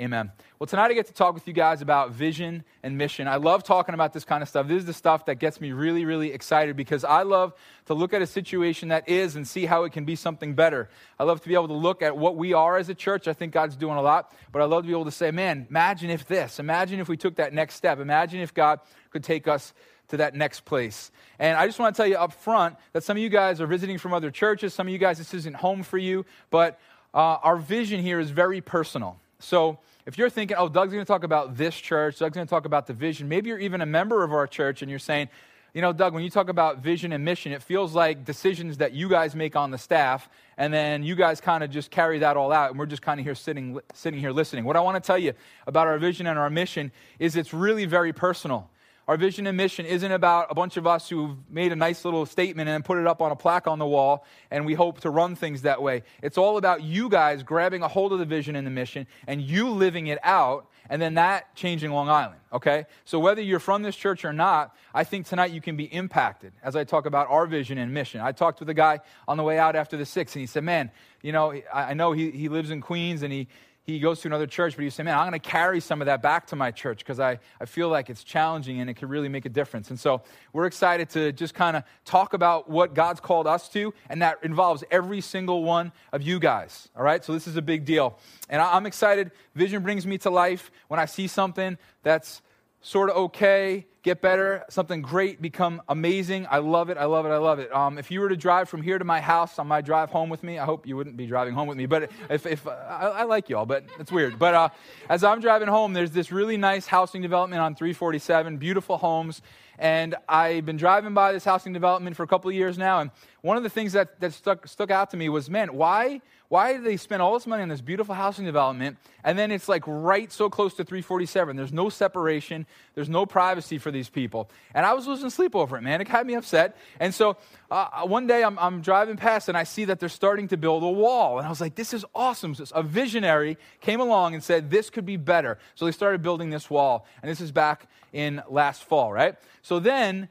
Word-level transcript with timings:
Amen. 0.00 0.32
Well, 0.58 0.66
tonight 0.66 0.90
I 0.90 0.94
get 0.94 1.08
to 1.08 1.12
talk 1.12 1.34
with 1.34 1.46
you 1.46 1.52
guys 1.52 1.82
about 1.82 2.12
vision 2.12 2.64
and 2.82 2.96
mission. 2.96 3.28
I 3.28 3.36
love 3.36 3.62
talking 3.62 3.94
about 3.94 4.14
this 4.14 4.24
kind 4.24 4.42
of 4.42 4.48
stuff. 4.48 4.66
This 4.66 4.78
is 4.78 4.86
the 4.86 4.94
stuff 4.94 5.26
that 5.26 5.34
gets 5.34 5.60
me 5.60 5.72
really, 5.72 6.06
really 6.06 6.32
excited 6.32 6.74
because 6.74 7.04
I 7.04 7.22
love 7.22 7.52
to 7.84 7.92
look 7.92 8.14
at 8.14 8.22
a 8.22 8.26
situation 8.26 8.88
that 8.88 9.10
is 9.10 9.36
and 9.36 9.46
see 9.46 9.66
how 9.66 9.84
it 9.84 9.92
can 9.92 10.06
be 10.06 10.16
something 10.16 10.54
better. 10.54 10.88
I 11.18 11.24
love 11.24 11.42
to 11.42 11.48
be 11.48 11.52
able 11.52 11.68
to 11.68 11.74
look 11.74 12.00
at 12.00 12.16
what 12.16 12.36
we 12.36 12.54
are 12.54 12.78
as 12.78 12.88
a 12.88 12.94
church. 12.94 13.28
I 13.28 13.34
think 13.34 13.52
God's 13.52 13.76
doing 13.76 13.98
a 13.98 14.00
lot, 14.00 14.34
but 14.52 14.62
I 14.62 14.64
love 14.64 14.84
to 14.84 14.86
be 14.86 14.94
able 14.94 15.04
to 15.04 15.10
say, 15.10 15.32
man, 15.32 15.66
imagine 15.68 16.08
if 16.08 16.26
this, 16.26 16.58
imagine 16.58 16.98
if 16.98 17.08
we 17.10 17.18
took 17.18 17.34
that 17.34 17.52
next 17.52 17.74
step, 17.74 18.00
imagine 18.00 18.40
if 18.40 18.54
God 18.54 18.80
could 19.10 19.22
take 19.22 19.46
us 19.48 19.74
to 20.08 20.16
that 20.16 20.34
next 20.34 20.64
place. 20.64 21.10
And 21.38 21.58
I 21.58 21.66
just 21.66 21.78
want 21.78 21.94
to 21.94 22.00
tell 22.00 22.06
you 22.06 22.16
up 22.16 22.32
front 22.32 22.76
that 22.94 23.04
some 23.04 23.18
of 23.18 23.22
you 23.22 23.28
guys 23.28 23.60
are 23.60 23.66
visiting 23.66 23.98
from 23.98 24.14
other 24.14 24.30
churches. 24.30 24.72
Some 24.72 24.86
of 24.86 24.94
you 24.94 24.98
guys, 24.98 25.18
this 25.18 25.34
isn't 25.34 25.56
home 25.56 25.82
for 25.82 25.98
you, 25.98 26.24
but 26.48 26.80
uh, 27.12 27.18
our 27.18 27.58
vision 27.58 28.00
here 28.00 28.18
is 28.18 28.30
very 28.30 28.62
personal. 28.62 29.18
So 29.40 29.78
if 30.06 30.16
you're 30.16 30.30
thinking, 30.30 30.56
oh, 30.58 30.68
Doug's 30.68 30.92
going 30.92 31.04
to 31.04 31.08
talk 31.08 31.24
about 31.24 31.56
this 31.56 31.74
church, 31.74 32.18
Doug's 32.18 32.34
going 32.34 32.46
to 32.46 32.50
talk 32.50 32.64
about 32.64 32.86
the 32.86 32.92
vision, 32.92 33.28
maybe 33.28 33.48
you're 33.48 33.58
even 33.58 33.80
a 33.80 33.86
member 33.86 34.22
of 34.22 34.32
our 34.32 34.46
church 34.46 34.82
and 34.82 34.90
you're 34.90 34.98
saying, 34.98 35.28
you 35.72 35.82
know, 35.82 35.92
Doug, 35.92 36.14
when 36.14 36.24
you 36.24 36.30
talk 36.30 36.48
about 36.48 36.78
vision 36.78 37.12
and 37.12 37.24
mission, 37.24 37.52
it 37.52 37.62
feels 37.62 37.94
like 37.94 38.24
decisions 38.24 38.78
that 38.78 38.92
you 38.92 39.08
guys 39.08 39.36
make 39.36 39.54
on 39.54 39.70
the 39.70 39.78
staff, 39.78 40.28
and 40.58 40.74
then 40.74 41.04
you 41.04 41.14
guys 41.14 41.40
kind 41.40 41.62
of 41.62 41.70
just 41.70 41.92
carry 41.92 42.18
that 42.18 42.36
all 42.36 42.52
out, 42.52 42.70
and 42.70 42.78
we're 42.78 42.86
just 42.86 43.02
kind 43.02 43.20
of 43.20 43.26
here 43.26 43.36
sitting, 43.36 43.78
sitting 43.94 44.18
here 44.18 44.32
listening. 44.32 44.64
What 44.64 44.76
I 44.76 44.80
want 44.80 45.02
to 45.02 45.06
tell 45.06 45.18
you 45.18 45.32
about 45.68 45.86
our 45.86 45.96
vision 45.98 46.26
and 46.26 46.38
our 46.38 46.50
mission 46.50 46.90
is 47.20 47.36
it's 47.36 47.54
really 47.54 47.84
very 47.84 48.12
personal. 48.12 48.68
Our 49.10 49.16
vision 49.16 49.48
and 49.48 49.56
mission 49.56 49.86
isn't 49.86 50.12
about 50.12 50.46
a 50.50 50.54
bunch 50.54 50.76
of 50.76 50.86
us 50.86 51.08
who've 51.08 51.36
made 51.50 51.72
a 51.72 51.74
nice 51.74 52.04
little 52.04 52.26
statement 52.26 52.68
and 52.68 52.84
put 52.84 52.96
it 52.96 53.08
up 53.08 53.20
on 53.20 53.32
a 53.32 53.34
plaque 53.34 53.66
on 53.66 53.80
the 53.80 53.86
wall, 53.86 54.24
and 54.52 54.64
we 54.64 54.74
hope 54.74 55.00
to 55.00 55.10
run 55.10 55.34
things 55.34 55.62
that 55.62 55.82
way. 55.82 56.04
It's 56.22 56.38
all 56.38 56.58
about 56.58 56.84
you 56.84 57.08
guys 57.08 57.42
grabbing 57.42 57.82
a 57.82 57.88
hold 57.88 58.12
of 58.12 58.20
the 58.20 58.24
vision 58.24 58.54
and 58.54 58.64
the 58.64 58.70
mission 58.70 59.08
and 59.26 59.42
you 59.42 59.70
living 59.70 60.06
it 60.06 60.20
out, 60.22 60.68
and 60.88 61.02
then 61.02 61.14
that 61.14 61.56
changing 61.56 61.90
Long 61.90 62.08
Island, 62.08 62.40
okay? 62.52 62.86
So 63.04 63.18
whether 63.18 63.42
you're 63.42 63.58
from 63.58 63.82
this 63.82 63.96
church 63.96 64.24
or 64.24 64.32
not, 64.32 64.76
I 64.94 65.02
think 65.02 65.26
tonight 65.26 65.50
you 65.50 65.60
can 65.60 65.74
be 65.74 65.92
impacted 65.92 66.52
as 66.62 66.76
I 66.76 66.84
talk 66.84 67.04
about 67.04 67.28
our 67.30 67.48
vision 67.48 67.78
and 67.78 67.92
mission. 67.92 68.20
I 68.20 68.30
talked 68.30 68.60
with 68.60 68.68
a 68.70 68.74
guy 68.74 69.00
on 69.26 69.36
the 69.36 69.42
way 69.42 69.58
out 69.58 69.74
after 69.74 69.96
the 69.96 70.06
six, 70.06 70.36
and 70.36 70.40
he 70.40 70.46
said, 70.46 70.62
Man, 70.62 70.88
you 71.20 71.32
know, 71.32 71.60
I 71.74 71.94
know 71.94 72.12
he, 72.12 72.30
he 72.30 72.48
lives 72.48 72.70
in 72.70 72.80
Queens 72.80 73.24
and 73.24 73.32
he, 73.32 73.48
he 73.90 74.00
goes 74.00 74.20
to 74.20 74.28
another 74.28 74.46
church, 74.46 74.76
but 74.76 74.82
he 74.82 74.90
say, 74.90 75.02
Man, 75.02 75.16
I'm 75.16 75.28
going 75.28 75.40
to 75.40 75.48
carry 75.48 75.80
some 75.80 76.00
of 76.00 76.06
that 76.06 76.22
back 76.22 76.46
to 76.48 76.56
my 76.56 76.70
church 76.70 76.98
because 76.98 77.20
I, 77.20 77.38
I 77.60 77.64
feel 77.64 77.88
like 77.88 78.10
it's 78.10 78.24
challenging 78.24 78.80
and 78.80 78.88
it 78.88 78.94
can 78.94 79.08
really 79.08 79.28
make 79.28 79.44
a 79.44 79.48
difference. 79.48 79.90
And 79.90 79.98
so 79.98 80.22
we're 80.52 80.66
excited 80.66 81.10
to 81.10 81.32
just 81.32 81.54
kind 81.54 81.76
of 81.76 81.84
talk 82.04 82.34
about 82.34 82.68
what 82.68 82.94
God's 82.94 83.20
called 83.20 83.46
us 83.46 83.68
to, 83.70 83.92
and 84.08 84.22
that 84.22 84.38
involves 84.42 84.84
every 84.90 85.20
single 85.20 85.64
one 85.64 85.92
of 86.12 86.22
you 86.22 86.38
guys. 86.38 86.88
All 86.96 87.02
right? 87.02 87.24
So 87.24 87.32
this 87.32 87.46
is 87.46 87.56
a 87.56 87.62
big 87.62 87.84
deal. 87.84 88.18
And 88.48 88.60
I'm 88.60 88.86
excited. 88.86 89.30
Vision 89.54 89.82
brings 89.82 90.06
me 90.06 90.18
to 90.18 90.30
life 90.30 90.70
when 90.88 91.00
I 91.00 91.06
see 91.06 91.26
something 91.26 91.78
that's 92.02 92.42
sort 92.80 93.10
of 93.10 93.16
okay, 93.16 93.86
get 94.02 94.22
better, 94.22 94.64
something 94.70 95.02
great, 95.02 95.42
become 95.42 95.82
amazing. 95.88 96.46
I 96.50 96.58
love 96.58 96.88
it. 96.88 96.96
I 96.96 97.04
love 97.04 97.26
it. 97.26 97.30
I 97.30 97.36
love 97.36 97.58
it. 97.58 97.72
Um, 97.74 97.98
if 97.98 98.10
you 98.10 98.20
were 98.20 98.30
to 98.30 98.36
drive 98.36 98.68
from 98.68 98.80
here 98.80 98.98
to 98.98 99.04
my 99.04 99.20
house 99.20 99.58
on 99.58 99.66
my 99.66 99.82
drive 99.82 100.10
home 100.10 100.30
with 100.30 100.42
me, 100.42 100.58
I 100.58 100.64
hope 100.64 100.86
you 100.86 100.96
wouldn't 100.96 101.16
be 101.16 101.26
driving 101.26 101.52
home 101.52 101.68
with 101.68 101.76
me, 101.76 101.86
but 101.86 102.10
if, 102.30 102.46
if 102.46 102.66
uh, 102.66 102.70
I, 102.70 103.06
I, 103.06 103.22
like 103.24 103.50
y'all, 103.50 103.66
but 103.66 103.84
it's 103.98 104.10
weird. 104.10 104.38
But 104.38 104.54
uh, 104.54 104.68
as 105.10 105.22
I'm 105.22 105.40
driving 105.40 105.68
home, 105.68 105.92
there's 105.92 106.12
this 106.12 106.32
really 106.32 106.56
nice 106.56 106.86
housing 106.86 107.20
development 107.20 107.60
on 107.60 107.74
347, 107.74 108.56
beautiful 108.56 108.96
homes. 108.96 109.42
And 109.78 110.14
I've 110.28 110.66
been 110.66 110.76
driving 110.76 111.14
by 111.14 111.32
this 111.32 111.44
housing 111.44 111.72
development 111.72 112.14
for 112.14 112.22
a 112.22 112.26
couple 112.26 112.50
of 112.50 112.54
years 112.54 112.76
now. 112.76 113.00
And 113.00 113.10
one 113.42 113.56
of 113.56 113.62
the 113.62 113.70
things 113.70 113.92
that, 113.92 114.20
that 114.20 114.32
stuck, 114.32 114.66
stuck 114.68 114.90
out 114.90 115.10
to 115.10 115.16
me 115.16 115.28
was 115.28 115.48
man, 115.48 115.74
why, 115.74 116.20
why 116.48 116.76
do 116.76 116.82
they 116.82 116.96
spend 116.96 117.22
all 117.22 117.32
this 117.34 117.46
money 117.46 117.62
on 117.62 117.68
this 117.68 117.80
beautiful 117.80 118.14
housing 118.14 118.44
development? 118.44 118.98
And 119.24 119.38
then 119.38 119.50
it's 119.50 119.68
like 119.68 119.84
right 119.86 120.30
so 120.30 120.50
close 120.50 120.74
to 120.74 120.84
347. 120.84 121.56
There's 121.56 121.72
no 121.72 121.88
separation, 121.88 122.66
there's 122.94 123.08
no 123.08 123.24
privacy 123.24 123.78
for 123.78 123.90
these 123.90 124.08
people. 124.08 124.50
And 124.74 124.84
I 124.84 124.92
was 124.92 125.06
losing 125.06 125.30
sleep 125.30 125.54
over 125.54 125.76
it, 125.76 125.82
man. 125.82 126.00
It 126.00 126.08
had 126.08 126.26
me 126.26 126.34
upset. 126.34 126.76
And 126.98 127.14
so 127.14 127.36
uh, 127.70 128.02
one 128.02 128.26
day 128.26 128.42
I'm, 128.42 128.58
I'm 128.58 128.82
driving 128.82 129.16
past 129.16 129.48
and 129.48 129.56
I 129.56 129.64
see 129.64 129.84
that 129.86 130.00
they're 130.00 130.08
starting 130.08 130.48
to 130.48 130.56
build 130.56 130.82
a 130.82 130.90
wall. 130.90 131.38
And 131.38 131.46
I 131.46 131.50
was 131.50 131.60
like, 131.60 131.76
this 131.76 131.94
is 131.94 132.04
awesome. 132.14 132.54
So 132.54 132.64
a 132.74 132.82
visionary 132.82 133.56
came 133.80 134.00
along 134.00 134.34
and 134.34 134.42
said, 134.42 134.70
this 134.70 134.90
could 134.90 135.06
be 135.06 135.16
better. 135.16 135.58
So 135.76 135.84
they 135.86 135.92
started 135.92 136.20
building 136.20 136.50
this 136.50 136.68
wall. 136.68 137.06
And 137.22 137.30
this 137.30 137.40
is 137.40 137.52
back 137.52 137.88
in 138.12 138.42
last 138.48 138.84
fall, 138.84 139.12
right? 139.12 139.36
So 139.62 139.78
then 139.78 140.28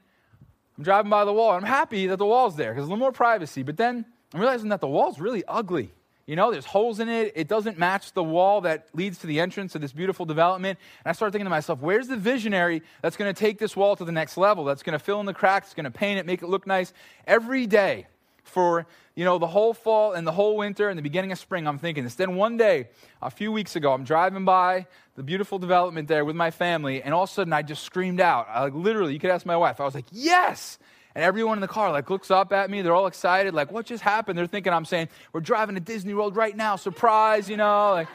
I'm 0.79 0.83
driving 0.83 1.09
by 1.09 1.25
the 1.25 1.33
wall. 1.33 1.51
I'm 1.51 1.63
happy 1.63 2.07
that 2.07 2.15
the 2.15 2.25
wall's 2.25 2.55
there 2.55 2.71
because 2.71 2.85
a 2.85 2.87
little 2.87 2.99
more 2.99 3.11
privacy. 3.11 3.63
But 3.63 3.75
then 3.75 4.05
I'm 4.33 4.39
realizing 4.39 4.69
that 4.69 4.79
the 4.79 4.87
wall's 4.87 5.19
really 5.19 5.43
ugly. 5.45 5.91
You 6.25 6.37
know, 6.37 6.51
there's 6.51 6.63
holes 6.63 7.01
in 7.01 7.09
it. 7.09 7.33
It 7.35 7.49
doesn't 7.49 7.77
match 7.77 8.13
the 8.13 8.23
wall 8.23 8.61
that 8.61 8.87
leads 8.93 9.17
to 9.17 9.27
the 9.27 9.41
entrance 9.41 9.75
of 9.75 9.81
this 9.81 9.91
beautiful 9.91 10.25
development. 10.25 10.79
And 11.03 11.09
I 11.09 11.11
start 11.11 11.33
thinking 11.33 11.47
to 11.47 11.49
myself, 11.49 11.81
where's 11.81 12.07
the 12.07 12.15
visionary 12.15 12.81
that's 13.01 13.17
going 13.17 13.33
to 13.33 13.37
take 13.37 13.59
this 13.59 13.75
wall 13.75 13.97
to 13.97 14.05
the 14.05 14.13
next 14.13 14.37
level, 14.37 14.63
that's 14.63 14.81
going 14.81 14.97
to 14.97 15.03
fill 15.03 15.19
in 15.19 15.25
the 15.25 15.33
cracks, 15.33 15.73
going 15.73 15.83
to 15.83 15.91
paint 15.91 16.17
it, 16.17 16.25
make 16.25 16.43
it 16.43 16.47
look 16.47 16.65
nice 16.65 16.93
every 17.27 17.67
day 17.67 18.07
for, 18.45 18.87
you 19.19 19.25
know, 19.25 19.37
the 19.37 19.47
whole 19.47 19.73
fall 19.73 20.13
and 20.13 20.25
the 20.25 20.31
whole 20.31 20.55
winter 20.55 20.87
and 20.87 20.97
the 20.97 21.01
beginning 21.01 21.33
of 21.33 21.37
spring? 21.37 21.67
I'm 21.67 21.77
thinking 21.77 22.05
this. 22.05 22.15
Then 22.15 22.37
one 22.37 22.55
day, 22.55 22.87
a 23.21 23.29
few 23.29 23.51
weeks 23.51 23.75
ago, 23.75 23.91
I'm 23.91 24.05
driving 24.05 24.45
by 24.45 24.87
the 25.17 25.23
beautiful 25.23 25.59
development 25.59 26.07
there 26.07 26.23
with 26.23 26.37
my 26.37 26.51
family, 26.51 27.03
and 27.03 27.13
all 27.13 27.23
of 27.23 27.29
a 27.29 27.33
sudden 27.33 27.51
I 27.51 27.61
just 27.61 27.83
screamed 27.83 28.21
out. 28.21 28.47
I, 28.49 28.63
like, 28.63 28.73
literally, 28.73 29.11
you 29.11 29.19
could 29.19 29.29
ask 29.29 29.45
my 29.45 29.57
wife. 29.57 29.81
I 29.81 29.83
was 29.83 29.93
like, 29.93 30.05
yes! 30.13 30.79
And 31.15 31.21
everyone 31.21 31.57
in 31.57 31.61
the 31.61 31.67
car 31.67 31.91
like 31.91 32.09
looks 32.09 32.31
up 32.31 32.53
at 32.53 32.69
me. 32.69 32.81
They're 32.81 32.95
all 32.95 33.07
excited. 33.07 33.53
Like, 33.53 33.73
what 33.73 33.85
just 33.85 34.01
happened? 34.01 34.39
They're 34.39 34.47
thinking 34.47 34.71
I'm 34.71 34.85
saying, 34.85 35.09
we're 35.33 35.41
driving 35.41 35.75
to 35.75 35.81
Disney 35.81 36.13
World 36.13 36.37
right 36.37 36.55
now. 36.55 36.77
Surprise, 36.77 37.49
you 37.49 37.57
know, 37.57 37.91
like 37.91 38.07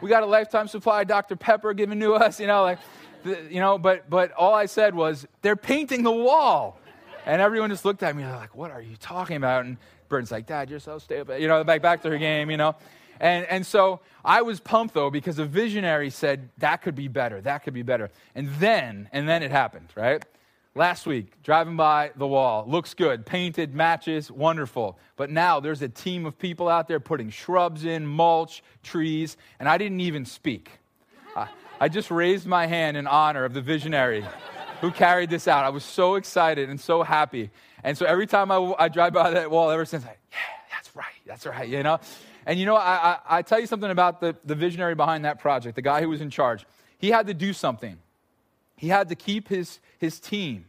we 0.00 0.08
got 0.08 0.22
a 0.22 0.26
lifetime 0.26 0.68
supply 0.68 1.00
of 1.00 1.08
Dr. 1.08 1.34
Pepper 1.34 1.74
given 1.74 1.98
to 1.98 2.14
us, 2.14 2.38
you 2.38 2.46
know, 2.46 2.62
like, 2.62 2.78
you 3.24 3.58
know, 3.58 3.78
but, 3.78 4.08
but 4.08 4.30
all 4.30 4.54
I 4.54 4.66
said 4.66 4.94
was, 4.94 5.26
they're 5.40 5.56
painting 5.56 6.04
the 6.04 6.12
wall. 6.12 6.78
And 7.24 7.40
everyone 7.40 7.70
just 7.70 7.84
looked 7.84 8.02
at 8.02 8.16
me. 8.16 8.24
Like, 8.24 8.56
what 8.56 8.72
are 8.72 8.82
you 8.82 8.96
talking 8.96 9.36
about? 9.36 9.64
And 9.64 9.76
Burton's 10.12 10.30
like, 10.30 10.46
Dad, 10.46 10.68
you're 10.68 10.78
so 10.78 10.98
stupid. 10.98 11.40
You 11.40 11.48
know, 11.48 11.64
back, 11.64 11.80
back 11.80 12.02
to 12.02 12.10
her 12.10 12.18
game, 12.18 12.50
you 12.50 12.58
know. 12.58 12.76
And, 13.18 13.46
and 13.46 13.66
so 13.66 14.00
I 14.22 14.42
was 14.42 14.60
pumped 14.60 14.92
though 14.92 15.08
because 15.08 15.38
a 15.38 15.46
visionary 15.46 16.10
said 16.10 16.50
that 16.58 16.82
could 16.82 16.94
be 16.94 17.08
better, 17.08 17.40
that 17.40 17.64
could 17.64 17.72
be 17.72 17.80
better. 17.80 18.10
And 18.34 18.48
then, 18.56 19.08
and 19.12 19.26
then 19.26 19.42
it 19.42 19.50
happened, 19.50 19.88
right? 19.96 20.22
Last 20.74 21.06
week, 21.06 21.42
driving 21.42 21.76
by 21.76 22.12
the 22.14 22.26
wall, 22.26 22.64
looks 22.68 22.92
good, 22.92 23.24
painted, 23.24 23.74
matches, 23.74 24.30
wonderful. 24.30 24.98
But 25.16 25.30
now 25.30 25.60
there's 25.60 25.80
a 25.80 25.88
team 25.88 26.26
of 26.26 26.38
people 26.38 26.68
out 26.68 26.88
there 26.88 27.00
putting 27.00 27.30
shrubs 27.30 27.86
in, 27.86 28.06
mulch, 28.06 28.62
trees, 28.82 29.38
and 29.60 29.68
I 29.68 29.78
didn't 29.78 30.00
even 30.00 30.26
speak. 30.26 30.72
I, 31.34 31.48
I 31.80 31.88
just 31.88 32.10
raised 32.10 32.46
my 32.46 32.66
hand 32.66 32.98
in 32.98 33.06
honor 33.06 33.46
of 33.46 33.54
the 33.54 33.62
visionary 33.62 34.26
who 34.82 34.90
carried 34.90 35.30
this 35.30 35.48
out. 35.48 35.64
I 35.64 35.70
was 35.70 35.84
so 35.84 36.16
excited 36.16 36.68
and 36.68 36.78
so 36.78 37.02
happy. 37.02 37.50
And 37.84 37.96
so 37.98 38.06
every 38.06 38.26
time 38.26 38.50
I, 38.50 38.74
I 38.78 38.88
drive 38.88 39.12
by 39.12 39.30
that 39.30 39.50
wall, 39.50 39.70
ever 39.70 39.84
since, 39.84 40.04
I, 40.04 40.16
yeah, 40.30 40.38
that's 40.70 40.94
right, 40.94 41.06
that's 41.26 41.46
right, 41.46 41.68
you 41.68 41.82
know? 41.82 41.98
And 42.46 42.58
you 42.58 42.66
know, 42.66 42.76
I, 42.76 42.94
I, 43.28 43.38
I 43.38 43.42
tell 43.42 43.60
you 43.60 43.66
something 43.66 43.90
about 43.90 44.20
the, 44.20 44.36
the 44.44 44.54
visionary 44.54 44.94
behind 44.94 45.24
that 45.24 45.38
project, 45.38 45.76
the 45.76 45.82
guy 45.82 46.00
who 46.00 46.08
was 46.08 46.20
in 46.20 46.30
charge. 46.30 46.64
He 46.98 47.10
had 47.10 47.26
to 47.26 47.34
do 47.34 47.52
something 47.52 47.98
he 48.82 48.88
had 48.88 49.10
to 49.10 49.14
keep 49.14 49.46
his, 49.46 49.78
his 49.98 50.18
team 50.18 50.64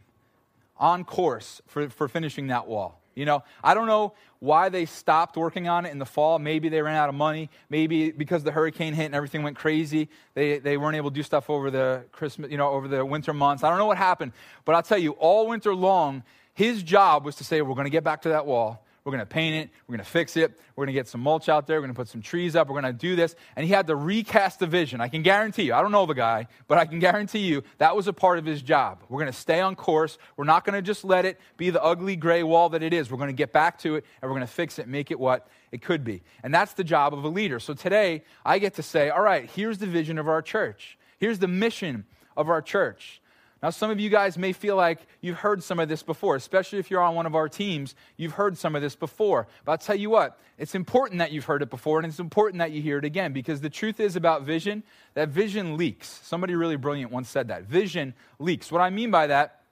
on 0.76 1.02
course 1.02 1.60
for, 1.66 1.90
for 1.90 2.06
finishing 2.06 2.46
that 2.46 2.68
wall. 2.68 3.00
You 3.16 3.24
know, 3.24 3.42
I 3.62 3.74
don't 3.74 3.88
know 3.88 4.12
why 4.38 4.68
they 4.68 4.86
stopped 4.86 5.36
working 5.36 5.66
on 5.66 5.84
it 5.84 5.90
in 5.90 5.98
the 5.98 6.06
fall. 6.06 6.38
Maybe 6.38 6.68
they 6.68 6.80
ran 6.80 6.94
out 6.94 7.08
of 7.08 7.16
money. 7.16 7.50
Maybe 7.68 8.12
because 8.12 8.44
the 8.44 8.52
hurricane 8.52 8.94
hit 8.94 9.06
and 9.06 9.16
everything 9.16 9.42
went 9.42 9.56
crazy, 9.56 10.08
they, 10.34 10.60
they 10.60 10.76
weren't 10.76 10.94
able 10.96 11.10
to 11.10 11.14
do 11.14 11.24
stuff 11.24 11.50
over 11.50 11.72
the 11.72 12.04
Christmas, 12.12 12.52
you 12.52 12.56
know, 12.56 12.70
over 12.70 12.86
the 12.86 13.04
winter 13.04 13.32
months. 13.32 13.64
I 13.64 13.68
don't 13.68 13.78
know 13.78 13.86
what 13.86 13.98
happened, 13.98 14.30
but 14.64 14.76
I'll 14.76 14.82
tell 14.84 14.96
you, 14.96 15.10
all 15.14 15.48
winter 15.48 15.74
long, 15.74 16.22
his 16.54 16.82
job 16.82 17.24
was 17.24 17.36
to 17.36 17.44
say, 17.44 17.60
we're 17.62 17.74
going 17.74 17.84
to 17.84 17.90
get 17.90 18.04
back 18.04 18.22
to 18.22 18.30
that 18.30 18.46
wall. 18.46 18.84
We're 19.04 19.12
going 19.12 19.20
to 19.20 19.26
paint 19.26 19.56
it. 19.56 19.70
We're 19.86 19.96
going 19.96 20.04
to 20.04 20.10
fix 20.10 20.34
it. 20.34 20.58
We're 20.74 20.86
going 20.86 20.94
to 20.94 20.98
get 20.98 21.08
some 21.08 21.20
mulch 21.20 21.50
out 21.50 21.66
there. 21.66 21.76
We're 21.76 21.88
going 21.88 21.94
to 21.94 21.98
put 21.98 22.08
some 22.08 22.22
trees 22.22 22.56
up. 22.56 22.68
We're 22.68 22.80
going 22.80 22.90
to 22.90 22.98
do 22.98 23.16
this. 23.16 23.36
And 23.54 23.66
he 23.66 23.70
had 23.70 23.86
to 23.88 23.96
recast 23.96 24.60
the 24.60 24.66
vision. 24.66 25.02
I 25.02 25.08
can 25.08 25.22
guarantee 25.22 25.64
you, 25.64 25.74
I 25.74 25.82
don't 25.82 25.92
know 25.92 26.06
the 26.06 26.14
guy, 26.14 26.46
but 26.68 26.78
I 26.78 26.86
can 26.86 27.00
guarantee 27.00 27.40
you 27.40 27.64
that 27.76 27.94
was 27.94 28.08
a 28.08 28.14
part 28.14 28.38
of 28.38 28.46
his 28.46 28.62
job. 28.62 29.02
We're 29.10 29.20
going 29.20 29.30
to 29.30 29.38
stay 29.38 29.60
on 29.60 29.76
course. 29.76 30.16
We're 30.38 30.46
not 30.46 30.64
going 30.64 30.74
to 30.74 30.80
just 30.80 31.04
let 31.04 31.26
it 31.26 31.38
be 31.58 31.68
the 31.68 31.82
ugly 31.82 32.16
gray 32.16 32.42
wall 32.42 32.70
that 32.70 32.82
it 32.82 32.94
is. 32.94 33.10
We're 33.10 33.18
going 33.18 33.28
to 33.28 33.34
get 33.34 33.52
back 33.52 33.78
to 33.80 33.96
it 33.96 34.06
and 34.22 34.30
we're 34.30 34.36
going 34.36 34.46
to 34.46 34.52
fix 34.52 34.78
it, 34.78 34.88
make 34.88 35.10
it 35.10 35.20
what 35.20 35.48
it 35.70 35.82
could 35.82 36.02
be. 36.02 36.22
And 36.42 36.54
that's 36.54 36.72
the 36.72 36.84
job 36.84 37.12
of 37.12 37.24
a 37.24 37.28
leader. 37.28 37.60
So 37.60 37.74
today, 37.74 38.22
I 38.42 38.58
get 38.58 38.74
to 38.74 38.82
say, 38.82 39.10
all 39.10 39.22
right, 39.22 39.50
here's 39.50 39.76
the 39.76 39.86
vision 39.86 40.16
of 40.18 40.28
our 40.28 40.40
church. 40.40 40.96
Here's 41.18 41.40
the 41.40 41.48
mission 41.48 42.06
of 42.38 42.48
our 42.48 42.62
church. 42.62 43.20
Now, 43.64 43.70
some 43.70 43.90
of 43.90 43.98
you 43.98 44.10
guys 44.10 44.36
may 44.36 44.52
feel 44.52 44.76
like 44.76 44.98
you've 45.22 45.38
heard 45.38 45.62
some 45.62 45.80
of 45.80 45.88
this 45.88 46.02
before, 46.02 46.36
especially 46.36 46.80
if 46.80 46.90
you're 46.90 47.00
on 47.00 47.14
one 47.14 47.24
of 47.24 47.34
our 47.34 47.48
teams. 47.48 47.94
You've 48.18 48.34
heard 48.34 48.58
some 48.58 48.76
of 48.76 48.82
this 48.82 48.94
before. 48.94 49.46
But 49.64 49.72
I'll 49.72 49.78
tell 49.78 49.96
you 49.96 50.10
what, 50.10 50.38
it's 50.58 50.74
important 50.74 51.20
that 51.20 51.32
you've 51.32 51.46
heard 51.46 51.62
it 51.62 51.70
before, 51.70 51.98
and 51.98 52.06
it's 52.06 52.18
important 52.18 52.58
that 52.58 52.72
you 52.72 52.82
hear 52.82 52.98
it 52.98 53.06
again 53.06 53.32
because 53.32 53.62
the 53.62 53.70
truth 53.70 54.00
is 54.00 54.16
about 54.16 54.42
vision 54.42 54.82
that 55.14 55.30
vision 55.30 55.78
leaks. 55.78 56.20
Somebody 56.24 56.54
really 56.54 56.76
brilliant 56.76 57.10
once 57.10 57.30
said 57.30 57.48
that. 57.48 57.62
Vision 57.62 58.12
leaks. 58.38 58.70
What 58.70 58.82
I 58.82 58.90
mean 58.90 59.10
by 59.10 59.28
that 59.28 59.62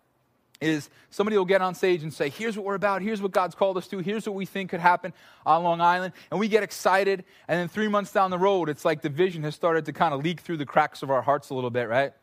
is 0.62 0.88
somebody 1.10 1.36
will 1.36 1.44
get 1.44 1.60
on 1.60 1.74
stage 1.74 2.02
and 2.02 2.14
say, 2.14 2.30
Here's 2.30 2.56
what 2.56 2.64
we're 2.64 2.76
about. 2.76 3.02
Here's 3.02 3.20
what 3.20 3.32
God's 3.32 3.54
called 3.54 3.76
us 3.76 3.88
to. 3.88 3.98
Here's 3.98 4.26
what 4.26 4.34
we 4.34 4.46
think 4.46 4.70
could 4.70 4.80
happen 4.80 5.12
on 5.44 5.64
Long 5.64 5.82
Island. 5.82 6.14
And 6.30 6.40
we 6.40 6.48
get 6.48 6.62
excited. 6.62 7.26
And 7.46 7.60
then 7.60 7.68
three 7.68 7.88
months 7.88 8.10
down 8.10 8.30
the 8.30 8.38
road, 8.38 8.70
it's 8.70 8.86
like 8.86 9.02
the 9.02 9.10
vision 9.10 9.42
has 9.42 9.54
started 9.54 9.84
to 9.84 9.92
kind 9.92 10.14
of 10.14 10.24
leak 10.24 10.40
through 10.40 10.56
the 10.56 10.64
cracks 10.64 11.02
of 11.02 11.10
our 11.10 11.20
hearts 11.20 11.50
a 11.50 11.54
little 11.54 11.68
bit, 11.68 11.90
right? 11.90 12.14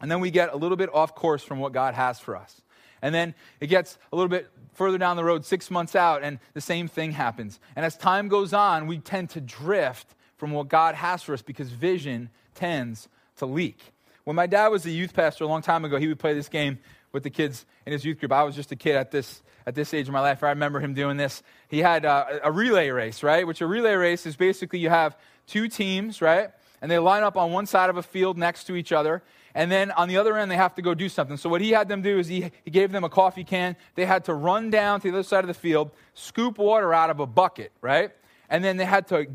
And 0.00 0.10
then 0.10 0.20
we 0.20 0.30
get 0.30 0.52
a 0.52 0.56
little 0.56 0.76
bit 0.76 0.92
off 0.94 1.14
course 1.14 1.42
from 1.42 1.58
what 1.58 1.72
God 1.72 1.94
has 1.94 2.20
for 2.20 2.36
us. 2.36 2.60
And 3.02 3.14
then 3.14 3.34
it 3.60 3.68
gets 3.68 3.98
a 4.12 4.16
little 4.16 4.28
bit 4.28 4.50
further 4.74 4.98
down 4.98 5.16
the 5.16 5.24
road, 5.24 5.44
six 5.44 5.70
months 5.70 5.96
out, 5.96 6.22
and 6.22 6.38
the 6.54 6.60
same 6.60 6.88
thing 6.88 7.12
happens. 7.12 7.58
And 7.74 7.84
as 7.84 7.96
time 7.96 8.28
goes 8.28 8.52
on, 8.52 8.86
we 8.86 8.98
tend 8.98 9.30
to 9.30 9.40
drift 9.40 10.14
from 10.36 10.50
what 10.50 10.68
God 10.68 10.94
has 10.94 11.22
for 11.22 11.32
us 11.32 11.42
because 11.42 11.70
vision 11.70 12.30
tends 12.54 13.08
to 13.38 13.46
leak. 13.46 13.78
When 14.24 14.36
my 14.36 14.46
dad 14.46 14.68
was 14.68 14.84
a 14.86 14.90
youth 14.90 15.14
pastor 15.14 15.44
a 15.44 15.46
long 15.46 15.62
time 15.62 15.84
ago, 15.84 15.98
he 15.98 16.08
would 16.08 16.18
play 16.18 16.34
this 16.34 16.48
game 16.48 16.78
with 17.12 17.22
the 17.22 17.30
kids 17.30 17.64
in 17.86 17.92
his 17.92 18.04
youth 18.04 18.18
group. 18.18 18.32
I 18.32 18.42
was 18.42 18.54
just 18.54 18.72
a 18.72 18.76
kid 18.76 18.96
at 18.96 19.10
this, 19.10 19.42
at 19.66 19.74
this 19.74 19.94
age 19.94 20.08
of 20.08 20.12
my 20.12 20.20
life. 20.20 20.42
I 20.42 20.50
remember 20.50 20.80
him 20.80 20.94
doing 20.94 21.16
this. 21.16 21.42
He 21.68 21.78
had 21.78 22.04
uh, 22.04 22.26
a 22.42 22.52
relay 22.52 22.90
race, 22.90 23.22
right? 23.22 23.46
Which 23.46 23.60
a 23.60 23.66
relay 23.66 23.94
race 23.94 24.26
is 24.26 24.36
basically 24.36 24.80
you 24.80 24.90
have 24.90 25.16
two 25.46 25.68
teams, 25.68 26.20
right? 26.20 26.50
And 26.82 26.90
they 26.90 26.98
line 26.98 27.22
up 27.22 27.36
on 27.36 27.52
one 27.52 27.66
side 27.66 27.88
of 27.88 27.96
a 27.96 28.02
field 28.02 28.36
next 28.36 28.64
to 28.64 28.76
each 28.76 28.92
other. 28.92 29.22
And 29.56 29.72
then 29.72 29.90
on 29.92 30.08
the 30.08 30.18
other 30.18 30.36
end, 30.36 30.50
they 30.50 30.56
have 30.56 30.74
to 30.74 30.82
go 30.82 30.92
do 30.92 31.08
something. 31.08 31.38
So 31.38 31.48
what 31.48 31.62
he 31.62 31.70
had 31.70 31.88
them 31.88 32.02
do 32.02 32.18
is 32.18 32.28
he, 32.28 32.52
he 32.62 32.70
gave 32.70 32.92
them 32.92 33.04
a 33.04 33.08
coffee 33.08 33.42
can. 33.42 33.74
They 33.94 34.04
had 34.04 34.26
to 34.26 34.34
run 34.34 34.68
down 34.68 35.00
to 35.00 35.10
the 35.10 35.16
other 35.16 35.22
side 35.22 35.44
of 35.44 35.48
the 35.48 35.54
field, 35.54 35.92
scoop 36.12 36.58
water 36.58 36.92
out 36.92 37.08
of 37.08 37.20
a 37.20 37.26
bucket, 37.26 37.72
right? 37.80 38.10
And 38.50 38.62
then 38.62 38.76
they 38.76 38.84
had 38.84 39.08
to 39.08 39.26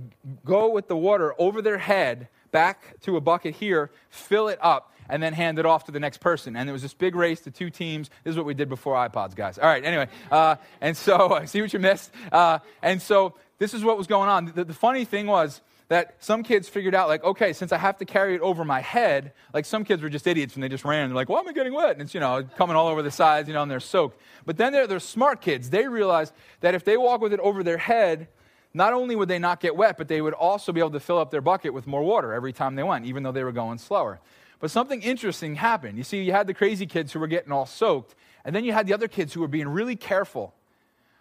go 0.45 0.69
with 0.69 0.87
the 0.87 0.95
water 0.95 1.33
over 1.39 1.63
their 1.63 1.79
head 1.79 2.27
back 2.51 2.99
to 3.01 3.17
a 3.17 3.21
bucket 3.21 3.55
here, 3.55 3.89
fill 4.11 4.47
it 4.47 4.59
up, 4.61 4.93
and 5.09 5.23
then 5.23 5.33
hand 5.33 5.57
it 5.57 5.65
off 5.65 5.85
to 5.85 5.91
the 5.91 5.99
next 5.99 6.19
person. 6.19 6.55
And 6.55 6.69
there 6.69 6.73
was 6.73 6.83
this 6.83 6.93
big 6.93 7.15
race 7.15 7.41
to 7.41 7.51
two 7.51 7.71
teams. 7.71 8.11
This 8.23 8.33
is 8.33 8.37
what 8.37 8.45
we 8.45 8.53
did 8.53 8.69
before 8.69 8.93
iPods, 8.93 9.35
guys. 9.35 9.57
All 9.57 9.67
right, 9.67 9.83
anyway. 9.83 10.07
Uh, 10.29 10.57
and 10.81 10.95
so, 10.95 11.33
I 11.33 11.45
see 11.45 11.61
what 11.61 11.73
you 11.73 11.79
missed. 11.79 12.11
Uh, 12.31 12.59
and 12.83 13.01
so, 13.01 13.33
this 13.57 13.73
is 13.73 13.83
what 13.83 13.97
was 13.97 14.05
going 14.05 14.29
on. 14.29 14.51
The, 14.53 14.65
the 14.65 14.73
funny 14.73 15.03
thing 15.03 15.25
was, 15.25 15.61
that 15.91 16.15
some 16.19 16.41
kids 16.41 16.69
figured 16.69 16.95
out, 16.95 17.09
like, 17.09 17.21
okay, 17.21 17.51
since 17.51 17.73
I 17.73 17.77
have 17.77 17.97
to 17.97 18.05
carry 18.05 18.33
it 18.33 18.39
over 18.39 18.63
my 18.63 18.79
head, 18.79 19.33
like 19.53 19.65
some 19.65 19.83
kids 19.83 20.01
were 20.01 20.07
just 20.07 20.25
idiots 20.25 20.53
and 20.53 20.63
they 20.63 20.69
just 20.69 20.85
ran. 20.85 21.09
They're 21.09 21.15
like, 21.17 21.27
why 21.27 21.41
am 21.41 21.49
I 21.49 21.51
getting 21.51 21.73
wet? 21.73 21.91
And 21.91 22.01
it's, 22.03 22.13
you 22.13 22.21
know, 22.21 22.47
coming 22.55 22.77
all 22.77 22.87
over 22.87 23.01
the 23.01 23.11
sides, 23.11 23.49
you 23.49 23.53
know, 23.53 23.61
and 23.61 23.69
they're 23.69 23.81
soaked. 23.81 24.17
But 24.45 24.55
then 24.55 24.71
they're, 24.71 24.87
they're 24.87 25.01
smart 25.01 25.41
kids. 25.41 25.69
They 25.69 25.89
realize 25.89 26.31
that 26.61 26.75
if 26.75 26.85
they 26.85 26.95
walk 26.95 27.19
with 27.19 27.33
it 27.33 27.41
over 27.41 27.61
their 27.61 27.77
head, 27.77 28.29
not 28.73 28.93
only 28.93 29.17
would 29.17 29.27
they 29.27 29.37
not 29.37 29.59
get 29.59 29.75
wet, 29.75 29.97
but 29.97 30.07
they 30.07 30.21
would 30.21 30.33
also 30.33 30.71
be 30.71 30.79
able 30.79 30.91
to 30.91 30.99
fill 31.01 31.17
up 31.17 31.29
their 31.29 31.41
bucket 31.41 31.73
with 31.73 31.85
more 31.87 32.03
water 32.03 32.31
every 32.31 32.53
time 32.53 32.75
they 32.75 32.83
went, 32.83 33.05
even 33.05 33.23
though 33.23 33.33
they 33.33 33.43
were 33.43 33.51
going 33.51 33.77
slower. 33.77 34.21
But 34.61 34.71
something 34.71 35.01
interesting 35.01 35.55
happened. 35.55 35.97
You 35.97 36.05
see, 36.05 36.23
you 36.23 36.31
had 36.31 36.47
the 36.47 36.53
crazy 36.53 36.85
kids 36.85 37.11
who 37.11 37.19
were 37.19 37.27
getting 37.27 37.51
all 37.51 37.65
soaked, 37.65 38.15
and 38.45 38.55
then 38.55 38.63
you 38.63 38.71
had 38.71 38.87
the 38.87 38.93
other 38.93 39.09
kids 39.09 39.33
who 39.33 39.41
were 39.41 39.49
being 39.49 39.67
really 39.67 39.97
careful. 39.97 40.53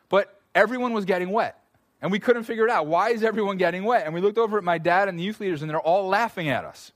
But 0.08 0.40
everyone 0.54 0.92
was 0.92 1.06
getting 1.06 1.30
wet. 1.30 1.59
And 2.02 2.10
we 2.10 2.18
couldn't 2.18 2.44
figure 2.44 2.64
it 2.64 2.70
out. 2.70 2.86
Why 2.86 3.10
is 3.10 3.22
everyone 3.22 3.58
getting 3.58 3.84
wet? 3.84 4.06
And 4.06 4.14
we 4.14 4.20
looked 4.20 4.38
over 4.38 4.56
at 4.56 4.64
my 4.64 4.78
dad 4.78 5.08
and 5.08 5.18
the 5.18 5.22
youth 5.22 5.40
leaders, 5.40 5.62
and 5.62 5.70
they're 5.70 5.80
all 5.80 6.08
laughing 6.08 6.48
at 6.48 6.64
us. 6.64 6.92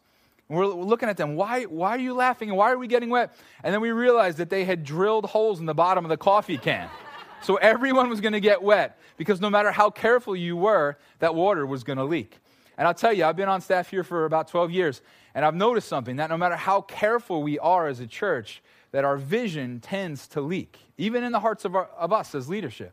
And 0.48 0.58
we're 0.58 0.66
looking 0.66 1.08
at 1.08 1.16
them. 1.16 1.36
Why, 1.36 1.64
why 1.64 1.90
are 1.90 1.98
you 1.98 2.14
laughing? 2.14 2.48
And 2.48 2.56
why 2.58 2.72
are 2.72 2.78
we 2.78 2.86
getting 2.86 3.10
wet? 3.10 3.34
And 3.62 3.72
then 3.72 3.80
we 3.80 3.90
realized 3.92 4.38
that 4.38 4.50
they 4.50 4.64
had 4.64 4.84
drilled 4.84 5.26
holes 5.26 5.60
in 5.60 5.66
the 5.66 5.74
bottom 5.74 6.04
of 6.04 6.08
the 6.08 6.16
coffee 6.16 6.58
can. 6.58 6.88
so 7.42 7.56
everyone 7.56 8.08
was 8.08 8.20
going 8.20 8.32
to 8.32 8.40
get 8.40 8.62
wet 8.62 8.98
because 9.16 9.40
no 9.40 9.50
matter 9.50 9.70
how 9.70 9.90
careful 9.90 10.34
you 10.34 10.56
were, 10.56 10.96
that 11.18 11.34
water 11.34 11.66
was 11.66 11.84
going 11.84 11.98
to 11.98 12.04
leak. 12.04 12.38
And 12.76 12.88
I'll 12.88 12.94
tell 12.94 13.12
you, 13.12 13.24
I've 13.24 13.36
been 13.36 13.48
on 13.48 13.60
staff 13.60 13.88
here 13.88 14.02
for 14.02 14.24
about 14.24 14.48
12 14.48 14.70
years, 14.70 15.00
and 15.34 15.44
I've 15.44 15.54
noticed 15.54 15.88
something 15.88 16.16
that 16.16 16.30
no 16.30 16.36
matter 16.36 16.56
how 16.56 16.80
careful 16.80 17.42
we 17.42 17.58
are 17.58 17.86
as 17.86 18.00
a 18.00 18.06
church, 18.06 18.62
that 18.90 19.04
our 19.04 19.16
vision 19.16 19.80
tends 19.80 20.26
to 20.28 20.40
leak, 20.40 20.78
even 20.98 21.24
in 21.24 21.32
the 21.32 21.40
hearts 21.40 21.64
of, 21.64 21.76
our, 21.76 21.86
of 21.96 22.12
us 22.12 22.34
as 22.34 22.48
leadership. 22.48 22.92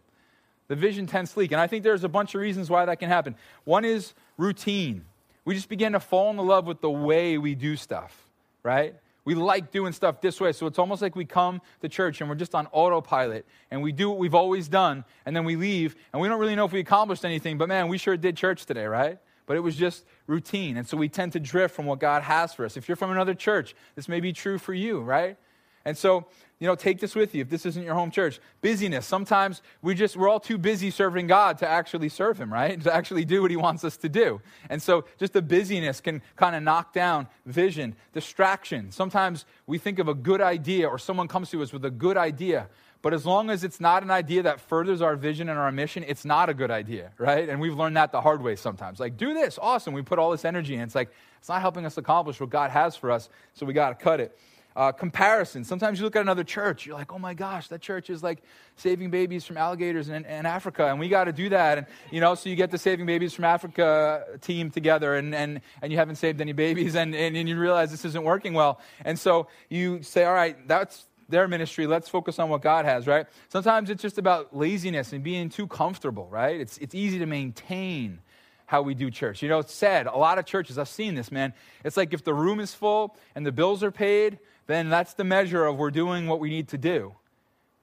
The 0.72 0.78
vision 0.78 1.06
tends 1.06 1.34
to 1.34 1.40
leak. 1.40 1.52
And 1.52 1.60
I 1.60 1.68
think 1.68 1.84
there's 1.84 2.06
a 2.06 2.08
bunch 2.08 2.34
of 2.34 2.40
reasons 2.40 2.70
why 2.70 2.86
that 2.86 2.98
can 2.98 3.10
happen. 3.10 3.36
One 3.66 3.84
is 3.84 4.14
routine. 4.38 5.04
We 5.44 5.54
just 5.54 5.68
begin 5.68 5.92
to 5.92 6.00
fall 6.00 6.30
in 6.30 6.38
love 6.38 6.66
with 6.66 6.80
the 6.80 6.90
way 6.90 7.38
we 7.38 7.56
do 7.56 7.76
stuff, 7.76 8.26
right? 8.64 8.96
We 9.26 9.36
like 9.36 9.72
doing 9.72 9.92
stuff 9.92 10.22
this 10.22 10.40
way. 10.40 10.54
So 10.54 10.68
it's 10.68 10.80
almost 10.80 11.02
like 11.02 11.14
we 11.14 11.26
come 11.26 11.60
to 11.82 11.90
church 11.90 12.22
and 12.22 12.30
we're 12.30 12.38
just 12.38 12.56
on 12.56 12.68
autopilot 12.68 13.46
and 13.70 13.84
we 13.84 13.92
do 13.92 14.10
what 14.12 14.18
we've 14.18 14.34
always 14.34 14.70
done 14.70 15.04
and 15.26 15.36
then 15.36 15.44
we 15.44 15.58
leave 15.58 15.94
and 16.14 16.22
we 16.22 16.30
don't 16.30 16.40
really 16.40 16.56
know 16.56 16.64
if 16.64 16.72
we 16.72 16.80
accomplished 16.80 17.26
anything, 17.26 17.58
but 17.58 17.68
man, 17.68 17.90
we 17.90 17.98
sure 17.98 18.16
did 18.16 18.38
church 18.38 18.66
today, 18.66 18.86
right? 18.86 19.20
But 19.48 19.58
it 19.58 19.60
was 19.60 19.76
just 19.76 20.06
routine. 20.26 20.78
And 20.78 20.88
so 20.88 20.96
we 20.96 21.10
tend 21.10 21.34
to 21.34 21.42
drift 21.42 21.76
from 21.76 21.86
what 21.86 22.00
God 22.00 22.24
has 22.24 22.54
for 22.54 22.64
us. 22.64 22.78
If 22.78 22.88
you're 22.88 22.96
from 22.96 23.12
another 23.12 23.34
church, 23.34 23.76
this 23.96 24.08
may 24.08 24.22
be 24.22 24.32
true 24.32 24.58
for 24.58 24.74
you, 24.74 25.02
right? 25.02 25.36
And 25.84 25.98
so 25.98 26.28
you 26.62 26.68
know, 26.68 26.76
take 26.76 27.00
this 27.00 27.16
with 27.16 27.34
you 27.34 27.42
if 27.42 27.50
this 27.50 27.66
isn't 27.66 27.84
your 27.84 27.96
home 27.96 28.12
church. 28.12 28.40
Busyness. 28.62 29.08
Sometimes 29.08 29.64
we 29.82 29.96
just, 29.96 30.16
we're 30.16 30.30
all 30.30 30.40
too 30.40 30.60
busy 30.60 30.92
serving 30.92 31.26
God 31.26 31.58
to 31.58 31.68
actually 31.68 32.08
serve 32.08 32.40
Him, 32.40 32.54
right? 32.54 32.80
To 32.92 32.94
actually 32.94 33.26
do 33.26 33.42
what 33.42 33.50
He 33.50 33.58
wants 33.58 33.84
us 33.84 33.98
to 33.98 34.10
do. 34.10 34.42
And 34.70 34.80
so 34.80 35.06
just 35.18 35.34
the 35.34 35.42
busyness 35.42 36.02
can 36.02 36.22
kind 36.36 36.56
of 36.56 36.62
knock 36.62 36.94
down 36.94 37.28
vision. 37.48 37.96
Distraction. 38.14 38.92
Sometimes 38.92 39.46
we 39.66 39.80
think 39.80 39.98
of 39.98 40.08
a 40.08 40.14
good 40.14 40.40
idea 40.40 40.88
or 40.88 41.00
someone 41.00 41.28
comes 41.28 41.50
to 41.50 41.64
us 41.64 41.74
with 41.74 41.84
a 41.84 41.90
good 41.90 42.16
idea. 42.16 42.70
But 43.02 43.16
as 43.16 43.26
long 43.26 43.50
as 43.50 43.64
it's 43.64 43.80
not 43.80 44.04
an 44.04 44.12
idea 44.12 44.44
that 44.44 44.60
furthers 44.60 45.02
our 45.02 45.16
vision 45.16 45.50
and 45.50 45.58
our 45.58 45.72
mission, 45.72 46.06
it's 46.08 46.26
not 46.26 46.50
a 46.50 46.54
good 46.54 46.70
idea, 46.70 47.12
right? 47.18 47.50
And 47.50 47.60
we've 47.60 47.76
learned 47.76 47.98
that 47.98 48.12
the 48.12 48.22
hard 48.22 48.44
way 48.44 48.56
sometimes. 48.56 49.00
Like, 49.00 49.18
do 49.18 49.34
this, 49.34 49.58
awesome. 49.60 49.96
We 49.96 50.04
put 50.04 50.20
all 50.20 50.30
this 50.30 50.46
energy 50.46 50.76
in. 50.76 50.82
It's 50.82 50.94
like, 50.94 51.10
it's 51.40 51.50
not 51.50 51.62
helping 51.62 51.88
us 51.88 51.98
accomplish 51.98 52.40
what 52.40 52.52
God 52.52 52.70
has 52.70 52.96
for 52.96 53.10
us, 53.10 53.30
so 53.56 53.66
we 53.66 53.74
got 53.74 53.98
to 53.98 54.04
cut 54.04 54.20
it. 54.20 54.38
Uh, 54.74 54.90
comparison. 54.94 55.66
Sometimes 55.66 56.00
you 56.00 56.06
look 56.06 56.16
at 56.16 56.22
another 56.22 56.46
church, 56.46 56.86
you're 56.86 56.96
like, 56.96 57.12
oh 57.12 57.20
my 57.20 57.34
gosh, 57.34 57.68
that 57.68 57.82
church 57.82 58.10
is 58.10 58.24
like 58.24 58.42
saving 58.78 59.10
babies 59.10 59.44
from 59.44 59.58
alligators 59.58 60.08
in, 60.08 60.24
in 60.24 60.46
Africa, 60.46 60.88
and 60.88 60.98
we 60.98 61.10
got 61.10 61.26
to 61.26 61.34
do 61.34 61.50
that. 61.50 61.78
And, 61.78 61.88
you 62.10 62.22
know, 62.22 62.36
so 62.36 62.48
you 62.48 62.56
get 62.56 62.72
the 62.72 62.78
Saving 62.78 63.06
Babies 63.06 63.34
from 63.34 63.44
Africa 63.44 64.24
team 64.40 64.72
together, 64.72 65.16
and, 65.16 65.36
and, 65.36 65.60
and 65.82 65.92
you 65.92 65.98
haven't 65.98 66.16
saved 66.16 66.40
any 66.40 66.54
babies, 66.54 66.96
and, 66.96 67.14
and, 67.14 67.36
and 67.36 67.50
you 67.50 67.60
realize 67.60 67.92
this 67.92 68.06
isn't 68.06 68.24
working 68.24 68.54
well. 68.54 68.80
And 69.04 69.20
so 69.20 69.48
you 69.68 70.04
say, 70.04 70.24
all 70.24 70.34
right, 70.34 70.56
that's 70.70 71.06
their 71.28 71.50
ministry. 71.50 71.86
Let's 71.86 72.08
focus 72.08 72.40
on 72.40 72.48
what 72.48 72.62
God 72.62 72.86
has, 72.86 73.08
right? 73.08 73.26
Sometimes 73.50 73.90
it's 73.90 74.02
just 74.02 74.18
about 74.18 74.56
laziness 74.56 75.12
and 75.12 75.22
being 75.22 75.50
too 75.50 75.68
comfortable, 75.68 76.28
right? 76.30 76.60
It's, 76.60 76.78
it's 76.78 76.96
easy 76.96 77.20
to 77.20 77.26
maintain 77.26 78.20
how 78.68 78.82
we 78.82 78.94
do 78.94 79.12
church. 79.12 79.42
You 79.42 79.50
know, 79.50 79.60
it's 79.60 79.74
sad. 79.74 80.08
A 80.08 80.18
lot 80.18 80.38
of 80.38 80.46
churches, 80.46 80.78
I've 80.78 80.88
seen 80.88 81.16
this, 81.16 81.30
man. 81.30 81.54
It's 81.84 81.98
like 81.98 82.14
if 82.14 82.24
the 82.24 82.34
room 82.34 82.62
is 82.62 82.74
full 82.74 83.18
and 83.36 83.46
the 83.46 83.52
bills 83.52 83.84
are 83.84 83.92
paid, 83.92 84.40
then 84.72 84.90
that's 84.90 85.14
the 85.14 85.24
measure 85.24 85.66
of 85.66 85.78
we're 85.78 85.92
doing 85.92 86.28
what 86.28 86.40
we 86.40 86.50
need 86.50 86.70
to 86.70 86.78
do. 86.78 87.14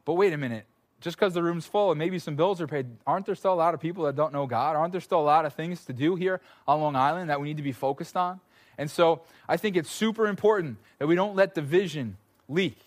But 0.05 0.14
wait 0.14 0.32
a 0.32 0.37
minute. 0.37 0.64
Just 1.00 1.17
because 1.17 1.32
the 1.32 1.43
room's 1.43 1.64
full 1.64 1.93
and 1.93 1.99
maybe 1.99 2.19
some 2.19 2.35
bills 2.35 2.61
are 2.61 2.67
paid, 2.67 2.87
aren't 3.06 3.25
there 3.25 3.37
still 3.37 3.52
a 3.52 3.55
lot 3.55 3.73
of 3.73 3.81
people 3.81 4.05
that 4.05 4.17
don't 4.17 4.32
know 4.32 4.46
God? 4.46 4.75
Aren't 4.75 4.90
there 4.90 5.00
still 5.00 5.20
a 5.20 5.23
lot 5.23 5.46
of 5.46 5.52
things 5.52 5.85
to 5.85 5.93
do 5.93 6.17
here 6.17 6.40
on 6.67 6.81
Long 6.81 6.96
Island 6.96 7.31
that 7.31 7.40
we 7.40 7.46
need 7.46 7.58
to 7.58 7.62
be 7.62 7.73
focused 7.73 8.17
on? 8.17 8.40
And 8.79 8.90
so 8.90 9.23
I 9.49 9.56
think 9.56 9.76
it's 9.76 9.90
super 9.90 10.26
important 10.26 10.79
that 10.99 11.07
we 11.07 11.14
don't 11.14 11.37
let 11.37 11.54
the 11.54 11.62
vision 11.62 12.16
leak. 12.49 12.78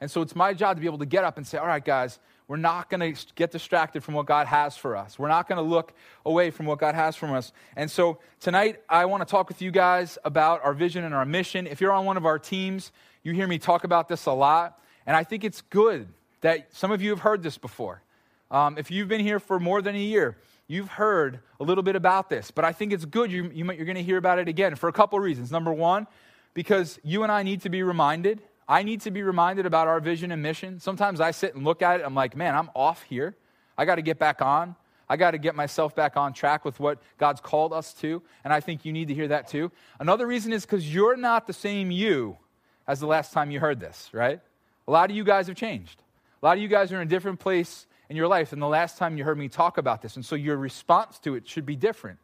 And 0.00 0.10
so 0.10 0.22
it's 0.22 0.34
my 0.34 0.54
job 0.54 0.76
to 0.76 0.80
be 0.80 0.86
able 0.86 0.98
to 0.98 1.06
get 1.06 1.22
up 1.22 1.36
and 1.36 1.46
say, 1.46 1.58
all 1.58 1.66
right, 1.66 1.84
guys, 1.84 2.18
we're 2.48 2.56
not 2.56 2.90
going 2.90 3.14
to 3.14 3.26
get 3.34 3.52
distracted 3.52 4.02
from 4.02 4.14
what 4.14 4.26
God 4.26 4.46
has 4.48 4.76
for 4.76 4.96
us. 4.96 5.18
We're 5.18 5.28
not 5.28 5.48
going 5.48 5.56
to 5.56 5.62
look 5.62 5.94
away 6.26 6.50
from 6.50 6.66
what 6.66 6.78
God 6.78 6.94
has 6.94 7.14
from 7.14 7.32
us. 7.32 7.52
And 7.76 7.90
so 7.90 8.18
tonight, 8.40 8.82
I 8.88 9.04
want 9.04 9.20
to 9.20 9.30
talk 9.30 9.48
with 9.48 9.62
you 9.62 9.70
guys 9.70 10.18
about 10.24 10.64
our 10.64 10.74
vision 10.74 11.04
and 11.04 11.14
our 11.14 11.24
mission. 11.24 11.66
If 11.66 11.80
you're 11.80 11.92
on 11.92 12.04
one 12.04 12.16
of 12.16 12.26
our 12.26 12.38
teams, 12.38 12.90
you 13.22 13.32
hear 13.32 13.46
me 13.46 13.58
talk 13.58 13.84
about 13.84 14.08
this 14.08 14.26
a 14.26 14.32
lot, 14.32 14.78
and 15.06 15.16
I 15.16 15.24
think 15.24 15.44
it's 15.44 15.62
good 15.62 16.08
that 16.40 16.74
some 16.74 16.90
of 16.90 17.02
you 17.02 17.10
have 17.10 17.20
heard 17.20 17.42
this 17.42 17.58
before. 17.58 18.02
Um, 18.50 18.76
if 18.76 18.90
you've 18.90 19.08
been 19.08 19.20
here 19.20 19.40
for 19.40 19.58
more 19.58 19.80
than 19.80 19.94
a 19.94 20.00
year, 20.00 20.36
you've 20.66 20.88
heard 20.88 21.40
a 21.60 21.64
little 21.64 21.82
bit 21.82 21.96
about 21.96 22.28
this, 22.28 22.50
but 22.50 22.64
I 22.64 22.72
think 22.72 22.92
it's 22.92 23.04
good 23.04 23.32
you, 23.32 23.50
you 23.54 23.68
are 23.70 23.74
going 23.74 23.94
to 23.94 24.02
hear 24.02 24.18
about 24.18 24.38
it 24.38 24.48
again 24.48 24.74
for 24.74 24.88
a 24.88 24.92
couple 24.92 25.18
reasons. 25.20 25.50
Number 25.50 25.72
one, 25.72 26.06
because 26.54 26.98
you 27.02 27.22
and 27.22 27.32
I 27.32 27.42
need 27.42 27.62
to 27.62 27.70
be 27.70 27.82
reminded. 27.82 28.42
I 28.68 28.82
need 28.82 29.00
to 29.02 29.10
be 29.10 29.22
reminded 29.22 29.66
about 29.66 29.88
our 29.88 30.00
vision 30.00 30.32
and 30.32 30.42
mission. 30.42 30.80
Sometimes 30.80 31.20
I 31.20 31.30
sit 31.30 31.54
and 31.54 31.64
look 31.64 31.82
at 31.82 32.00
it, 32.00 32.06
I'm 32.06 32.14
like, 32.14 32.36
man, 32.36 32.54
I'm 32.54 32.70
off 32.74 33.02
here. 33.02 33.36
I 33.76 33.84
got 33.84 33.96
to 33.96 34.02
get 34.02 34.18
back 34.18 34.42
on. 34.42 34.76
I 35.08 35.16
got 35.16 35.32
to 35.32 35.38
get 35.38 35.54
myself 35.54 35.94
back 35.94 36.16
on 36.16 36.32
track 36.32 36.64
with 36.64 36.80
what 36.80 36.98
God's 37.18 37.40
called 37.40 37.72
us 37.72 37.92
to. 37.94 38.22
And 38.44 38.52
I 38.52 38.60
think 38.60 38.84
you 38.84 38.92
need 38.92 39.08
to 39.08 39.14
hear 39.14 39.28
that 39.28 39.48
too. 39.48 39.70
Another 39.98 40.26
reason 40.26 40.52
is 40.52 40.64
because 40.64 40.92
you're 40.92 41.16
not 41.16 41.46
the 41.46 41.52
same 41.52 41.90
you 41.90 42.38
as 42.86 43.00
the 43.00 43.06
last 43.06 43.32
time 43.32 43.50
you 43.50 43.60
heard 43.60 43.80
this, 43.80 44.08
right? 44.12 44.40
A 44.86 44.90
lot 44.90 45.10
of 45.10 45.16
you 45.16 45.24
guys 45.24 45.46
have 45.46 45.56
changed. 45.56 46.02
A 46.42 46.46
lot 46.46 46.56
of 46.56 46.62
you 46.62 46.68
guys 46.68 46.92
are 46.92 46.96
in 46.96 47.06
a 47.06 47.10
different 47.10 47.38
place 47.38 47.86
in 48.08 48.16
your 48.16 48.28
life 48.28 48.50
than 48.50 48.60
the 48.60 48.68
last 48.68 48.98
time 48.98 49.16
you 49.16 49.24
heard 49.24 49.38
me 49.38 49.48
talk 49.48 49.78
about 49.78 50.02
this. 50.02 50.16
And 50.16 50.24
so 50.24 50.34
your 50.34 50.56
response 50.56 51.18
to 51.20 51.34
it 51.34 51.48
should 51.48 51.64
be 51.64 51.76
different. 51.76 52.18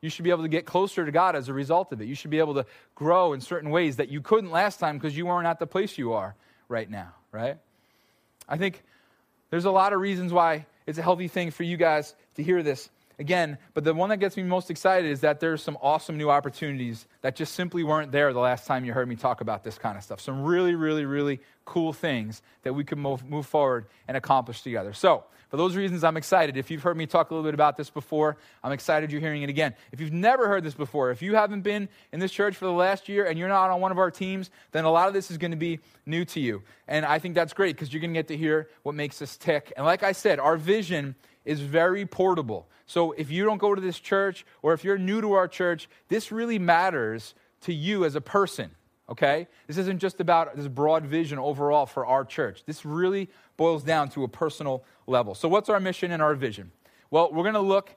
You 0.00 0.10
should 0.10 0.24
be 0.24 0.30
able 0.30 0.42
to 0.42 0.48
get 0.48 0.64
closer 0.64 1.04
to 1.04 1.12
God 1.12 1.36
as 1.36 1.48
a 1.48 1.52
result 1.52 1.92
of 1.92 2.00
it. 2.00 2.06
You 2.06 2.14
should 2.14 2.30
be 2.30 2.38
able 2.38 2.54
to 2.54 2.66
grow 2.94 3.32
in 3.32 3.40
certain 3.40 3.70
ways 3.70 3.96
that 3.96 4.08
you 4.08 4.20
couldn't 4.20 4.50
last 4.50 4.80
time 4.80 4.96
because 4.96 5.16
you 5.16 5.26
weren't 5.26 5.46
at 5.46 5.58
the 5.58 5.66
place 5.66 5.98
you 5.98 6.14
are 6.14 6.34
right 6.68 6.90
now, 6.90 7.12
right? 7.32 7.58
I 8.48 8.56
think 8.56 8.82
there's 9.50 9.66
a 9.66 9.70
lot 9.70 9.92
of 9.92 10.00
reasons 10.00 10.32
why 10.32 10.66
it's 10.86 10.98
a 10.98 11.02
healthy 11.02 11.28
thing 11.28 11.50
for 11.50 11.62
you 11.62 11.76
guys 11.76 12.14
to 12.36 12.42
hear 12.42 12.62
this. 12.62 12.88
Again, 13.20 13.58
but 13.74 13.84
the 13.84 13.94
one 13.94 14.08
that 14.08 14.16
gets 14.16 14.36
me 14.36 14.42
most 14.42 14.70
excited 14.70 15.08
is 15.08 15.20
that 15.20 15.38
there's 15.38 15.62
some 15.62 15.78
awesome 15.82 16.16
new 16.16 16.30
opportunities 16.30 17.06
that 17.20 17.36
just 17.36 17.54
simply 17.54 17.84
weren't 17.84 18.10
there 18.10 18.32
the 18.32 18.40
last 18.40 18.66
time 18.66 18.84
you 18.84 18.92
heard 18.92 19.08
me 19.08 19.14
talk 19.14 19.42
about 19.42 19.62
this 19.62 19.78
kind 19.78 19.96
of 19.96 20.02
stuff. 20.02 20.20
Some 20.20 20.42
really, 20.42 20.74
really, 20.74 21.04
really 21.04 21.40
cool 21.66 21.92
things 21.92 22.42
that 22.62 22.72
we 22.72 22.82
can 22.82 22.98
move, 22.98 23.24
move 23.24 23.46
forward 23.46 23.86
and 24.08 24.16
accomplish 24.16 24.62
together. 24.62 24.92
So, 24.92 25.24
for 25.50 25.56
those 25.56 25.74
reasons, 25.74 26.04
I'm 26.04 26.16
excited. 26.16 26.56
If 26.56 26.70
you've 26.70 26.82
heard 26.84 26.96
me 26.96 27.06
talk 27.06 27.30
a 27.30 27.34
little 27.34 27.44
bit 27.44 27.54
about 27.54 27.76
this 27.76 27.90
before, 27.90 28.36
I'm 28.62 28.70
excited 28.70 29.10
you're 29.10 29.20
hearing 29.20 29.42
it 29.42 29.50
again. 29.50 29.74
If 29.90 30.00
you've 30.00 30.12
never 30.12 30.46
heard 30.46 30.62
this 30.62 30.74
before, 30.74 31.10
if 31.10 31.22
you 31.22 31.34
haven't 31.34 31.62
been 31.62 31.88
in 32.12 32.20
this 32.20 32.30
church 32.30 32.54
for 32.54 32.66
the 32.66 32.72
last 32.72 33.08
year 33.08 33.26
and 33.26 33.36
you're 33.36 33.48
not 33.48 33.68
on 33.68 33.80
one 33.80 33.90
of 33.90 33.98
our 33.98 34.12
teams, 34.12 34.48
then 34.70 34.84
a 34.84 34.90
lot 34.92 35.08
of 35.08 35.14
this 35.14 35.28
is 35.28 35.38
going 35.38 35.50
to 35.50 35.56
be 35.56 35.80
new 36.06 36.24
to 36.26 36.38
you. 36.38 36.62
And 36.86 37.04
I 37.04 37.18
think 37.18 37.34
that's 37.34 37.52
great 37.52 37.74
because 37.74 37.92
you're 37.92 38.00
going 38.00 38.14
to 38.14 38.18
get 38.18 38.28
to 38.28 38.36
hear 38.36 38.68
what 38.84 38.94
makes 38.94 39.20
us 39.22 39.36
tick. 39.36 39.72
And 39.76 39.84
like 39.84 40.04
I 40.04 40.12
said, 40.12 40.38
our 40.38 40.56
vision 40.56 41.16
is 41.44 41.60
very 41.60 42.06
portable. 42.06 42.68
So 42.86 43.12
if 43.12 43.30
you 43.30 43.44
don't 43.44 43.58
go 43.58 43.74
to 43.74 43.80
this 43.80 43.98
church 43.98 44.44
or 44.62 44.72
if 44.72 44.84
you're 44.84 44.98
new 44.98 45.20
to 45.20 45.32
our 45.32 45.48
church, 45.48 45.88
this 46.08 46.32
really 46.32 46.58
matters 46.58 47.34
to 47.62 47.72
you 47.72 48.04
as 48.04 48.14
a 48.14 48.20
person 48.20 48.70
okay? 49.10 49.48
This 49.66 49.76
isn't 49.76 49.98
just 49.98 50.20
about 50.20 50.56
this 50.56 50.68
broad 50.68 51.04
vision 51.04 51.38
overall 51.38 51.86
for 51.86 52.06
our 52.06 52.24
church. 52.24 52.62
This 52.64 52.84
really 52.84 53.28
boils 53.56 53.82
down 53.82 54.08
to 54.10 54.24
a 54.24 54.28
personal 54.28 54.84
level. 55.06 55.34
So, 55.34 55.48
what's 55.48 55.68
our 55.68 55.80
mission 55.80 56.12
and 56.12 56.22
our 56.22 56.34
vision? 56.34 56.70
Well, 57.10 57.30
we're 57.32 57.42
going 57.42 57.54
to 57.54 57.60
look 57.60 57.94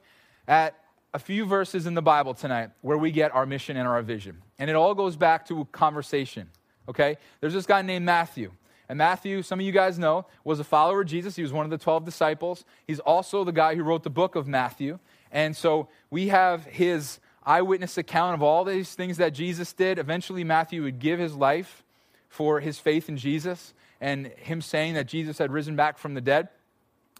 at 0.48 0.74
a 1.14 1.18
few 1.18 1.46
verses 1.46 1.86
in 1.86 1.94
the 1.94 2.02
Bible 2.02 2.34
tonight 2.34 2.70
where 2.80 2.98
we 2.98 3.12
get 3.12 3.32
our 3.32 3.46
mission 3.46 3.76
and 3.76 3.86
our 3.86 4.02
vision. 4.02 4.42
And 4.58 4.68
it 4.68 4.74
all 4.74 4.94
goes 4.94 5.14
back 5.14 5.46
to 5.46 5.60
a 5.60 5.64
conversation, 5.66 6.50
okay? 6.88 7.16
There's 7.40 7.54
this 7.54 7.66
guy 7.66 7.82
named 7.82 8.04
Matthew. 8.04 8.50
And 8.88 8.98
Matthew, 8.98 9.42
some 9.42 9.60
of 9.60 9.66
you 9.66 9.72
guys 9.72 9.98
know, 9.98 10.26
was 10.44 10.60
a 10.60 10.64
follower 10.64 11.00
of 11.00 11.06
Jesus. 11.06 11.36
He 11.36 11.42
was 11.42 11.52
one 11.52 11.64
of 11.64 11.70
the 11.70 11.78
12 11.78 12.04
disciples. 12.04 12.64
He's 12.86 13.00
also 13.00 13.44
the 13.44 13.52
guy 13.52 13.74
who 13.74 13.82
wrote 13.82 14.02
the 14.02 14.10
book 14.10 14.36
of 14.36 14.46
Matthew. 14.46 14.98
And 15.32 15.56
so 15.56 15.88
we 16.10 16.28
have 16.28 16.64
his 16.66 17.18
eyewitness 17.44 17.98
account 17.98 18.34
of 18.34 18.42
all 18.42 18.64
these 18.64 18.94
things 18.94 19.16
that 19.16 19.34
Jesus 19.34 19.72
did. 19.72 19.98
Eventually, 19.98 20.44
Matthew 20.44 20.82
would 20.82 20.98
give 20.98 21.18
his 21.18 21.34
life 21.34 21.82
for 22.28 22.60
his 22.60 22.78
faith 22.78 23.08
in 23.08 23.16
Jesus 23.16 23.74
and 24.00 24.26
him 24.26 24.60
saying 24.60 24.94
that 24.94 25.06
Jesus 25.06 25.38
had 25.38 25.52
risen 25.52 25.76
back 25.76 25.98
from 25.98 26.14
the 26.14 26.20
dead. 26.20 26.48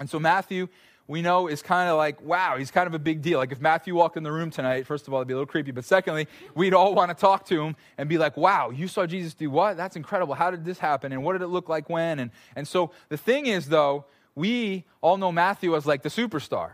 And 0.00 0.10
so, 0.10 0.18
Matthew, 0.18 0.68
we 1.06 1.20
know, 1.20 1.48
is 1.48 1.60
kind 1.60 1.90
of 1.90 1.98
like, 1.98 2.22
wow, 2.22 2.56
he's 2.56 2.70
kind 2.70 2.86
of 2.86 2.94
a 2.94 2.98
big 2.98 3.20
deal. 3.20 3.38
Like, 3.38 3.52
if 3.52 3.60
Matthew 3.60 3.94
walked 3.94 4.16
in 4.16 4.22
the 4.22 4.32
room 4.32 4.50
tonight, 4.50 4.86
first 4.86 5.06
of 5.06 5.12
all, 5.12 5.20
it'd 5.20 5.28
be 5.28 5.34
a 5.34 5.36
little 5.36 5.46
creepy. 5.46 5.70
But 5.70 5.84
secondly, 5.84 6.28
we'd 6.54 6.72
all 6.72 6.94
want 6.94 7.10
to 7.10 7.14
talk 7.14 7.44
to 7.46 7.62
him 7.62 7.76
and 7.98 8.08
be 8.08 8.16
like, 8.16 8.36
wow, 8.36 8.70
you 8.70 8.88
saw 8.88 9.04
Jesus 9.04 9.34
do 9.34 9.50
what? 9.50 9.76
That's 9.76 9.96
incredible. 9.96 10.34
How 10.34 10.50
did 10.50 10.64
this 10.64 10.78
happen? 10.78 11.12
And 11.12 11.22
what 11.22 11.34
did 11.34 11.42
it 11.42 11.48
look 11.48 11.68
like 11.68 11.90
when? 11.90 12.18
And, 12.18 12.30
and 12.56 12.66
so, 12.66 12.90
the 13.10 13.18
thing 13.18 13.46
is, 13.46 13.68
though, 13.68 14.06
we 14.34 14.84
all 15.02 15.18
know 15.18 15.30
Matthew 15.30 15.76
as 15.76 15.84
like 15.84 16.02
the 16.02 16.08
superstar. 16.08 16.72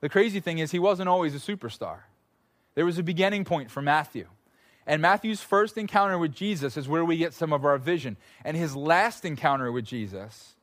The 0.00 0.08
crazy 0.08 0.40
thing 0.40 0.58
is, 0.58 0.70
he 0.70 0.78
wasn't 0.78 1.10
always 1.10 1.34
a 1.34 1.38
superstar. 1.38 1.98
There 2.74 2.86
was 2.86 2.98
a 2.98 3.02
beginning 3.02 3.44
point 3.44 3.70
for 3.70 3.82
Matthew. 3.82 4.26
And 4.86 5.00
Matthew's 5.00 5.40
first 5.40 5.78
encounter 5.78 6.18
with 6.18 6.34
Jesus 6.34 6.76
is 6.76 6.88
where 6.88 7.04
we 7.04 7.16
get 7.16 7.32
some 7.32 7.52
of 7.52 7.64
our 7.64 7.78
vision. 7.78 8.16
And 8.44 8.56
his 8.56 8.76
last 8.76 9.24
encounter 9.24 9.70
with 9.72 9.84
Jesus 9.84 10.53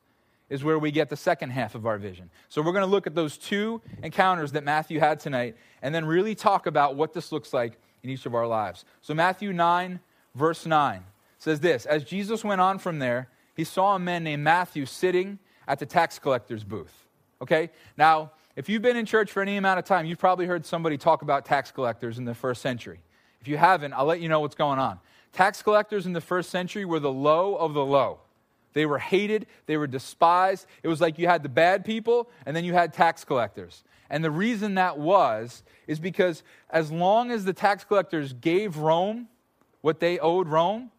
is 0.52 0.66
where 0.66 0.78
we 0.78 0.92
get 0.92 1.10
the 1.10 1.16
second 1.16 1.50
half 1.50 1.76
of 1.76 1.86
our 1.88 1.98
vision. 1.98 2.30
So 2.50 2.62
we're 2.62 2.74
going 2.74 2.84
to 2.84 2.92
look 2.92 3.08
at 3.08 3.16
those 3.16 3.38
two 3.38 3.82
encounters 4.04 4.52
that 4.52 4.66
Matthew 4.66 5.00
had 5.00 5.22
tonight 5.22 5.56
and 5.82 5.96
then 5.96 6.06
really 6.06 6.36
talk 6.36 6.68
about 6.68 6.98
what 6.98 7.14
this 7.14 7.32
looks 7.32 7.54
like 7.54 7.80
in 8.04 8.10
each 8.10 8.26
of 8.26 8.36
our 8.36 8.46
lives. 8.46 8.84
So 9.02 9.14
Matthew 9.14 9.54
9, 9.54 10.02
verse 10.36 10.66
9 10.66 11.06
says 11.38 11.62
this 11.62 11.86
As 11.86 12.04
Jesus 12.04 12.44
went 12.44 12.60
on 12.60 12.80
from 12.80 13.00
there, 13.00 13.30
he 13.56 13.64
saw 13.64 13.96
a 13.96 14.00
man 14.00 14.26
named 14.26 14.44
Matthew 14.44 14.86
sitting 14.86 15.40
at 15.70 15.80
the 15.80 15.86
tax 15.86 16.20
collector's 16.20 16.66
booth. 16.66 17.08
Okay? 17.42 17.70
Now, 17.96 18.32
if 18.58 18.68
you've 18.68 18.82
been 18.82 18.98
in 18.98 19.06
church 19.06 19.32
for 19.32 19.42
any 19.42 19.56
amount 19.56 19.80
of 19.80 19.86
time, 19.86 20.06
you've 20.06 20.20
probably 20.20 20.48
heard 20.48 20.66
somebody 20.66 20.98
talk 20.98 21.22
about 21.22 21.46
tax 21.46 21.72
collectors 21.72 22.18
in 22.18 22.26
the 22.26 22.36
first 22.36 22.62
century. 22.62 23.00
If 23.40 23.48
you 23.48 23.56
haven't, 23.56 23.94
I'll 23.94 24.06
let 24.06 24.20
you 24.20 24.28
know 24.28 24.42
what's 24.42 24.56
going 24.56 24.80
on. 24.80 25.00
Tax 25.32 25.64
collectors 25.64 26.06
in 26.06 26.12
the 26.12 26.20
first 26.20 26.50
century 26.50 26.84
were 26.84 27.00
the 27.00 27.12
low 27.12 27.56
of 27.56 27.74
the 27.74 27.86
low. 27.86 28.20
They 28.74 28.86
were 28.86 29.00
hated, 29.00 29.48
they 29.66 29.78
were 29.78 29.88
despised. 29.88 30.66
It 30.84 30.88
was 30.88 31.02
like 31.02 31.20
you 31.20 31.28
had 31.28 31.44
the 31.44 31.50
bad 31.50 31.86
people 31.86 32.30
and 32.46 32.56
then 32.56 32.64
you 32.64 32.74
had 32.74 32.94
tax 32.94 33.24
collectors. 33.24 33.84
And 34.10 34.24
the 34.24 34.32
reason 34.32 34.76
that 34.76 34.98
was 34.98 35.64
is 35.88 36.00
because 36.00 36.44
as 36.70 36.92
long 36.92 37.32
as 37.32 37.46
the 37.46 37.54
tax 37.54 37.84
collectors 37.84 38.34
gave 38.34 38.78
Rome 38.78 39.28
what 39.82 40.00
they 40.00 40.20
owed 40.20 40.48
Rome, 40.48 40.92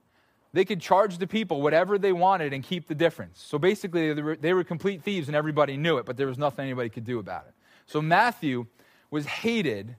they 0.53 0.65
could 0.65 0.81
charge 0.81 1.19
the 1.19 1.27
people 1.27 1.63
whatever 1.63 1.99
they 1.99 2.13
wanted 2.13 2.53
and 2.53 2.63
keep 2.63 2.89
the 2.89 2.95
difference. 2.95 3.43
So 3.47 3.59
basically, 3.59 4.13
they 4.13 4.23
were, 4.23 4.37
they 4.37 4.53
were, 4.53 4.65
complete 4.65 5.03
thieves 5.03 5.29
and 5.29 5.37
everybody 5.37 5.77
knew 5.77 5.97
it, 5.97 6.05
but 6.05 6.17
there 6.17 6.27
was 6.27 6.39
nothing 6.39 6.65
anybody 6.65 6.91
could 6.91 7.05
do 7.05 7.19
about 7.19 7.47
it. 7.47 7.55
So 7.87 8.03
Matthew 8.03 8.67
was 9.11 9.27
hated 9.27 9.97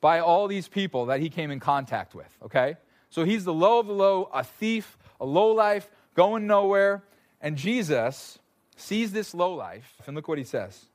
by 0.00 0.20
all 0.20 0.46
these 0.46 0.68
people 0.68 1.06
that 1.06 1.20
he 1.20 1.28
came 1.28 1.50
in 1.50 1.58
contact 1.58 2.14
with, 2.14 2.32
okay? 2.44 2.76
So 3.10 3.24
he's 3.24 3.44
the 3.44 3.54
low 3.54 3.80
of 3.80 3.86
the 3.86 3.92
low, 3.92 4.30
a 4.32 4.44
thief, 4.44 4.96
a 5.20 5.24
low 5.24 5.52
life, 5.52 5.90
going 6.14 6.46
nowhere. 6.46 7.02
And 7.40 7.56
Jesus 7.56 8.38
sees 8.76 9.12
this 9.12 9.34
low 9.34 9.54
life, 9.54 9.94
and 10.06 10.16
look 10.16 10.28
what 10.28 10.38
he 10.38 10.44
says 10.44 10.86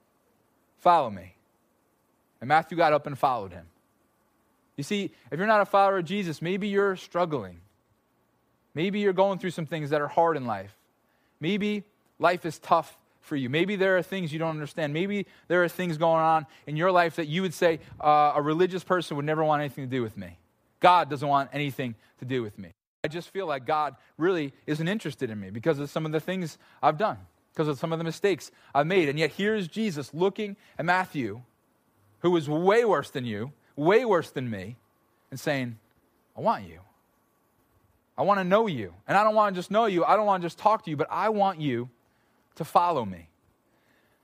Follow 0.79 1.09
me. 1.09 1.35
And 2.41 2.47
Matthew 2.47 2.77
got 2.77 2.91
up 2.91 3.07
and 3.07 3.17
followed 3.17 3.53
him. 3.53 3.65
You 4.75 4.83
see, 4.83 5.11
if 5.31 5.37
you're 5.37 5.47
not 5.47 5.61
a 5.61 5.65
follower 5.65 5.99
of 5.99 6.05
Jesus, 6.05 6.41
maybe 6.41 6.67
you're 6.67 6.95
struggling. 6.95 7.61
Maybe 8.73 8.99
you're 8.99 9.13
going 9.13 9.39
through 9.39 9.51
some 9.51 9.65
things 9.65 9.91
that 9.91 10.01
are 10.01 10.07
hard 10.07 10.35
in 10.35 10.45
life. 10.45 10.75
Maybe 11.39 11.83
life 12.19 12.45
is 12.45 12.57
tough 12.59 12.97
for 13.21 13.35
you. 13.35 13.49
Maybe 13.49 13.75
there 13.75 13.97
are 13.97 14.01
things 14.01 14.33
you 14.33 14.39
don't 14.39 14.49
understand. 14.49 14.93
Maybe 14.93 15.27
there 15.47 15.63
are 15.63 15.69
things 15.69 15.97
going 15.97 16.21
on 16.21 16.45
in 16.67 16.75
your 16.75 16.91
life 16.91 17.15
that 17.15 17.27
you 17.27 17.41
would 17.43 17.53
say 17.53 17.79
uh, 18.01 18.33
a 18.35 18.41
religious 18.41 18.83
person 18.83 19.15
would 19.15 19.25
never 19.25 19.43
want 19.43 19.61
anything 19.61 19.85
to 19.85 19.89
do 19.89 20.01
with 20.01 20.17
me. 20.17 20.37
God 20.79 21.09
doesn't 21.09 21.27
want 21.27 21.49
anything 21.53 21.95
to 22.19 22.25
do 22.25 22.41
with 22.41 22.57
me. 22.59 22.73
I 23.03 23.09
just 23.09 23.29
feel 23.29 23.45
like 23.45 23.65
God 23.65 23.95
really 24.17 24.53
isn't 24.65 24.87
interested 24.87 25.29
in 25.29 25.39
me 25.39 25.49
because 25.49 25.77
of 25.77 25.89
some 25.89 26.05
of 26.05 26.13
the 26.13 26.21
things 26.21 26.57
I've 26.81 26.97
done, 26.97 27.17
because 27.51 27.67
of 27.67 27.77
some 27.77 27.91
of 27.91 27.97
the 27.97 28.05
mistakes 28.05 28.49
I've 28.73 28.87
made. 28.87 29.09
And 29.09 29.19
yet 29.19 29.31
here's 29.31 29.67
Jesus 29.67 30.13
looking 30.13 30.55
at 30.79 30.85
Matthew, 30.85 31.41
who 32.19 32.31
was 32.31 32.49
way 32.49 32.85
worse 32.85 33.09
than 33.09 33.25
you, 33.25 33.51
way 33.75 34.05
worse 34.05 34.29
than 34.29 34.49
me, 34.49 34.77
and 35.31 35.39
saying, 35.39 35.77
I 36.37 36.41
want 36.41 36.65
you. 36.65 36.79
I 38.17 38.21
want 38.21 38.39
to 38.39 38.45
know 38.45 38.67
you. 38.67 38.93
And 39.05 39.17
I 39.17 39.23
don't 39.25 39.35
want 39.35 39.53
to 39.53 39.59
just 39.59 39.69
know 39.69 39.85
you, 39.85 40.05
I 40.05 40.15
don't 40.15 40.25
want 40.25 40.41
to 40.41 40.45
just 40.45 40.57
talk 40.57 40.85
to 40.85 40.89
you, 40.89 40.95
but 40.95 41.07
I 41.11 41.27
want 41.27 41.59
you 41.59 41.89
to 42.55 42.63
follow 42.63 43.03
me. 43.03 43.27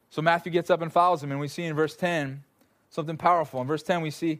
So 0.09 0.21
Matthew 0.21 0.53
gets 0.53 0.69
up 0.69 0.81
and 0.81 0.91
follows 0.91 1.21
him, 1.21 1.31
and 1.31 1.39
we 1.39 1.49
see 1.49 1.63
in 1.63 1.75
verse 1.75 1.95
10 1.97 2.43
something 2.89 3.17
powerful. 3.17 3.59
In 3.59 3.67
verse 3.67 3.83
10, 3.83 4.01
we 4.01 4.09
see, 4.09 4.39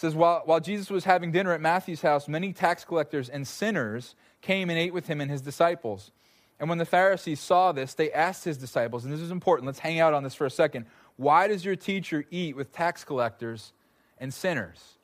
says, 0.00 0.14
while, 0.14 0.40
while 0.46 0.60
Jesus 0.60 0.88
was 0.88 1.04
having 1.04 1.30
dinner 1.30 1.52
at 1.52 1.60
Matthew's 1.60 2.00
house, 2.00 2.26
many 2.26 2.54
tax 2.54 2.84
collectors 2.84 3.28
and 3.28 3.46
sinners 3.46 4.14
came 4.40 4.70
and 4.70 4.78
ate 4.78 4.94
with 4.94 5.06
him 5.06 5.20
and 5.20 5.30
his 5.30 5.42
disciples. 5.42 6.10
And 6.58 6.70
when 6.70 6.78
the 6.78 6.86
Pharisees 6.86 7.38
saw 7.38 7.72
this, 7.72 7.92
they 7.92 8.10
asked 8.10 8.44
his 8.44 8.56
disciples, 8.56 9.04
and 9.04 9.12
this 9.12 9.20
is 9.20 9.30
important, 9.30 9.66
let's 9.66 9.78
hang 9.78 10.00
out 10.00 10.14
on 10.14 10.22
this 10.22 10.34
for 10.34 10.46
a 10.46 10.50
second. 10.50 10.86
Why 11.16 11.48
does 11.48 11.66
your 11.66 11.76
teacher 11.76 12.24
eat 12.30 12.56
with 12.56 12.72
tax 12.72 13.04
collectors 13.04 13.74
and 14.16 14.32
sinners? 14.32 14.96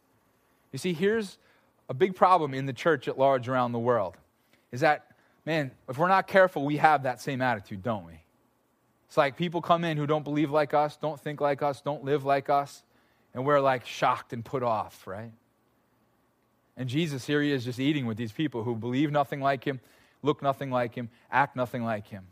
You 0.72 0.78
see, 0.78 0.94
here's 0.94 1.36
a 1.90 1.94
big 1.94 2.16
problem 2.16 2.54
in 2.54 2.64
the 2.64 2.72
church 2.72 3.06
at 3.06 3.18
large 3.18 3.48
around 3.48 3.72
the 3.72 3.78
world 3.78 4.16
is 4.72 4.80
that, 4.80 5.08
man, 5.44 5.72
if 5.90 5.98
we're 5.98 6.08
not 6.08 6.26
careful, 6.26 6.64
we 6.64 6.78
have 6.78 7.02
that 7.02 7.20
same 7.20 7.42
attitude, 7.42 7.82
don't 7.82 8.06
we? 8.06 8.18
It's 9.08 9.18
like 9.18 9.36
people 9.36 9.60
come 9.60 9.84
in 9.84 9.98
who 9.98 10.06
don't 10.06 10.24
believe 10.24 10.50
like 10.50 10.72
us, 10.72 10.96
don't 10.96 11.20
think 11.20 11.42
like 11.42 11.62
us, 11.62 11.82
don't 11.82 12.02
live 12.02 12.24
like 12.24 12.48
us, 12.48 12.82
and 13.36 13.46
we're 13.46 13.60
like 13.60 13.86
shocked 13.86 14.32
and 14.32 14.44
put 14.44 14.64
off, 14.64 15.06
right? 15.06 15.30
And 16.76 16.88
Jesus, 16.88 17.24
here 17.24 17.40
he 17.40 17.52
is 17.52 17.64
just 17.64 17.78
eating 17.78 18.06
with 18.06 18.16
these 18.16 18.32
people 18.32 18.64
who 18.64 18.74
believe 18.74 19.12
nothing 19.12 19.40
like 19.40 19.62
him, 19.62 19.78
look 20.22 20.42
nothing 20.42 20.72
like 20.72 20.96
him, 20.96 21.08
act 21.30 21.54
nothing 21.54 21.84
like 21.84 22.08
him. 22.08 22.24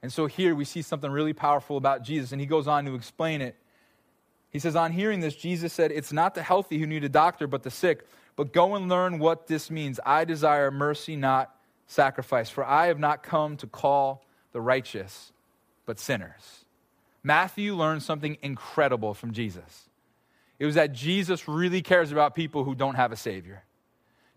And 0.00 0.12
so 0.12 0.26
here 0.26 0.54
we 0.54 0.64
see 0.64 0.82
something 0.82 1.10
really 1.10 1.32
powerful 1.32 1.76
about 1.76 2.04
Jesus, 2.04 2.30
and 2.30 2.40
he 2.40 2.46
goes 2.46 2.68
on 2.68 2.84
to 2.84 2.94
explain 2.94 3.40
it 3.40 3.56
he 4.56 4.58
says, 4.58 4.74
On 4.74 4.92
hearing 4.92 5.20
this, 5.20 5.36
Jesus 5.36 5.72
said, 5.72 5.92
It's 5.92 6.14
not 6.14 6.34
the 6.34 6.42
healthy 6.42 6.78
who 6.78 6.86
need 6.86 7.04
a 7.04 7.08
doctor, 7.08 7.46
but 7.46 7.62
the 7.62 7.70
sick. 7.70 8.06
But 8.36 8.52
go 8.52 8.74
and 8.74 8.88
learn 8.88 9.18
what 9.18 9.46
this 9.46 9.70
means. 9.70 9.98
I 10.04 10.24
desire 10.24 10.70
mercy, 10.70 11.16
not 11.16 11.54
sacrifice. 11.86 12.50
For 12.50 12.64
I 12.64 12.86
have 12.86 12.98
not 12.98 13.22
come 13.22 13.56
to 13.58 13.66
call 13.66 14.24
the 14.52 14.60
righteous, 14.60 15.32
but 15.84 15.98
sinners. 15.98 16.64
Matthew 17.26 17.74
learned 17.74 18.04
something 18.04 18.38
incredible 18.40 19.12
from 19.12 19.32
Jesus. 19.32 19.88
It 20.60 20.64
was 20.64 20.76
that 20.76 20.92
Jesus 20.92 21.48
really 21.48 21.82
cares 21.82 22.12
about 22.12 22.36
people 22.36 22.62
who 22.62 22.76
don't 22.76 22.94
have 22.94 23.10
a 23.10 23.16
Savior. 23.16 23.64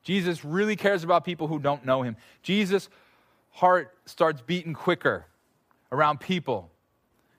Jesus 0.01 0.43
really 0.43 0.75
cares 0.75 1.03
about 1.03 1.24
people 1.24 1.46
who 1.46 1.60
don't 1.60 1.86
know 1.86 2.01
Him. 2.01 2.17
Jesus' 2.41 2.89
heart 3.51 3.96
starts 4.08 4.41
beating 4.41 4.74
quicker 4.74 5.27
around 5.91 6.19
people 6.19 6.72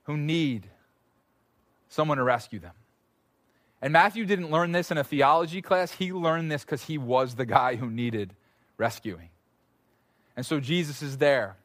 who 0.04 0.16
need 0.16 0.70
someone 1.88 2.18
to 2.18 2.22
rescue 2.22 2.60
them. 2.60 2.74
And 3.82 3.92
Matthew 3.92 4.26
didn't 4.26 4.52
learn 4.52 4.70
this 4.70 4.92
in 4.92 4.98
a 4.98 5.04
theology 5.04 5.62
class, 5.62 5.90
he 5.90 6.12
learned 6.12 6.48
this 6.52 6.62
because 6.64 6.84
he 6.84 6.96
was 6.96 7.34
the 7.34 7.44
guy 7.44 7.74
who 7.74 7.90
needed 7.90 8.36
rescuing. 8.78 9.30
And 10.36 10.46
so 10.46 10.60
Jesus 10.60 11.02
is 11.02 11.18
there 11.18 11.56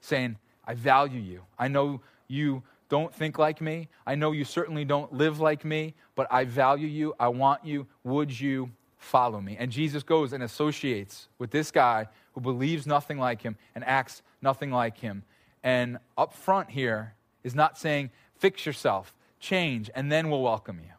saying, 0.00 0.36
I 0.64 0.74
value 0.74 1.20
you. 1.20 1.42
I 1.58 1.66
know 1.66 2.02
you 2.28 2.62
don't 2.92 3.14
think 3.14 3.38
like 3.38 3.62
me. 3.62 3.88
I 4.06 4.16
know 4.16 4.32
you 4.32 4.44
certainly 4.44 4.84
don't 4.84 5.10
live 5.14 5.40
like 5.40 5.64
me, 5.64 5.94
but 6.14 6.26
I 6.30 6.44
value 6.44 6.86
you. 6.86 7.14
I 7.18 7.28
want 7.28 7.64
you. 7.64 7.86
Would 8.04 8.38
you 8.38 8.70
follow 8.98 9.40
me? 9.40 9.56
And 9.58 9.72
Jesus 9.72 10.02
goes 10.02 10.34
and 10.34 10.42
associates 10.42 11.30
with 11.38 11.50
this 11.50 11.70
guy 11.70 12.08
who 12.34 12.42
believes 12.42 12.86
nothing 12.86 13.16
like 13.18 13.40
him 13.40 13.56
and 13.74 13.82
acts 13.84 14.20
nothing 14.42 14.70
like 14.70 14.98
him. 14.98 15.22
And 15.62 15.96
up 16.18 16.34
front 16.34 16.68
here 16.68 17.14
is 17.42 17.54
not 17.54 17.78
saying, 17.78 18.10
fix 18.36 18.66
yourself, 18.66 19.14
change, 19.40 19.88
and 19.94 20.12
then 20.12 20.28
we'll 20.28 20.42
welcome 20.42 20.78
you. 20.78 20.92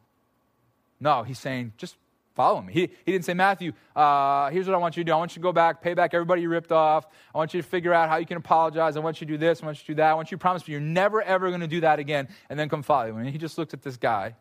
No, 1.00 1.22
he's 1.22 1.38
saying, 1.38 1.74
just 1.78 1.98
follow 2.34 2.62
me. 2.62 2.74
He, 2.74 2.82
he 3.06 3.12
didn't 3.12 3.25
say, 3.25 3.34
Matthew, 3.34 3.74
uh, 3.96 4.50
here's 4.50 4.68
what 4.68 4.75
I 4.75 4.78
want 4.78 4.98
you 4.98 5.04
to 5.04 5.08
do. 5.08 5.13
I 5.13 5.18
want 5.18 5.32
you 5.32 5.42
to 5.42 5.44
go 5.44 5.54
back, 5.54 5.82
pay 5.82 5.94
back 5.94 6.13
everybody 6.13 6.42
you 6.42 6.50
ripped 6.50 6.72
off. 6.72 7.08
I 7.34 7.38
want 7.38 7.54
you 7.54 7.62
to 7.62 7.68
figure 7.68 7.94
out 7.94 8.10
how 8.10 8.18
you 8.18 8.25
can 8.25 8.38
apologize. 8.38 8.98
I 8.98 9.00
want 9.00 9.22
you 9.22 9.28
to 9.28 9.34
do 9.34 9.38
this. 9.38 9.62
I 9.62 9.66
want 9.66 9.78
you 9.78 9.82
to 9.82 9.88
do 9.88 9.96
that. 9.96 10.10
I 10.10 10.13
want 10.13 10.32
you 10.32 10.38
to 10.38 10.42
promise 10.42 10.68
me 10.68 10.72
you're 10.72 10.82
never, 10.82 11.22
ever 11.22 11.50
going 11.50 11.62
to 11.62 11.68
do 11.68 11.82
that 11.82 12.00
again, 12.00 12.28
and 12.50 12.60
then 12.60 12.70
come 12.70 12.84
follow 12.84 13.12
me. 13.13 13.22
And 13.22 13.30
he 13.30 13.38
just 13.38 13.58
looks 13.58 13.74
at 13.74 13.82
this 13.82 13.98
guy 13.98 14.36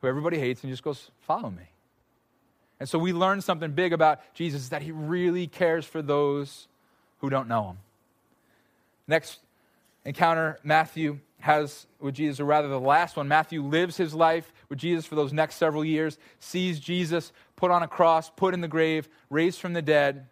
who 0.00 0.08
everybody 0.08 0.38
hates 0.38 0.62
and 0.62 0.72
just 0.72 0.82
goes, 0.82 1.10
follow 1.20 1.50
me. 1.50 1.64
And 2.80 2.88
so 2.88 2.98
we 2.98 3.12
learn 3.12 3.42
something 3.42 3.72
big 3.72 3.92
about 3.92 4.20
Jesus 4.34 4.70
that 4.70 4.82
he 4.82 4.90
really 4.90 5.46
cares 5.46 5.84
for 5.84 6.00
those 6.00 6.66
who 7.18 7.28
don't 7.28 7.46
know 7.46 7.68
him. 7.68 7.78
Next 9.06 9.40
encounter 10.04 10.58
Matthew 10.64 11.18
has 11.40 11.86
with 12.00 12.14
Jesus, 12.14 12.40
or 12.40 12.44
rather 12.46 12.68
the 12.68 12.80
last 12.80 13.16
one, 13.16 13.28
Matthew 13.28 13.62
lives 13.62 13.96
his 13.96 14.14
life 14.14 14.52
with 14.70 14.78
Jesus 14.78 15.04
for 15.04 15.16
those 15.16 15.32
next 15.32 15.56
several 15.56 15.84
years, 15.84 16.16
sees 16.38 16.80
Jesus 16.80 17.32
put 17.56 17.72
on 17.72 17.82
a 17.82 17.88
cross, 17.88 18.30
put 18.30 18.54
in 18.54 18.60
the 18.60 18.68
grave, 18.68 19.08
raised 19.28 19.60
from 19.60 19.72
the 19.72 19.82
dead. 19.82 20.28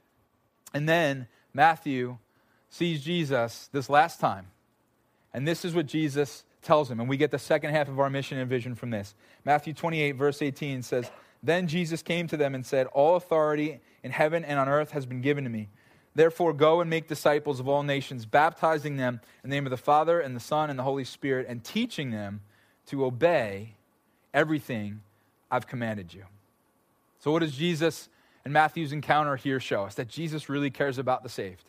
And 0.72 0.88
then 0.88 1.26
Matthew 1.52 2.18
sees 2.70 3.02
Jesus 3.02 3.68
this 3.72 3.90
last 3.90 4.20
time. 4.20 4.46
And 5.34 5.46
this 5.46 5.64
is 5.64 5.74
what 5.74 5.86
Jesus 5.86 6.44
tells 6.62 6.90
him. 6.90 7.00
And 7.00 7.08
we 7.08 7.16
get 7.16 7.32
the 7.32 7.38
second 7.38 7.72
half 7.72 7.88
of 7.88 7.98
our 7.98 8.08
mission 8.08 8.38
and 8.38 8.48
vision 8.48 8.74
from 8.76 8.90
this. 8.90 9.14
Matthew 9.44 9.74
28, 9.74 10.12
verse 10.12 10.40
18 10.40 10.82
says, 10.82 11.10
Then 11.42 11.66
Jesus 11.66 12.02
came 12.02 12.28
to 12.28 12.36
them 12.36 12.54
and 12.54 12.64
said, 12.64 12.86
All 12.86 13.16
authority 13.16 13.80
in 14.04 14.12
heaven 14.12 14.44
and 14.44 14.58
on 14.58 14.68
earth 14.68 14.92
has 14.92 15.04
been 15.04 15.20
given 15.20 15.44
to 15.44 15.50
me. 15.50 15.68
Therefore, 16.14 16.52
go 16.52 16.80
and 16.80 16.88
make 16.88 17.08
disciples 17.08 17.60
of 17.60 17.68
all 17.68 17.82
nations, 17.82 18.24
baptizing 18.24 18.96
them 18.96 19.20
in 19.42 19.50
the 19.50 19.56
name 19.56 19.66
of 19.66 19.70
the 19.70 19.76
Father 19.76 20.20
and 20.20 20.34
the 20.34 20.40
Son 20.40 20.70
and 20.70 20.78
the 20.78 20.84
Holy 20.84 21.04
Spirit, 21.04 21.46
and 21.48 21.62
teaching 21.62 22.10
them 22.10 22.40
to 22.86 23.04
obey 23.04 23.74
everything 24.38 25.00
I've 25.50 25.66
commanded 25.66 26.14
you. 26.14 26.24
So, 27.18 27.32
what 27.32 27.40
does 27.40 27.56
Jesus 27.56 28.08
and 28.44 28.54
Matthew's 28.54 28.92
encounter 28.92 29.34
here 29.34 29.58
show 29.58 29.84
us? 29.84 29.96
That 29.96 30.08
Jesus 30.08 30.48
really 30.48 30.70
cares 30.70 30.98
about 30.98 31.24
the 31.24 31.28
saved. 31.28 31.64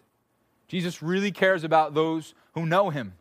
Jesus 0.67 1.01
really 1.01 1.31
cares 1.31 1.63
about 1.63 1.95
those 1.95 2.35
who 2.53 2.67
know 2.67 2.91
him. 2.91 3.13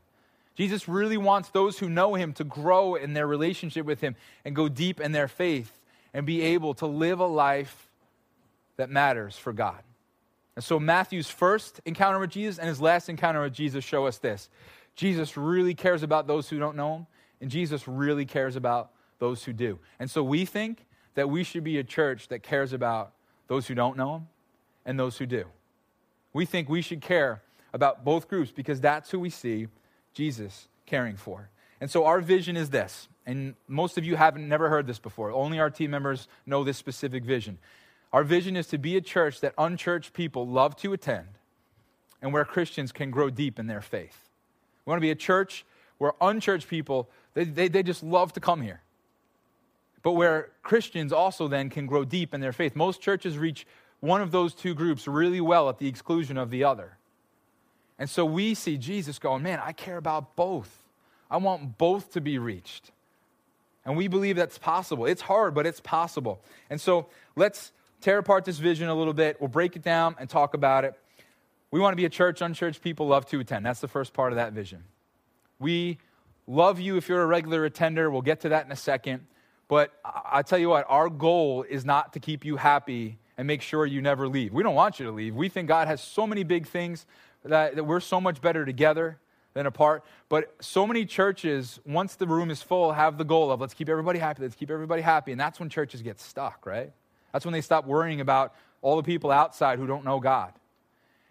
Jesus 0.55 0.87
really 0.87 1.17
wants 1.17 1.49
those 1.49 1.79
who 1.79 1.89
know 1.89 2.15
him 2.15 2.35
to 2.35 2.45
grow 2.45 2.95
in 2.95 3.15
their 3.15 3.27
relationship 3.27 3.87
with 3.87 4.03
him 4.03 4.17
and 4.45 4.55
go 4.55 4.69
deep 4.69 5.01
in 5.01 5.13
their 5.13 5.29
faith 5.29 5.81
and 6.13 6.27
be 6.27 6.43
able 6.43 6.75
to 6.75 6.87
live 6.87 7.21
a 7.21 7.27
life 7.27 7.89
that 8.77 8.91
matters 8.91 9.39
for 9.39 9.53
God. 9.53 9.81
And 10.57 10.65
so 10.65 10.79
Matthew's 10.79 11.31
first 11.31 11.81
encounter 11.87 12.19
with 12.19 12.31
Jesus 12.31 12.59
and 12.59 12.69
his 12.69 12.81
last 12.81 13.09
encounter 13.09 13.41
with 13.41 13.55
Jesus 13.55 13.85
show 13.85 14.07
us 14.07 14.19
this. 14.19 14.51
Jesus 14.95 15.37
really 15.37 15.75
cares 15.75 16.03
about 16.03 16.27
those 16.27 16.49
who 16.51 16.59
don't 16.59 16.77
know 16.77 16.97
him, 16.97 17.07
and 17.41 17.51
Jesus 17.51 17.87
really 17.87 18.27
cares 18.27 18.57
about 18.57 18.91
those 19.19 19.45
who 19.45 19.53
do. 19.53 19.79
And 19.99 20.11
so 20.11 20.23
we 20.23 20.45
think 20.45 20.87
that 21.15 21.29
we 21.29 21.45
should 21.45 21.65
be 21.65 21.79
a 21.79 21.85
church 21.85 22.29
that 22.29 22.43
cares 22.43 22.73
about 22.73 23.13
those 23.49 23.67
who 23.67 23.75
don't 23.75 23.97
know 23.97 24.17
him 24.17 24.29
and 24.85 24.99
those 24.99 25.19
who 25.19 25.27
do. 25.27 25.45
We 26.33 26.45
think 26.45 26.69
we 26.69 26.83
should 26.83 27.01
care 27.01 27.43
about 27.73 28.05
both 28.05 28.29
groups 28.29 28.51
because 28.51 28.81
that's 28.81 29.11
who 29.11 29.19
we 29.19 29.31
see 29.31 29.69
Jesus 30.15 30.69
caring 30.87 31.17
for. 31.17 31.51
And 31.81 31.91
so 31.91 32.05
our 32.05 32.21
vision 32.21 32.57
is 32.57 32.71
this, 32.71 33.09
and 33.27 33.55
most 33.69 33.99
of 33.99 34.05
you 34.05 34.17
haven't 34.17 34.49
never 34.49 34.69
heard 34.69 34.87
this 34.87 34.99
before. 34.99 35.31
Only 35.31 35.61
our 35.61 35.71
team 35.71 35.91
members 35.91 36.27
know 36.47 36.65
this 36.65 36.77
specific 36.77 37.25
vision. 37.25 37.59
Our 38.13 38.25
vision 38.25 38.57
is 38.57 38.67
to 38.69 38.79
be 38.79 38.97
a 38.97 39.01
church 39.01 39.41
that 39.41 39.55
unchurched 39.59 40.13
people 40.13 40.47
love 40.47 40.77
to 40.77 40.93
attend 40.93 41.29
and 42.21 42.33
where 42.33 42.45
Christians 42.45 42.91
can 42.91 43.11
grow 43.11 43.31
deep 43.31 43.59
in 43.59 43.67
their 43.67 43.81
faith. 43.81 44.29
We 44.85 44.91
want 44.91 44.99
to 44.99 45.03
be 45.03 45.11
a 45.11 45.15
church 45.15 45.65
where 45.99 46.13
unchurched 46.21 46.69
people, 46.69 47.09
they, 47.35 47.45
they, 47.45 47.69
they 47.69 47.83
just 47.83 48.03
love 48.03 48.33
to 48.33 48.41
come 48.41 48.63
here. 48.63 48.81
But 50.03 50.13
where 50.13 50.51
Christians 50.63 51.13
also 51.13 51.49
then 51.49 51.71
can 51.71 51.87
grow 51.87 52.05
deep 52.05 52.35
in 52.35 52.41
their 52.41 52.53
faith. 52.53 52.77
Most 52.77 53.01
churches 53.01 53.37
reach 53.37 53.67
one 54.01 54.21
of 54.21 54.31
those 54.31 54.55
two 54.55 54.75
groups 54.75 55.09
really 55.09 55.41
well 55.41 55.69
at 55.69 55.79
the 55.79 55.89
exclusion 55.89 56.39
of 56.39 56.51
the 56.51 56.65
other. 56.65 56.97
And 57.99 58.09
so 58.09 58.25
we 58.25 58.55
see 58.55 58.79
Jesus 58.79 59.19
going, 59.19 59.43
man, 59.43 59.61
I 59.63 59.73
care 59.73 59.97
about 59.97 60.37
both. 60.37 60.85
I 61.31 61.39
want 61.39 61.79
both 61.79 62.13
to 62.13 62.21
be 62.21 62.39
reached. 62.39 62.93
And 63.85 63.97
we 63.97 64.07
believe 64.07 64.37
that's 64.37 64.59
possible. 64.59 65.07
It's 65.07 65.23
hard, 65.23 65.55
but 65.55 65.67
it's 65.67 65.81
possible. 65.81 66.41
And 66.71 66.81
so 66.81 67.09
let's 67.37 67.73
tear 68.01 68.19
apart 68.19 68.45
this 68.45 68.59
vision 68.59 68.89
a 68.89 68.95
little 68.95 69.15
bit. 69.15 69.41
We'll 69.41 69.49
break 69.49 69.77
it 69.77 69.83
down 69.83 70.15
and 70.21 70.29
talk 70.29 70.55
about 70.55 70.85
it. 70.85 70.95
We 71.71 71.81
want 71.81 71.93
to 71.93 71.97
be 71.97 72.05
a 72.05 72.11
church 72.11 72.41
unchurched 72.41 72.83
people 72.83 73.09
love 73.09 73.27
to 73.27 73.41
attend. 73.41 73.67
That's 73.67 73.81
the 73.81 73.89
first 73.89 74.13
part 74.13 74.33
of 74.33 74.37
that 74.37 74.53
vision. 74.53 74.85
We 75.59 75.99
love 76.47 76.81
you 76.81 76.97
if 76.97 77.09
you're 77.09 77.23
a 77.23 77.27
regular 77.27 77.65
attender. 77.65 78.11
We'll 78.11 78.23
get 78.23 78.41
to 78.41 78.51
that 78.51 78.65
in 78.65 78.73
a 78.73 78.77
second. 78.77 79.27
But 79.69 79.93
I 80.05 80.43
tell 80.43 80.59
you 80.59 80.71
what, 80.71 80.87
our 80.89 81.11
goal 81.11 81.63
is 81.63 81.85
not 81.85 82.15
to 82.15 82.21
keep 82.21 82.45
you 82.45 82.57
happy 82.57 83.19
and 83.37 83.47
make 83.47 83.63
sure 83.63 83.87
you 83.87 84.01
never 84.03 84.27
leave. 84.27 84.53
We 84.53 84.63
don't 84.63 84.75
want 84.75 84.99
you 84.99 85.07
to 85.07 85.13
leave. 85.13 85.35
We 85.35 85.49
think 85.49 85.69
God 85.69 85.87
has 85.87 86.03
so 86.03 86.27
many 86.27 86.43
big 86.43 86.67
things 86.67 87.07
that, 87.45 87.77
that 87.77 87.85
we're 87.85 88.01
so 88.01 88.21
much 88.21 88.41
better 88.41 88.65
together 88.65 89.19
than 89.55 89.67
apart. 89.67 90.05
But 90.29 90.55
so 90.61 90.87
many 90.87 91.05
churches, 91.05 91.81
once 91.87 92.17
the 92.17 92.27
room 92.27 92.51
is 92.51 92.63
full, 92.63 92.93
have 92.93 93.19
the 93.19 93.25
goal 93.25 93.51
of 93.51 93.61
let's 93.61 93.75
keep 93.75 93.89
everybody 93.89 94.19
happy, 94.19 94.43
let's 94.43 94.55
keep 94.55 94.71
everybody 94.71 95.03
happy. 95.03 95.33
And 95.33 95.41
that's 95.41 95.61
when 95.61 95.69
churches 95.69 96.03
get 96.03 96.19
stuck, 96.19 96.65
right? 96.67 96.93
That's 97.33 97.45
when 97.45 97.53
they 97.53 97.61
stop 97.61 97.87
worrying 97.87 98.21
about 98.21 98.55
all 98.81 98.97
the 98.97 99.03
people 99.03 99.31
outside 99.31 99.79
who 99.79 99.87
don't 99.87 100.05
know 100.05 100.19
God. 100.19 100.53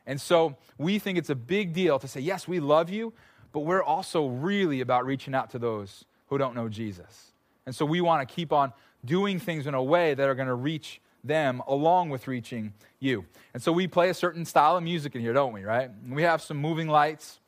And 0.05 0.21
so 0.21 0.55
we 0.77 0.99
think 0.99 1.17
it's 1.17 1.29
a 1.29 1.35
big 1.35 1.73
deal 1.73 1.99
to 1.99 2.07
say, 2.07 2.21
yes, 2.21 2.47
we 2.47 2.59
love 2.59 2.89
you, 2.89 3.13
but 3.51 3.61
we're 3.61 3.83
also 3.83 4.27
really 4.27 4.79
about 4.81 5.05
reaching 5.05 5.33
out 5.33 5.49
to 5.51 5.59
those 5.59 6.05
who 6.27 6.37
don't 6.37 6.55
know 6.55 6.69
Jesus. 6.69 7.33
And 7.67 7.75
so 7.75 7.85
we 7.85 7.99
want 7.99 8.27
to 8.27 8.33
keep 8.33 8.51
on 8.53 8.71
doing 9.03 9.39
things 9.39 9.67
in 9.67 9.73
a 9.73 9.83
way 9.83 10.13
that 10.13 10.27
are 10.27 10.33
going 10.35 10.47
to 10.47 10.55
reach 10.55 11.01
them 11.21 11.61
along 11.67 12.09
with 12.09 12.25
reaching 12.25 12.73
you. 12.99 13.25
And 13.53 13.61
so 13.61 13.73
we 13.73 13.87
play 13.87 14.09
a 14.09 14.13
certain 14.13 14.45
style 14.45 14.77
of 14.77 14.83
music 14.83 15.15
in 15.15 15.21
here, 15.21 15.33
don't 15.33 15.51
we, 15.51 15.63
right? 15.63 15.91
We 16.09 16.23
have 16.23 16.41
some 16.41 16.57
moving 16.57 16.87
lights. 16.87 17.41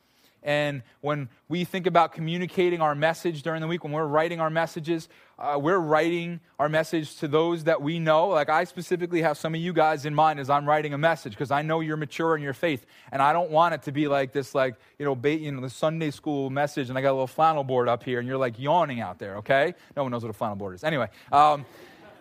And 0.43 0.83
when 1.01 1.29
we 1.47 1.63
think 1.63 1.87
about 1.87 2.13
communicating 2.13 2.81
our 2.81 2.95
message 2.95 3.43
during 3.43 3.61
the 3.61 3.67
week, 3.67 3.83
when 3.83 3.93
we're 3.93 4.05
writing 4.05 4.39
our 4.39 4.49
messages, 4.49 5.09
uh, 5.37 5.57
we're 5.61 5.79
writing 5.79 6.39
our 6.59 6.69
message 6.69 7.17
to 7.17 7.27
those 7.27 7.65
that 7.65 7.81
we 7.81 7.99
know. 7.99 8.27
Like 8.27 8.49
I 8.49 8.63
specifically 8.63 9.21
have 9.21 9.37
some 9.37 9.53
of 9.53 9.61
you 9.61 9.73
guys 9.73 10.05
in 10.05 10.15
mind 10.15 10.39
as 10.39 10.49
I'm 10.49 10.67
writing 10.67 10.93
a 10.93 10.97
message 10.97 11.33
because 11.33 11.51
I 11.51 11.61
know 11.61 11.79
you're 11.79 11.97
mature 11.97 12.35
in 12.35 12.41
your 12.41 12.53
faith, 12.53 12.85
and 13.11 13.21
I 13.21 13.33
don't 13.33 13.51
want 13.51 13.73
it 13.73 13.83
to 13.83 13.91
be 13.91 14.07
like 14.07 14.31
this, 14.31 14.55
like 14.55 14.75
you 14.97 15.05
know, 15.05 15.19
you 15.27 15.51
know, 15.51 15.61
the 15.61 15.69
Sunday 15.69 16.11
school 16.11 16.49
message, 16.49 16.89
and 16.89 16.97
I 16.97 17.01
got 17.01 17.11
a 17.11 17.13
little 17.13 17.27
flannel 17.27 17.63
board 17.63 17.87
up 17.87 18.03
here, 18.03 18.19
and 18.19 18.27
you're 18.27 18.37
like 18.37 18.59
yawning 18.59 19.01
out 19.01 19.19
there. 19.19 19.37
Okay, 19.37 19.73
no 19.95 20.03
one 20.03 20.11
knows 20.11 20.23
what 20.23 20.29
a 20.29 20.33
flannel 20.33 20.55
board 20.55 20.75
is. 20.75 20.83
Anyway. 20.83 21.07
Um, 21.31 21.65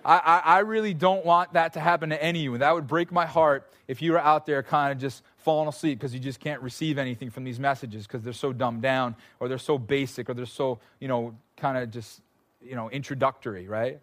I, 0.05 0.43
I, 0.45 0.59
really 0.61 0.95
don't 0.95 1.25
want 1.25 1.53
that 1.55 1.75
to 1.75 1.81
happen 1.81 2.11
to 2.11 2.23
any 2.23 2.41
of 2.41 2.53
you. 2.53 2.59
That 2.59 2.75
would 2.75 2.87
break 2.87 3.13
my 3.13 3.27
heart 3.27 3.71
if 3.87 4.01
you 4.03 4.13
were 4.13 4.19
out 4.19 4.47
there 4.47 4.63
kind 4.63 4.93
of 4.93 4.99
just 4.99 5.23
falling 5.39 5.69
asleep 5.69 5.99
because 5.99 6.15
you 6.15 6.21
just 6.21 6.41
can't 6.41 6.63
receive 6.63 6.99
anything 6.99 7.31
from 7.31 7.45
these 7.45 7.59
messages 7.59 8.07
because 8.07 8.23
they're 8.23 8.33
so 8.33 8.53
dumbed 8.53 8.83
down 8.83 9.17
or 9.41 9.49
they're 9.49 9.59
so 9.59 9.79
basic 9.79 10.29
or 10.29 10.35
they're 10.35 10.47
so, 10.47 10.79
you 11.01 11.09
know, 11.09 11.35
kind 11.57 11.79
of 11.79 11.91
just, 11.91 12.21
you 12.63 12.75
know, 12.75 12.91
introductory, 12.91 13.67
right? 13.67 14.01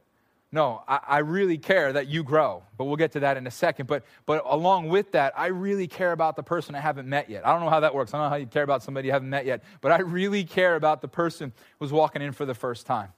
No, 0.52 0.84
I, 0.88 1.00
I, 1.08 1.18
really 1.20 1.58
care 1.58 1.92
that 1.92 2.08
you 2.08 2.24
grow, 2.24 2.64
but 2.78 2.86
we'll 2.86 2.96
get 2.96 3.12
to 3.14 3.20
that 3.22 3.36
in 3.36 3.46
a 3.46 3.52
second. 3.52 3.88
But, 3.88 4.06
but 4.26 4.44
along 4.46 4.88
with 4.88 5.12
that, 5.12 5.34
I 5.38 5.48
really 5.48 5.88
care 5.88 6.14
about 6.14 6.36
the 6.36 6.44
person 6.44 6.76
I 6.76 6.80
haven't 6.80 7.10
met 7.10 7.30
yet. 7.30 7.46
I 7.46 7.52
don't 7.52 7.62
know 7.62 7.70
how 7.70 7.82
that 7.82 7.94
works. 7.94 8.14
I 8.14 8.18
don't 8.18 8.28
know 8.28 8.30
how 8.30 8.36
you 8.38 8.46
care 8.46 8.64
about 8.64 8.82
somebody 8.82 9.08
you 9.08 9.12
haven't 9.12 9.30
met 9.30 9.46
yet, 9.46 9.64
but 9.82 9.92
I 9.92 10.00
really 10.00 10.46
care 10.46 10.76
about 10.76 11.02
the 11.02 11.08
person 11.08 11.52
who's 11.80 11.92
walking 11.92 12.22
in 12.22 12.32
for 12.32 12.46
the 12.46 12.54
first 12.54 12.86
time. 12.86 13.10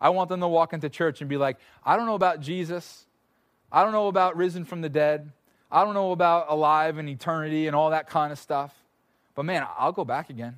I 0.00 0.10
want 0.10 0.28
them 0.28 0.40
to 0.40 0.48
walk 0.48 0.72
into 0.72 0.88
church 0.88 1.20
and 1.20 1.28
be 1.28 1.36
like, 1.36 1.58
I 1.84 1.96
don't 1.96 2.06
know 2.06 2.14
about 2.14 2.40
Jesus. 2.40 3.06
I 3.70 3.82
don't 3.82 3.92
know 3.92 4.08
about 4.08 4.36
risen 4.36 4.64
from 4.64 4.80
the 4.80 4.88
dead. 4.88 5.30
I 5.70 5.84
don't 5.84 5.94
know 5.94 6.12
about 6.12 6.46
alive 6.48 6.98
and 6.98 7.08
eternity 7.08 7.66
and 7.66 7.76
all 7.76 7.90
that 7.90 8.08
kind 8.08 8.32
of 8.32 8.38
stuff. 8.38 8.74
But 9.34 9.44
man, 9.44 9.66
I'll 9.78 9.92
go 9.92 10.04
back 10.04 10.30
again 10.30 10.56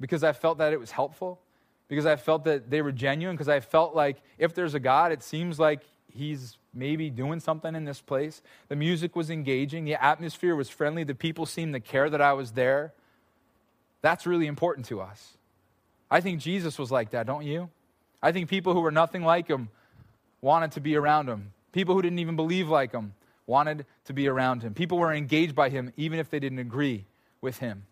because 0.00 0.24
I 0.24 0.32
felt 0.32 0.58
that 0.58 0.72
it 0.72 0.80
was 0.80 0.90
helpful, 0.90 1.40
because 1.88 2.06
I 2.06 2.16
felt 2.16 2.44
that 2.44 2.70
they 2.70 2.82
were 2.82 2.92
genuine, 2.92 3.36
because 3.36 3.48
I 3.48 3.60
felt 3.60 3.94
like 3.94 4.16
if 4.38 4.54
there's 4.54 4.74
a 4.74 4.80
God, 4.80 5.12
it 5.12 5.22
seems 5.22 5.58
like 5.58 5.82
He's 6.12 6.58
maybe 6.72 7.10
doing 7.10 7.40
something 7.40 7.74
in 7.74 7.84
this 7.84 8.00
place. 8.00 8.42
The 8.68 8.76
music 8.76 9.16
was 9.16 9.30
engaging, 9.30 9.84
the 9.84 10.02
atmosphere 10.02 10.54
was 10.54 10.68
friendly, 10.68 11.04
the 11.04 11.14
people 11.14 11.46
seemed 11.46 11.74
to 11.74 11.80
care 11.80 12.08
that 12.10 12.20
I 12.20 12.32
was 12.32 12.52
there. 12.52 12.92
That's 14.00 14.26
really 14.26 14.46
important 14.46 14.86
to 14.86 15.00
us. 15.00 15.38
I 16.10 16.20
think 16.20 16.40
Jesus 16.40 16.78
was 16.78 16.90
like 16.90 17.10
that, 17.10 17.26
don't 17.26 17.44
you? 17.44 17.70
I 18.24 18.32
think 18.32 18.48
people 18.48 18.72
who 18.72 18.80
were 18.80 18.90
nothing 18.90 19.22
like 19.22 19.48
him 19.48 19.68
wanted 20.40 20.72
to 20.72 20.80
be 20.80 20.96
around 20.96 21.28
him. 21.28 21.52
People 21.72 21.94
who 21.94 22.00
didn't 22.00 22.20
even 22.20 22.36
believe 22.36 22.70
like 22.70 22.90
him 22.90 23.12
wanted 23.46 23.84
to 24.06 24.14
be 24.14 24.28
around 24.28 24.62
him. 24.62 24.72
People 24.72 24.96
were 24.96 25.12
engaged 25.12 25.54
by 25.54 25.68
him 25.68 25.92
even 25.98 26.18
if 26.18 26.30
they 26.30 26.38
didn't 26.38 26.58
agree 26.58 27.04
with 27.42 27.58
him. 27.58 27.84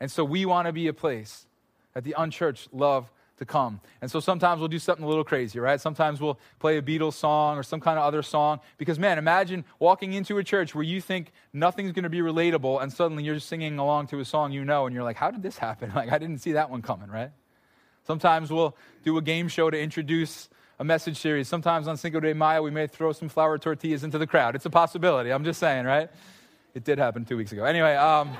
And 0.00 0.10
so 0.10 0.24
we 0.24 0.46
want 0.46 0.68
to 0.68 0.72
be 0.72 0.88
a 0.88 0.94
place 0.94 1.46
that 1.92 2.02
the 2.02 2.14
unchurched 2.16 2.72
love 2.72 3.10
to 3.36 3.44
come. 3.44 3.82
And 4.00 4.10
so 4.10 4.20
sometimes 4.20 4.58
we'll 4.58 4.68
do 4.68 4.78
something 4.78 5.04
a 5.04 5.08
little 5.08 5.22
crazy, 5.22 5.58
right? 5.58 5.78
Sometimes 5.78 6.18
we'll 6.18 6.38
play 6.58 6.78
a 6.78 6.82
Beatles 6.82 7.12
song 7.12 7.58
or 7.58 7.62
some 7.62 7.80
kind 7.80 7.98
of 7.98 8.04
other 8.04 8.22
song. 8.22 8.60
Because, 8.78 8.98
man, 8.98 9.18
imagine 9.18 9.66
walking 9.78 10.14
into 10.14 10.38
a 10.38 10.44
church 10.44 10.74
where 10.74 10.84
you 10.84 11.02
think 11.02 11.30
nothing's 11.52 11.92
going 11.92 12.04
to 12.04 12.08
be 12.08 12.20
relatable 12.20 12.82
and 12.82 12.90
suddenly 12.90 13.22
you're 13.22 13.38
singing 13.38 13.78
along 13.78 14.06
to 14.06 14.20
a 14.20 14.24
song 14.24 14.50
you 14.50 14.64
know 14.64 14.86
and 14.86 14.94
you're 14.94 15.04
like, 15.04 15.16
how 15.16 15.30
did 15.30 15.42
this 15.42 15.58
happen? 15.58 15.92
Like, 15.94 16.10
I 16.10 16.16
didn't 16.16 16.38
see 16.38 16.52
that 16.52 16.70
one 16.70 16.80
coming, 16.80 17.10
right? 17.10 17.32
Sometimes 18.04 18.50
we'll 18.50 18.76
do 19.04 19.16
a 19.18 19.22
game 19.22 19.48
show 19.48 19.70
to 19.70 19.78
introduce 19.78 20.48
a 20.78 20.84
message 20.84 21.18
series. 21.18 21.48
Sometimes 21.48 21.86
on 21.86 21.96
Cinco 21.96 22.20
de 22.20 22.34
Mayo, 22.34 22.62
we 22.62 22.70
may 22.70 22.86
throw 22.86 23.12
some 23.12 23.28
flour 23.28 23.58
tortillas 23.58 24.02
into 24.02 24.18
the 24.18 24.26
crowd. 24.26 24.56
It's 24.56 24.66
a 24.66 24.70
possibility. 24.70 25.30
I'm 25.30 25.44
just 25.44 25.60
saying, 25.60 25.84
right? 25.84 26.10
It 26.74 26.84
did 26.84 26.98
happen 26.98 27.24
two 27.24 27.36
weeks 27.36 27.52
ago. 27.52 27.64
Anyway, 27.64 27.94
um, 27.94 28.36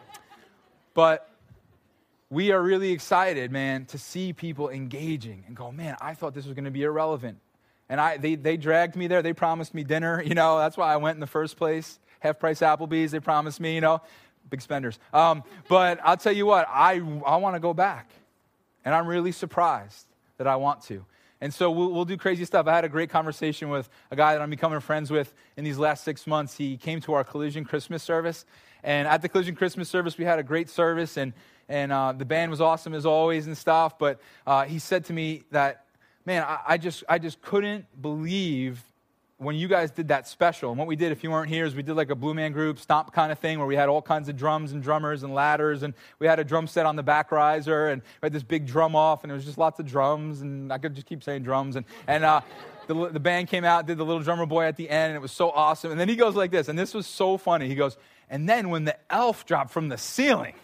but 0.94 1.30
we 2.30 2.52
are 2.52 2.62
really 2.62 2.92
excited, 2.92 3.50
man, 3.50 3.84
to 3.86 3.98
see 3.98 4.32
people 4.32 4.70
engaging 4.70 5.44
and 5.46 5.56
go, 5.56 5.72
man, 5.72 5.96
I 6.00 6.14
thought 6.14 6.32
this 6.32 6.46
was 6.46 6.54
going 6.54 6.64
to 6.64 6.70
be 6.70 6.82
irrelevant. 6.84 7.38
And 7.88 8.00
I, 8.00 8.16
they, 8.18 8.36
they 8.36 8.56
dragged 8.56 8.94
me 8.94 9.08
there. 9.08 9.20
They 9.20 9.32
promised 9.32 9.74
me 9.74 9.82
dinner. 9.82 10.22
You 10.22 10.36
know, 10.36 10.58
that's 10.58 10.76
why 10.76 10.92
I 10.92 10.96
went 10.96 11.16
in 11.16 11.20
the 11.20 11.26
first 11.26 11.56
place. 11.56 11.98
Half 12.20 12.38
price 12.38 12.60
Applebee's, 12.60 13.10
they 13.10 13.20
promised 13.20 13.60
me, 13.60 13.74
you 13.74 13.80
know, 13.80 14.00
big 14.48 14.62
spenders. 14.62 14.98
Um, 15.12 15.42
but 15.68 15.98
I'll 16.04 16.16
tell 16.16 16.32
you 16.32 16.46
what, 16.46 16.68
I, 16.70 17.02
I 17.26 17.36
want 17.36 17.56
to 17.56 17.60
go 17.60 17.74
back. 17.74 18.10
And 18.84 18.94
I'm 18.94 19.06
really 19.06 19.32
surprised 19.32 20.06
that 20.38 20.46
I 20.46 20.56
want 20.56 20.82
to. 20.82 21.04
And 21.42 21.54
so 21.54 21.70
we'll, 21.70 21.90
we'll, 21.90 22.04
do 22.04 22.18
crazy 22.18 22.44
stuff. 22.44 22.66
I 22.66 22.74
had 22.74 22.84
a 22.84 22.88
great 22.88 23.08
conversation 23.08 23.70
with 23.70 23.88
a 24.10 24.16
guy 24.16 24.34
that 24.34 24.42
I'm 24.42 24.50
becoming 24.50 24.80
friends 24.80 25.10
with 25.10 25.32
in 25.56 25.64
these 25.64 25.78
last 25.78 26.04
six 26.04 26.26
months. 26.26 26.56
He 26.56 26.76
came 26.76 27.00
to 27.02 27.14
our 27.14 27.24
Collision 27.24 27.64
Christmas 27.64 28.02
service. 28.02 28.44
And 28.82 29.08
at 29.08 29.22
the 29.22 29.28
Collision 29.28 29.54
Christmas 29.54 29.88
service, 29.88 30.18
we 30.18 30.24
had 30.24 30.38
a 30.38 30.42
great 30.42 30.68
service. 30.68 31.16
And 31.16 31.32
and 31.70 31.92
uh, 31.92 32.12
the 32.12 32.24
band 32.24 32.50
was 32.50 32.60
awesome 32.60 32.94
as 32.94 33.06
always 33.06 33.46
and 33.46 33.56
stuff. 33.56 33.96
But 33.98 34.20
uh, 34.46 34.64
he 34.64 34.80
said 34.80 35.04
to 35.06 35.12
me 35.12 35.44
that, 35.52 35.84
man, 36.26 36.42
I, 36.42 36.58
I, 36.66 36.78
just 36.78 37.04
I 37.08 37.18
just 37.18 37.40
couldn't 37.40 37.86
believe 38.02 38.82
when 39.40 39.56
you 39.56 39.68
guys 39.68 39.90
did 39.90 40.08
that 40.08 40.28
special. 40.28 40.70
And 40.70 40.78
what 40.78 40.86
we 40.86 40.96
did, 40.96 41.12
if 41.12 41.24
you 41.24 41.30
weren't 41.30 41.48
here, 41.48 41.64
is 41.64 41.74
we 41.74 41.82
did 41.82 41.94
like 41.94 42.10
a 42.10 42.14
Blue 42.14 42.34
Man 42.34 42.52
Group 42.52 42.78
stomp 42.78 43.12
kind 43.12 43.32
of 43.32 43.38
thing 43.38 43.58
where 43.58 43.66
we 43.66 43.74
had 43.74 43.88
all 43.88 44.02
kinds 44.02 44.28
of 44.28 44.36
drums 44.36 44.72
and 44.72 44.82
drummers 44.82 45.22
and 45.22 45.34
ladders, 45.34 45.82
and 45.82 45.94
we 46.18 46.26
had 46.26 46.38
a 46.38 46.44
drum 46.44 46.66
set 46.66 46.84
on 46.84 46.96
the 46.96 47.02
back 47.02 47.32
riser, 47.32 47.88
and 47.88 48.02
we 48.20 48.26
had 48.26 48.32
this 48.32 48.42
big 48.42 48.66
drum 48.66 48.94
off, 48.94 49.22
and 49.22 49.32
it 49.32 49.34
was 49.34 49.44
just 49.44 49.56
lots 49.56 49.80
of 49.80 49.86
drums, 49.86 50.42
and 50.42 50.70
I 50.70 50.78
could 50.78 50.94
just 50.94 51.06
keep 51.06 51.22
saying 51.22 51.42
drums, 51.42 51.76
and 51.76 51.86
and. 52.06 52.24
Uh, 52.24 52.40
the, 52.86 53.08
the 53.08 53.20
band 53.20 53.46
came 53.46 53.64
out, 53.64 53.86
did 53.86 53.98
the 53.98 54.04
little 54.04 54.22
drummer 54.22 54.46
boy 54.46 54.64
at 54.64 54.74
the 54.76 54.90
end, 54.90 55.10
and 55.10 55.16
it 55.16 55.22
was 55.22 55.30
so 55.30 55.50
awesome. 55.50 55.92
And 55.92 56.00
then 56.00 56.08
he 56.08 56.16
goes 56.16 56.34
like 56.34 56.50
this, 56.50 56.66
and 56.66 56.76
this 56.76 56.92
was 56.92 57.06
so 57.06 57.36
funny. 57.36 57.68
He 57.68 57.76
goes, 57.76 57.96
and 58.28 58.48
then 58.48 58.68
when 58.68 58.84
the 58.84 58.96
elf 59.08 59.46
dropped 59.46 59.70
from 59.70 59.90
the 59.90 59.96
ceiling, 59.96 60.54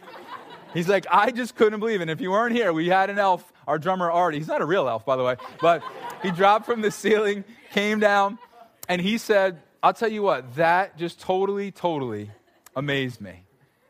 He's 0.75 0.89
like, 0.89 1.07
I 1.11 1.31
just 1.31 1.55
couldn't 1.55 1.81
believe 1.81 2.01
it. 2.01 2.03
And 2.03 2.11
if 2.11 2.21
you 2.21 2.31
weren't 2.31 2.55
here, 2.55 2.71
we 2.71 2.89
had 2.89 3.09
an 3.09 3.19
elf, 3.19 3.51
our 3.67 3.79
drummer 3.79 4.11
Artie. 4.11 4.37
He's 4.37 4.49
not 4.49 4.61
a 4.61 4.67
real 4.67 4.89
elf, 4.89 5.07
by 5.07 5.17
the 5.17 5.23
way, 5.23 5.37
but 5.59 5.83
he 6.23 6.31
dropped 6.31 6.67
from 6.67 6.83
the 6.83 6.91
ceiling, 6.91 7.45
came 7.71 7.99
down, 7.99 8.39
and 8.89 9.01
he 9.01 9.19
said, 9.19 9.61
I'll 9.83 9.93
tell 9.93 10.11
you 10.11 10.23
what, 10.23 10.57
that 10.57 10.97
just 10.99 11.21
totally, 11.21 11.71
totally 11.71 12.31
amazed 12.75 13.21
me. 13.21 13.45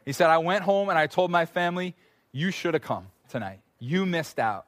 He 0.04 0.12
said, 0.12 0.28
I 0.28 0.38
went 0.38 0.62
home 0.62 0.88
and 0.88 0.98
I 0.98 1.06
told 1.06 1.30
my 1.30 1.46
family, 1.46 1.94
you 2.32 2.50
should 2.50 2.74
have 2.74 2.82
come 2.82 3.06
tonight. 3.28 3.60
You 3.78 4.06
missed 4.06 4.38
out. 4.38 4.66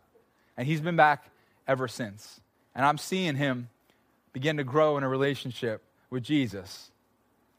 And 0.57 0.67
he's 0.67 0.81
been 0.81 0.97
back 0.97 1.31
ever 1.67 1.87
since. 1.87 2.41
And 2.75 2.85
I'm 2.85 2.99
seeing 2.99 3.37
him 3.37 3.69
begin 4.33 4.57
to 4.57 4.65
grow 4.65 4.97
in 4.97 5.05
a 5.05 5.09
relationship 5.09 5.83
with 6.11 6.25
Jesus. 6.25 6.91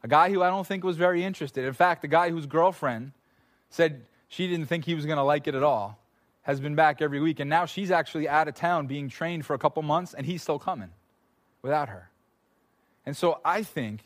A 0.02 0.08
guy 0.08 0.30
who 0.30 0.42
I 0.42 0.50
don't 0.50 0.66
think 0.66 0.84
was 0.84 0.96
very 0.96 1.24
interested. 1.24 1.64
In 1.64 1.72
fact, 1.72 2.02
the 2.02 2.08
guy 2.08 2.30
whose 2.30 2.46
girlfriend 2.46 3.12
said 3.70 4.04
she 4.28 4.46
didn't 4.48 4.66
think 4.66 4.84
he 4.84 4.94
was 4.94 5.06
going 5.06 5.18
to 5.18 5.22
like 5.22 5.46
it 5.46 5.54
at 5.54 5.62
all, 5.62 5.98
has 6.42 6.60
been 6.60 6.74
back 6.74 7.00
every 7.00 7.20
week. 7.20 7.40
And 7.40 7.48
now 7.48 7.66
she's 7.66 7.90
actually 7.90 8.28
out 8.28 8.48
of 8.48 8.54
town 8.54 8.86
being 8.86 9.08
trained 9.08 9.46
for 9.46 9.54
a 9.54 9.58
couple 9.58 9.82
months, 9.82 10.14
and 10.14 10.26
he's 10.26 10.42
still 10.42 10.58
coming 10.58 10.90
without 11.62 11.88
her. 11.88 12.09
And 13.10 13.16
so 13.16 13.40
I 13.44 13.64
think 13.64 14.04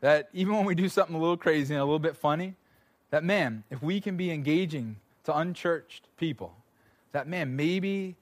that 0.00 0.30
even 0.32 0.56
when 0.56 0.64
we 0.64 0.74
do 0.74 0.88
something 0.88 1.14
a 1.14 1.18
little 1.18 1.36
crazy 1.36 1.74
and 1.74 1.82
a 1.82 1.84
little 1.84 1.98
bit 1.98 2.16
funny, 2.16 2.54
that 3.10 3.22
man, 3.22 3.64
if 3.70 3.82
we 3.82 4.00
can 4.00 4.16
be 4.16 4.30
engaging 4.30 4.96
to 5.24 5.36
unchurched 5.36 6.04
people, 6.16 6.54
that 7.12 7.28
man, 7.28 7.54
maybe 7.54 8.16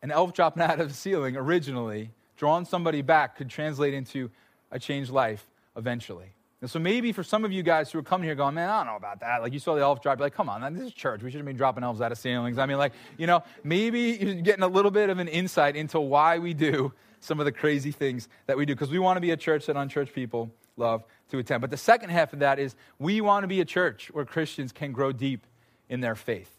an 0.00 0.12
elf 0.12 0.32
dropping 0.32 0.62
out 0.68 0.78
of 0.78 0.86
the 0.86 0.94
ceiling 0.94 1.36
originally, 1.36 2.10
drawing 2.36 2.66
somebody 2.66 3.02
back, 3.02 3.36
could 3.36 3.50
translate 3.50 3.92
into 3.92 4.30
a 4.70 4.78
changed 4.78 5.10
life 5.10 5.44
eventually. 5.76 6.34
And 6.60 6.70
so 6.70 6.78
maybe 6.78 7.12
for 7.12 7.22
some 7.22 7.44
of 7.44 7.52
you 7.52 7.62
guys 7.62 7.90
who 7.90 7.98
are 7.98 8.02
coming 8.02 8.26
here 8.26 8.34
going, 8.34 8.54
man, 8.54 8.68
I 8.68 8.78
don't 8.78 8.88
know 8.88 8.96
about 8.96 9.20
that. 9.20 9.40
Like 9.40 9.54
you 9.54 9.58
saw 9.58 9.74
the 9.74 9.80
elf 9.80 10.02
drop, 10.02 10.20
like, 10.20 10.34
come 10.34 10.50
on, 10.50 10.74
this 10.74 10.82
is 10.82 10.92
church. 10.92 11.22
We 11.22 11.30
shouldn't 11.30 11.46
be 11.46 11.54
dropping 11.54 11.84
elves 11.84 12.02
out 12.02 12.12
of 12.12 12.18
ceilings. 12.18 12.58
I 12.58 12.66
mean, 12.66 12.76
like, 12.76 12.92
you 13.16 13.26
know, 13.26 13.42
maybe 13.64 14.18
you're 14.20 14.34
getting 14.34 14.62
a 14.62 14.68
little 14.68 14.90
bit 14.90 15.08
of 15.08 15.18
an 15.18 15.28
insight 15.28 15.74
into 15.74 15.98
why 15.98 16.38
we 16.38 16.52
do 16.52 16.92
some 17.20 17.38
of 17.38 17.46
the 17.46 17.52
crazy 17.52 17.92
things 17.92 18.28
that 18.46 18.58
we 18.58 18.66
do. 18.66 18.74
Because 18.74 18.90
we 18.90 18.98
want 18.98 19.16
to 19.16 19.22
be 19.22 19.30
a 19.30 19.36
church 19.38 19.66
that 19.66 19.76
unchurched 19.76 20.14
people 20.14 20.50
love 20.76 21.02
to 21.30 21.38
attend. 21.38 21.62
But 21.62 21.70
the 21.70 21.78
second 21.78 22.10
half 22.10 22.34
of 22.34 22.40
that 22.40 22.58
is 22.58 22.74
we 22.98 23.22
want 23.22 23.44
to 23.44 23.48
be 23.48 23.60
a 23.60 23.64
church 23.64 24.10
where 24.12 24.26
Christians 24.26 24.70
can 24.70 24.92
grow 24.92 25.12
deep 25.12 25.46
in 25.88 26.00
their 26.00 26.14
faith. 26.14 26.50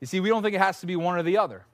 You 0.00 0.08
see, 0.08 0.18
we 0.18 0.30
don't 0.30 0.42
think 0.42 0.56
it 0.56 0.60
has 0.60 0.80
to 0.80 0.86
be 0.86 0.96
one 0.96 1.16
or 1.16 1.22
the 1.22 1.38
other. 1.38 1.64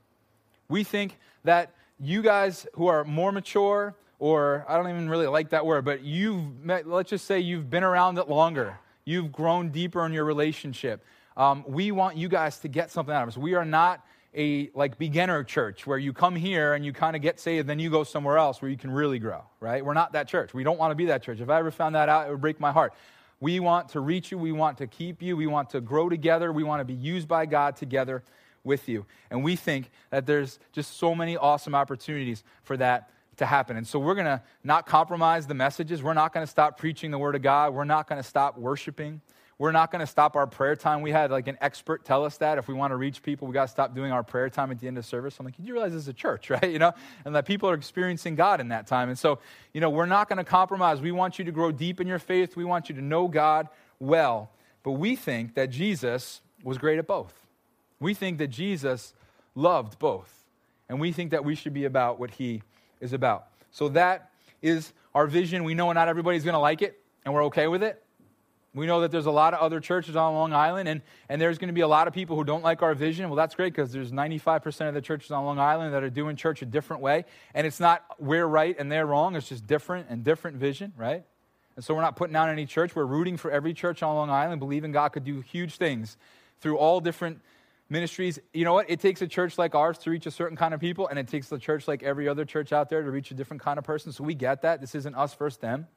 We 0.69 0.85
think 0.85 1.19
that 1.45 1.73
you 1.99 2.21
guys 2.23 2.66
who 2.75 2.88
are 2.88 3.05
more 3.05 3.33
mature, 3.33 3.95
or 4.20 4.66
I 4.68 4.76
don't 4.76 4.88
even 4.90 5.09
really 5.09 5.26
like 5.26 5.50
that 5.50 5.64
word, 5.64 5.85
but 5.85 6.04
you've, 6.04 6.62
met, 6.62 6.87
let's 6.87 7.09
just 7.11 7.24
say 7.24 7.40
you've 7.40 7.70
been 7.70 7.83
around 7.83 8.18
it 8.18 8.28
longer. 8.28 8.78
You've 9.06 9.33
grown 9.33 9.70
deeper 9.70 10.04
in 10.04 10.12
your 10.12 10.26
relationship. 10.26 11.02
Um, 11.38 11.64
we 11.66 11.90
want 11.90 12.18
you 12.18 12.28
guys 12.28 12.59
to 12.59 12.68
get 12.68 12.90
something 12.90 13.14
out 13.14 13.22
of 13.22 13.30
us. 13.30 13.38
We 13.38 13.54
are 13.54 13.64
not 13.64 14.04
a 14.37 14.70
like 14.74 14.98
beginner 14.98 15.42
church 15.42 15.87
where 15.87 15.96
you 15.96 16.12
come 16.12 16.37
here 16.37 16.74
and 16.74 16.85
you 16.85 16.92
kind 16.92 17.16
of 17.16 17.22
get 17.22 17.40
saved, 17.40 17.66
then 17.66 17.78
you 17.78 17.88
go 17.88 18.04
somewhere 18.04 18.37
else 18.37 18.61
where 18.61 18.70
you 18.70 18.76
can 18.76 18.90
really 18.90 19.18
grow, 19.18 19.42
right? 19.59 19.83
We're 19.83 19.94
not 19.94 20.12
that 20.12 20.28
church. 20.28 20.52
We 20.52 20.64
don't 20.64 20.78
want 20.78 20.90
to 20.90 20.94
be 20.94 21.06
that 21.06 21.22
church. 21.22 21.40
If 21.40 21.48
I 21.48 21.59
ever 21.59 21.70
found 21.70 21.94
that 21.94 22.11
out, 22.11 22.28
it 22.28 22.30
would 22.30 22.42
break 22.42 22.61
my 22.61 22.72
heart. 22.72 22.92
We 23.40 23.59
want 23.59 23.88
to 23.90 24.00
reach 24.00 24.30
you. 24.30 24.37
We 24.37 24.52
want 24.52 24.78
to 24.78 24.87
keep 24.87 25.22
you. 25.22 25.35
We 25.35 25.46
want 25.46 25.70
to 25.70 25.80
grow 25.80 26.11
together. 26.11 26.52
We 26.52 26.62
want 26.62 26.80
to 26.80 26.85
be 26.85 26.92
used 26.92 27.26
by 27.26 27.46
God 27.46 27.74
together 27.74 28.22
with 28.64 28.87
you. 28.87 29.06
And 29.30 29.42
we 29.42 29.56
think 29.56 29.90
that 30.11 30.26
there's 30.26 30.59
just 30.72 30.98
so 30.98 31.14
many 31.14 31.38
awesome 31.38 31.74
opportunities 31.74 32.44
for 32.62 32.76
that 32.76 33.11
to 33.40 33.46
happen. 33.46 33.76
And 33.76 33.87
so 33.87 33.98
we're 33.98 34.14
going 34.14 34.26
to 34.26 34.40
not 34.62 34.87
compromise 34.87 35.46
the 35.46 35.55
messages. 35.55 36.03
We're 36.03 36.14
not 36.14 36.33
going 36.33 36.46
to 36.46 36.50
stop 36.50 36.79
preaching 36.79 37.11
the 37.11 37.18
Word 37.18 37.35
of 37.35 37.42
God. 37.42 37.74
We're 37.74 37.85
not 37.85 38.09
going 38.09 38.22
to 38.22 38.26
stop 38.26 38.57
worshiping. 38.57 39.20
We're 39.59 39.72
not 39.72 39.90
going 39.90 40.00
to 40.00 40.07
stop 40.07 40.37
our 40.37 40.46
prayer 40.46 40.74
time. 40.74 41.03
We 41.03 41.11
had 41.11 41.31
like 41.31 41.46
an 41.46 41.59
expert 41.61 42.05
tell 42.05 42.24
us 42.24 42.38
that 42.38 42.57
if 42.57 42.66
we 42.66 42.72
want 42.72 42.92
to 42.92 42.96
reach 42.96 43.22
people, 43.22 43.46
we 43.46 43.53
got 43.53 43.66
to 43.66 43.70
stop 43.70 43.94
doing 43.94 44.11
our 44.11 44.22
prayer 44.22 44.48
time 44.48 44.70
at 44.70 44.79
the 44.79 44.87
end 44.87 44.96
of 44.96 45.05
service. 45.05 45.37
I'm 45.38 45.44
like, 45.44 45.57
Did 45.57 45.66
you 45.66 45.74
realize 45.74 45.92
this 45.92 46.03
is 46.03 46.09
a 46.09 46.14
church, 46.14 46.48
right? 46.50 46.70
You 46.70 46.79
know, 46.79 46.92
and 47.26 47.35
that 47.35 47.44
people 47.44 47.68
are 47.68 47.74
experiencing 47.74 48.37
God 48.37 48.61
in 48.61 48.68
that 48.68 48.87
time. 48.87 49.11
And 49.11 49.18
so, 49.18 49.38
you 49.74 49.83
know, 49.83 49.90
we're 49.90 50.07
not 50.07 50.29
going 50.31 50.38
to 50.38 50.44
compromise. 50.44 51.03
We 51.03 51.12
want 51.12 51.38
you 51.38 51.44
to 51.44 51.53
grow 51.53 51.72
deep 51.72 52.00
in 52.00 52.07
your 52.07 52.18
faith. 52.18 52.57
We 52.57 52.64
want 52.64 52.88
you 52.88 52.94
to 52.94 53.03
know 53.03 53.29
God 53.29 53.68
well. 53.98 54.50
But 54.83 54.92
we 54.92 55.14
think 55.14 55.55
that 55.57 55.68
Jesus 55.68 56.40
was 56.64 56.79
great 56.79 56.98
at 56.98 57.07
both. 57.07 57.35
We 57.98 58.14
think 58.14 58.38
that 58.38 58.48
Jesus 58.48 59.12
loved 59.55 59.98
both. 59.98 60.33
And 60.88 60.98
we 60.98 61.12
think 61.12 61.31
that 61.31 61.44
we 61.44 61.55
should 61.55 61.72
be 61.74 61.85
about 61.85 62.18
what 62.18 62.33
he 62.33 62.62
is 63.01 63.13
about. 63.13 63.47
So 63.71 63.89
that 63.91 64.31
is 64.63 64.93
our 65.15 65.27
vision. 65.27 65.65
We 65.65 65.75
know 65.75 65.93
not 65.93 66.09
everybody's 66.09 66.45
going 66.45 66.55
to 66.55 66.61
like 66.61 66.83
it, 66.83 67.01
and 67.25 67.35
we're 67.35 67.45
okay 67.45 67.67
with 67.67 67.83
it. 67.83 68.03
We 68.73 68.87
know 68.87 69.01
that 69.01 69.11
there's 69.11 69.27
a 69.27 69.33
lot 69.33 69.53
of 69.53 69.61
other 69.61 69.81
churches 69.81 70.15
on 70.15 70.35
Long 70.35 70.53
Island, 70.53 70.89
and, 70.89 71.03
and 71.29 71.43
there's 71.43 71.59
going 71.59 71.69
to 71.69 71.75
be 71.75 71.81
a 71.81 71.89
lot 71.89 72.07
of 72.07 72.15
people 72.15 72.37
who 72.37 72.45
don't 72.45 72.63
like 72.63 72.83
our 72.83 72.95
vision. 72.95 73.29
Well, 73.29 73.37
that's 73.37 73.57
great 73.57 73.73
because 73.73 73.91
there's 73.91 74.13
95% 74.13 74.89
of 74.89 74.95
the 74.95 75.01
churches 75.01 75.33
on 75.33 75.45
Long 75.45 75.59
Island 75.59 75.93
that 75.93 76.05
are 76.05 76.11
doing 76.11 76.37
church 76.37 76.63
a 76.63 76.67
different 76.67 77.03
way. 77.03 77.25
And 77.53 77.67
it's 77.67 77.81
not 77.81 78.05
we're 78.21 78.47
right 78.47 78.77
and 78.79 78.91
they're 78.91 79.07
wrong, 79.07 79.35
it's 79.35 79.49
just 79.49 79.67
different 79.67 80.07
and 80.09 80.23
different 80.23 80.59
vision, 80.59 80.93
right? 80.97 81.25
And 81.75 81.85
so 81.85 81.95
we're 81.95 82.03
not 82.03 82.15
putting 82.15 82.33
down 82.33 82.49
any 82.49 82.65
church. 82.65 82.95
We're 82.95 83.07
rooting 83.07 83.37
for 83.37 83.51
every 83.51 83.75
church 83.75 84.05
on 84.05 84.15
Long 84.15 84.31
Island, 84.31 84.61
believing 84.61 84.93
God 84.93 85.09
could 85.09 85.25
do 85.25 85.41
huge 85.41 85.77
things 85.77 86.17
through 86.61 86.77
all 86.77 87.01
different 87.01 87.41
ministries. 87.90 88.38
You 88.55 88.64
know 88.64 88.72
what? 88.72 88.88
It 88.88 89.00
takes 89.00 89.20
a 89.20 89.26
church 89.26 89.59
like 89.59 89.74
ours 89.74 89.98
to 89.98 90.11
reach 90.11 90.24
a 90.24 90.31
certain 90.31 90.57
kind 90.57 90.72
of 90.72 90.81
people, 90.81 91.09
and 91.09 91.18
it 91.18 91.29
takes 91.29 91.50
a 91.53 91.59
church 91.59 91.87
like 91.87 92.03
every 92.03 92.29
other 92.29 92.44
church 92.44 92.72
out 92.72 92.88
there 92.88 93.03
to 93.03 93.11
reach 93.11 93.31
a 93.31 93.35
different 93.35 93.62
kind 93.62 93.79
of 93.79 93.85
person. 93.85 94.12
So 94.12 94.24
we 94.24 94.35
get 94.35 94.62
that. 94.62 94.81
This 94.81 94.94
isn't 94.94 95.14
us 95.14 95.35
versus 95.35 95.59
them. 95.59 95.88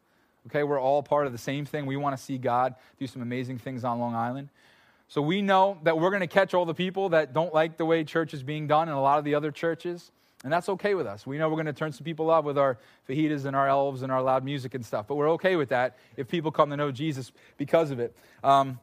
Okay, 0.47 0.63
we're 0.63 0.82
all 0.82 1.01
part 1.01 1.25
of 1.25 1.32
the 1.32 1.38
same 1.38 1.65
thing. 1.65 1.86
We 1.86 1.95
want 1.95 2.17
to 2.17 2.21
see 2.21 2.38
God 2.38 2.75
do 2.99 3.08
some 3.08 3.21
amazing 3.21 3.60
things 3.60 3.86
on 3.86 3.99
Long 3.99 4.13
Island. 4.13 4.49
So 5.08 5.21
we 5.21 5.41
know 5.41 5.77
that 5.84 5.97
we're 5.97 6.10
going 6.10 6.21
to 6.21 6.27
catch 6.27 6.53
all 6.53 6.65
the 6.65 6.73
people 6.73 7.10
that 7.10 7.34
don't 7.34 7.53
like 7.53 7.77
the 7.77 7.86
way 7.86 8.03
church 8.03 8.34
is 8.34 8.43
being 8.43 8.67
done 8.67 8.89
in 8.89 8.95
a 8.95 9.01
lot 9.01 9.19
of 9.19 9.25
the 9.25 9.36
other 9.36 9.51
churches. 9.51 10.12
And 10.43 10.51
that's 10.51 10.67
okay 10.67 10.95
with 10.95 11.08
us. 11.08 11.25
We 11.25 11.38
know 11.38 11.47
we're 11.47 11.56
going 11.56 11.67
to 11.67 11.73
turn 11.73 11.93
some 11.93 12.03
people 12.03 12.29
off 12.29 12.43
with 12.43 12.58
our 12.58 12.77
fajitas 13.08 13.45
and 13.45 13.56
our 13.56 13.69
elves 13.69 14.01
and 14.01 14.12
our 14.12 14.21
loud 14.21 14.43
music 14.43 14.73
and 14.73 14.86
stuff. 14.86 15.08
But 15.08 15.15
we're 15.15 15.32
okay 15.32 15.56
with 15.56 15.69
that 15.69 15.97
if 16.17 16.27
people 16.27 16.51
come 16.51 16.69
to 16.71 16.77
know 16.77 16.91
Jesus 16.91 17.32
because 17.58 17.91
of 17.91 17.99
it. 17.99 18.13
Um, 18.43 18.79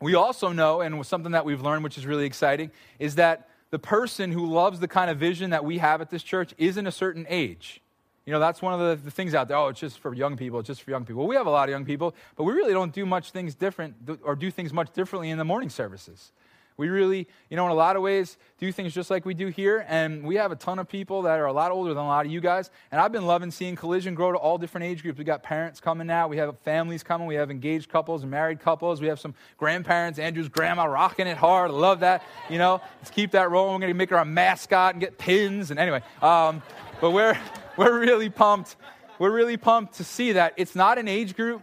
we 0.00 0.14
also 0.14 0.52
know, 0.52 0.80
and 0.80 1.04
something 1.04 1.32
that 1.32 1.44
we've 1.44 1.60
learned, 1.60 1.84
which 1.84 1.98
is 1.98 2.06
really 2.06 2.26
exciting, 2.26 2.70
is 2.98 3.16
that 3.16 3.48
the 3.70 3.78
person 3.78 4.32
who 4.32 4.46
loves 4.46 4.80
the 4.80 4.88
kind 4.88 5.10
of 5.10 5.18
vision 5.18 5.50
that 5.50 5.64
we 5.64 5.78
have 5.78 6.00
at 6.00 6.10
this 6.10 6.22
church 6.22 6.54
isn't 6.56 6.86
a 6.86 6.92
certain 6.92 7.26
age. 7.28 7.80
You 8.24 8.32
know, 8.32 8.40
that's 8.40 8.60
one 8.60 8.74
of 8.74 8.80
the, 8.80 9.04
the, 9.04 9.10
things 9.10 9.34
out 9.34 9.48
there. 9.48 9.56
Oh, 9.56 9.68
it's 9.68 9.80
just 9.80 9.98
for 9.98 10.14
young 10.14 10.36
people. 10.36 10.58
It's 10.60 10.66
just 10.66 10.82
for 10.82 10.90
young 10.90 11.04
people. 11.04 11.20
Well, 11.20 11.28
we 11.28 11.36
have 11.36 11.46
a 11.46 11.50
lot 11.50 11.68
of 11.68 11.70
young 11.70 11.84
people, 11.84 12.14
but 12.36 12.44
we 12.44 12.52
really 12.52 12.72
don't 12.72 12.92
do 12.92 13.06
much 13.06 13.30
things 13.30 13.54
different 13.54 13.94
or 14.22 14.36
do 14.36 14.50
things 14.50 14.72
much 14.72 14.92
differently 14.92 15.30
in 15.30 15.38
the 15.38 15.44
morning 15.44 15.70
services. 15.70 16.32
We 16.78 16.88
really, 16.88 17.26
you 17.50 17.56
know, 17.56 17.66
in 17.66 17.72
a 17.72 17.74
lot 17.74 17.96
of 17.96 18.02
ways, 18.02 18.38
do 18.58 18.70
things 18.70 18.94
just 18.94 19.10
like 19.10 19.26
we 19.26 19.34
do 19.34 19.48
here. 19.48 19.84
And 19.88 20.22
we 20.22 20.36
have 20.36 20.52
a 20.52 20.56
ton 20.56 20.78
of 20.78 20.88
people 20.88 21.22
that 21.22 21.40
are 21.40 21.46
a 21.46 21.52
lot 21.52 21.72
older 21.72 21.92
than 21.92 22.04
a 22.04 22.06
lot 22.06 22.24
of 22.24 22.30
you 22.30 22.40
guys. 22.40 22.70
And 22.92 23.00
I've 23.00 23.10
been 23.10 23.26
loving 23.26 23.50
seeing 23.50 23.74
Collision 23.74 24.14
grow 24.14 24.30
to 24.30 24.38
all 24.38 24.58
different 24.58 24.86
age 24.86 25.02
groups. 25.02 25.18
We 25.18 25.24
got 25.24 25.42
parents 25.42 25.80
coming 25.80 26.06
now. 26.06 26.28
We 26.28 26.36
have 26.36 26.56
families 26.60 27.02
coming. 27.02 27.26
We 27.26 27.34
have 27.34 27.50
engaged 27.50 27.88
couples 27.90 28.22
and 28.22 28.30
married 28.30 28.60
couples. 28.60 29.00
We 29.00 29.08
have 29.08 29.18
some 29.18 29.34
grandparents. 29.56 30.20
Andrew's 30.20 30.48
grandma 30.48 30.84
rocking 30.84 31.26
it 31.26 31.36
hard. 31.36 31.72
Love 31.72 31.98
that. 32.00 32.22
You 32.48 32.58
know, 32.58 32.80
let's 32.98 33.10
keep 33.10 33.32
that 33.32 33.50
rolling. 33.50 33.74
We're 33.74 33.80
going 33.80 33.94
to 33.94 33.98
make 33.98 34.10
her 34.10 34.16
a 34.16 34.24
mascot 34.24 34.94
and 34.94 35.00
get 35.00 35.18
pins. 35.18 35.72
And 35.72 35.80
anyway, 35.80 36.02
um, 36.22 36.62
but 37.00 37.10
we're, 37.10 37.36
we're 37.76 37.98
really 37.98 38.30
pumped. 38.30 38.76
We're 39.18 39.32
really 39.32 39.56
pumped 39.56 39.94
to 39.94 40.04
see 40.04 40.30
that 40.32 40.54
it's 40.56 40.76
not 40.76 40.96
an 40.96 41.08
age 41.08 41.34
group 41.34 41.62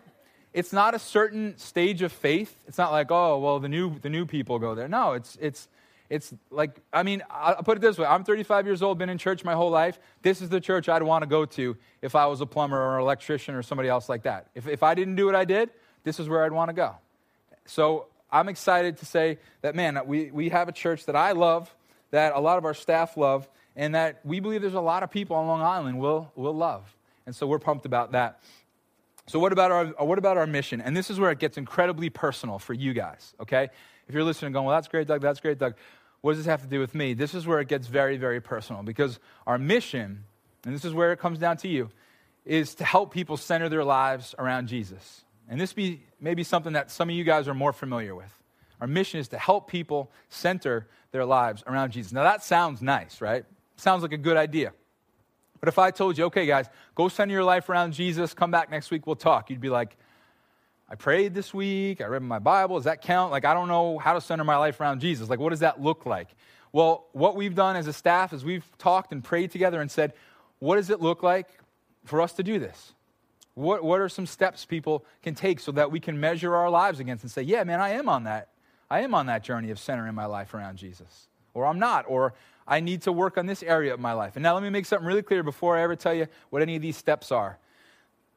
it's 0.56 0.72
not 0.72 0.96
a 0.96 1.00
certain 1.00 1.58
stage 1.58 2.02
of 2.02 2.14
faith. 2.14 2.64
It's 2.66 2.78
not 2.78 2.94
like, 2.94 3.12
oh, 3.12 3.40
well, 3.40 3.60
the 3.60 3.68
new, 3.68 4.00
the 4.00 4.10
new 4.10 4.26
people 4.26 4.58
go 4.58 4.74
there. 4.74 4.88
No, 4.88 5.12
it's, 5.12 5.38
it's, 5.42 5.68
it's 6.10 6.34
like, 6.50 6.80
I 6.94 7.04
mean, 7.04 7.24
I'll 7.30 7.62
put 7.62 7.78
it 7.78 7.82
this 7.82 7.98
way 7.98 8.06
I'm 8.06 8.24
35 8.24 8.66
years 8.66 8.82
old, 8.82 8.98
been 8.98 9.10
in 9.10 9.18
church 9.18 9.44
my 9.44 9.52
whole 9.52 9.70
life. 9.70 10.00
This 10.22 10.42
is 10.42 10.48
the 10.48 10.62
church 10.62 10.88
I'd 10.88 11.04
want 11.04 11.24
to 11.24 11.28
go 11.28 11.44
to 11.44 11.76
if 12.02 12.16
I 12.16 12.28
was 12.28 12.40
a 12.40 12.46
plumber 12.46 12.82
or 12.82 12.96
an 12.96 13.02
electrician 13.02 13.54
or 13.54 13.64
somebody 13.64 13.90
else 13.90 14.08
like 14.08 14.24
that. 14.24 14.48
If, 14.56 14.66
if 14.66 14.82
I 14.82 14.96
didn't 14.96 15.18
do 15.18 15.26
what 15.26 15.36
I 15.36 15.44
did, 15.44 15.72
this 16.06 16.22
is 16.22 16.30
where 16.30 16.46
I'd 16.46 16.54
want 16.54 16.70
to 16.70 16.74
go. 16.74 16.96
So 17.66 18.06
I'm 18.32 18.48
excited 18.48 18.98
to 19.00 19.06
say 19.06 19.40
that, 19.62 19.76
man, 19.76 20.00
we, 20.06 20.32
we 20.32 20.50
have 20.50 20.70
a 20.70 20.72
church 20.72 21.06
that 21.08 21.18
I 21.18 21.34
love, 21.34 21.76
that 22.12 22.34
a 22.34 22.40
lot 22.40 22.58
of 22.58 22.64
our 22.64 22.74
staff 22.74 23.18
love, 23.18 23.50
and 23.76 23.94
that 23.94 24.22
we 24.24 24.40
believe 24.40 24.62
there's 24.62 24.74
a 24.74 24.80
lot 24.80 25.04
of 25.04 25.12
people 25.12 25.36
on 25.36 25.48
Long 25.48 25.62
Island 25.62 26.00
will, 26.00 26.32
will 26.34 26.56
love. 26.56 26.96
And 27.26 27.36
so 27.36 27.46
we're 27.46 27.60
pumped 27.60 27.86
about 27.86 28.14
that. 28.14 28.40
So, 29.28 29.40
what 29.40 29.52
about, 29.52 29.72
our, 29.72 29.86
what 30.06 30.20
about 30.20 30.38
our 30.38 30.46
mission? 30.46 30.82
And 30.82 30.96
this 30.96 31.10
is 31.10 31.20
where 31.20 31.32
it 31.32 31.40
gets 31.40 31.58
incredibly 31.58 32.10
personal 32.10 32.60
for 32.60 32.74
you 32.74 32.94
guys, 32.94 33.34
okay? 33.40 33.70
If 34.08 34.14
you're 34.14 34.24
listening 34.24 34.52
going, 34.52 34.66
well, 34.66 34.76
that's 34.76 34.88
great, 34.88 35.08
Doug, 35.08 35.22
that's 35.22 35.40
great, 35.40 35.58
Doug. 35.58 35.76
What 36.22 36.32
does 36.32 36.40
this 36.40 36.48
have 36.48 36.62
to 36.62 36.68
do 36.68 36.80
with 36.80 36.94
me? 36.94 37.14
This 37.14 37.34
is 37.34 37.48
where 37.48 37.60
it 37.60 37.68
gets 37.68 37.88
very, 37.88 38.18
very 38.18 38.40
personal 38.40 38.84
because 38.84 39.20
our 39.48 39.58
mission, 39.58 40.24
and 40.64 40.76
this 40.76 40.86
is 40.86 40.94
where 40.94 41.12
it 41.12 41.20
comes 41.20 41.40
down 41.40 41.58
to 41.58 41.68
you, 41.68 41.90
is 42.46 42.76
to 42.76 42.84
help 42.84 43.12
people 43.12 43.38
center 43.38 43.70
their 43.70 43.84
lives 43.84 44.36
around 44.38 44.68
Jesus. 44.68 45.24
And 45.50 45.60
this 45.60 45.74
be 45.74 46.04
maybe 46.20 46.44
something 46.44 46.74
that 46.74 46.92
some 46.92 47.10
of 47.10 47.16
you 47.16 47.24
guys 47.24 47.48
are 47.48 47.54
more 47.54 47.74
familiar 47.74 48.14
with. 48.16 48.32
Our 48.82 48.88
mission 48.88 49.20
is 49.20 49.30
to 49.30 49.38
help 49.38 49.68
people 49.70 50.12
center 50.30 50.88
their 51.12 51.26
lives 51.26 51.64
around 51.66 51.92
Jesus. 51.92 52.12
Now, 52.12 52.24
that 52.24 52.44
sounds 52.44 52.82
nice, 52.82 53.22
right? 53.22 53.46
Sounds 53.78 54.04
like 54.04 54.12
a 54.12 54.18
good 54.18 54.38
idea. 54.38 54.74
But 55.66 55.70
if 55.70 55.80
I 55.80 55.90
told 55.90 56.16
you, 56.16 56.26
okay, 56.26 56.46
guys, 56.46 56.70
go 56.94 57.08
center 57.08 57.34
your 57.34 57.44
life 57.44 57.70
around 57.70 57.94
Jesus, 57.94 58.36
come 58.36 58.52
back 58.52 58.70
next 58.70 58.92
week, 58.92 59.08
we'll 59.08 59.16
talk, 59.16 59.50
you'd 59.50 59.60
be 59.60 59.70
like, 59.70 59.98
I 60.88 60.94
prayed 60.94 61.34
this 61.34 61.56
week, 61.56 62.02
I 62.02 62.06
read 62.06 62.22
my 62.22 62.38
Bible, 62.38 62.76
does 62.76 62.84
that 62.84 63.02
count? 63.02 63.32
Like, 63.32 63.46
I 63.46 63.56
don't 63.56 63.68
know 63.68 63.98
how 63.98 64.14
to 64.14 64.22
center 64.22 64.44
my 64.44 64.58
life 64.58 64.80
around 64.80 65.00
Jesus. 65.00 65.28
Like, 65.28 65.40
what 65.40 65.50
does 65.50 65.62
that 65.62 65.82
look 65.82 66.06
like? 66.06 66.28
Well, 66.72 67.08
what 67.14 67.36
we've 67.36 67.56
done 67.56 67.78
as 67.78 67.88
a 67.88 67.94
staff 67.94 68.32
is 68.32 68.46
we've 68.46 68.64
talked 68.78 69.12
and 69.12 69.24
prayed 69.24 69.50
together 69.50 69.82
and 69.82 69.90
said, 69.90 70.14
what 70.60 70.76
does 70.76 70.92
it 70.92 71.02
look 71.02 71.24
like 71.24 71.48
for 72.04 72.22
us 72.22 72.34
to 72.34 72.44
do 72.44 72.60
this? 72.60 72.94
What, 73.56 73.84
what 73.84 74.00
are 74.00 74.08
some 74.08 74.28
steps 74.28 74.66
people 74.66 75.04
can 75.24 75.34
take 75.34 75.60
so 75.60 75.72
that 75.72 75.90
we 75.90 76.00
can 76.00 76.20
measure 76.20 76.56
our 76.56 76.70
lives 76.70 77.00
against 77.00 77.24
and 77.24 77.32
say, 77.32 77.42
yeah, 77.42 77.64
man, 77.64 77.82
I 77.82 77.94
am 77.94 78.08
on 78.08 78.26
that. 78.26 78.50
I 78.88 79.00
am 79.00 79.16
on 79.16 79.26
that 79.26 79.44
journey 79.44 79.72
of 79.72 79.80
centering 79.80 80.14
my 80.14 80.28
life 80.28 80.54
around 80.54 80.78
Jesus. 80.78 81.28
Or 81.56 81.66
I'm 81.66 81.80
not. 81.80 82.06
Or 82.08 82.36
I 82.68 82.80
need 82.80 83.02
to 83.04 83.12
work 83.12 83.40
on 83.40 83.48
this 83.48 83.64
area 83.64 83.94
of 83.94 84.00
my 84.00 84.14
life. 84.14 84.36
And 84.36 84.44
now 84.44 84.54
let 84.54 84.62
me 84.62 84.70
make 84.70 84.86
something 84.86 85.08
really 85.08 85.24
clear 85.24 85.42
before 85.42 85.76
I 85.76 85.82
ever 85.82 85.96
tell 85.96 86.14
you 86.14 86.28
what 86.52 86.62
any 86.62 86.76
of 86.76 86.84
these 86.84 86.98
steps 86.98 87.32
are. 87.32 87.58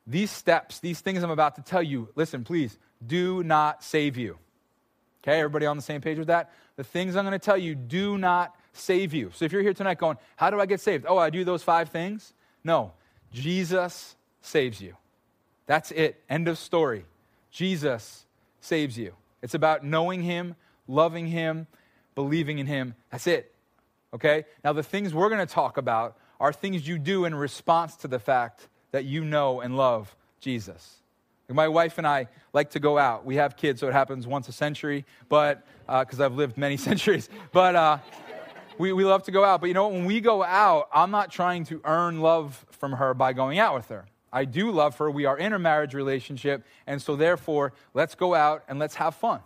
These 0.06 0.30
steps, 0.30 0.80
these 0.80 1.00
things 1.00 1.22
I'm 1.22 1.30
about 1.30 1.56
to 1.56 1.62
tell 1.62 1.82
you, 1.82 2.08
listen, 2.14 2.44
please, 2.44 2.78
do 3.06 3.42
not 3.42 3.84
save 3.84 4.16
you. 4.16 4.38
Okay, 5.22 5.38
everybody 5.38 5.66
on 5.66 5.76
the 5.76 5.82
same 5.82 6.00
page 6.00 6.16
with 6.16 6.28
that? 6.28 6.50
The 6.76 6.84
things 6.84 7.16
I'm 7.16 7.24
going 7.24 7.32
to 7.32 7.38
tell 7.38 7.58
you 7.58 7.74
do 7.74 8.16
not 8.16 8.54
save 8.72 9.12
you. 9.12 9.30
So 9.34 9.44
if 9.44 9.52
you're 9.52 9.62
here 9.62 9.74
tonight 9.74 9.98
going, 9.98 10.16
How 10.36 10.50
do 10.50 10.60
I 10.60 10.66
get 10.66 10.80
saved? 10.80 11.04
Oh, 11.06 11.18
I 11.18 11.30
do 11.30 11.44
those 11.44 11.62
five 11.62 11.90
things? 11.90 12.32
No, 12.64 12.92
Jesus 13.32 14.16
saves 14.40 14.80
you. 14.80 14.96
That's 15.66 15.90
it. 15.90 16.22
End 16.30 16.48
of 16.48 16.56
story. 16.56 17.04
Jesus 17.50 18.24
saves 18.60 18.96
you. 18.96 19.14
It's 19.42 19.54
about 19.54 19.84
knowing 19.84 20.22
Him, 20.22 20.54
loving 20.86 21.26
Him, 21.26 21.66
believing 22.18 22.58
in 22.58 22.66
Him. 22.66 22.96
That's 23.10 23.28
it 23.28 23.54
okay? 24.14 24.44
Now, 24.64 24.72
the 24.72 24.82
things 24.82 25.14
we're 25.14 25.28
going 25.28 25.46
to 25.46 25.52
talk 25.52 25.76
about 25.76 26.16
are 26.40 26.52
things 26.52 26.86
you 26.86 26.98
do 26.98 27.24
in 27.24 27.34
response 27.34 27.96
to 27.96 28.08
the 28.08 28.18
fact 28.18 28.68
that 28.92 29.04
you 29.04 29.24
know 29.24 29.60
and 29.60 29.76
love 29.76 30.14
Jesus. 30.40 30.96
My 31.50 31.68
wife 31.68 31.96
and 31.98 32.06
I 32.06 32.28
like 32.52 32.70
to 32.70 32.80
go 32.80 32.98
out. 32.98 33.24
We 33.24 33.36
have 33.36 33.56
kids, 33.56 33.80
so 33.80 33.88
it 33.88 33.92
happens 33.92 34.26
once 34.26 34.48
a 34.48 34.52
century, 34.52 35.06
but 35.28 35.66
because 35.86 36.20
uh, 36.20 36.26
I've 36.26 36.34
lived 36.34 36.58
many 36.58 36.76
centuries. 36.88 37.28
But 37.52 37.74
uh, 37.74 37.98
we, 38.76 38.92
we 38.92 39.04
love 39.04 39.22
to 39.24 39.30
go 39.30 39.44
out. 39.44 39.60
But 39.60 39.68
you 39.68 39.74
know? 39.74 39.88
When 39.88 40.04
we 40.04 40.20
go 40.20 40.42
out, 40.42 40.88
I'm 40.92 41.10
not 41.10 41.30
trying 41.32 41.64
to 41.66 41.80
earn 41.84 42.20
love 42.20 42.66
from 42.70 42.92
her 42.92 43.14
by 43.14 43.32
going 43.32 43.58
out 43.58 43.74
with 43.74 43.88
her. 43.88 44.04
I 44.30 44.44
do 44.44 44.70
love 44.70 44.98
her. 44.98 45.10
We 45.10 45.24
are 45.24 45.38
in 45.38 45.54
a 45.54 45.58
marriage 45.58 45.94
relationship. 45.94 46.66
And 46.86 47.00
so, 47.00 47.16
therefore, 47.16 47.72
let's 47.94 48.14
go 48.14 48.34
out 48.34 48.62
and 48.68 48.78
let's 48.78 48.96
have 48.96 49.14
fun. 49.14 49.40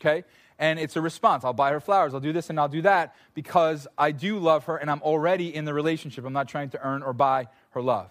Okay? 0.00 0.24
And 0.58 0.78
it's 0.78 0.96
a 0.96 1.00
response. 1.00 1.44
I'll 1.44 1.52
buy 1.52 1.70
her 1.72 1.80
flowers, 1.80 2.14
I'll 2.14 2.20
do 2.20 2.32
this 2.32 2.50
and 2.50 2.58
I'll 2.58 2.68
do 2.68 2.82
that 2.82 3.14
because 3.34 3.86
I 3.98 4.12
do 4.12 4.38
love 4.38 4.64
her 4.64 4.76
and 4.76 4.90
I'm 4.90 5.02
already 5.02 5.54
in 5.54 5.64
the 5.64 5.74
relationship. 5.74 6.24
I'm 6.24 6.32
not 6.32 6.48
trying 6.48 6.70
to 6.70 6.80
earn 6.86 7.02
or 7.02 7.12
buy 7.12 7.48
her 7.70 7.82
love. 7.82 8.10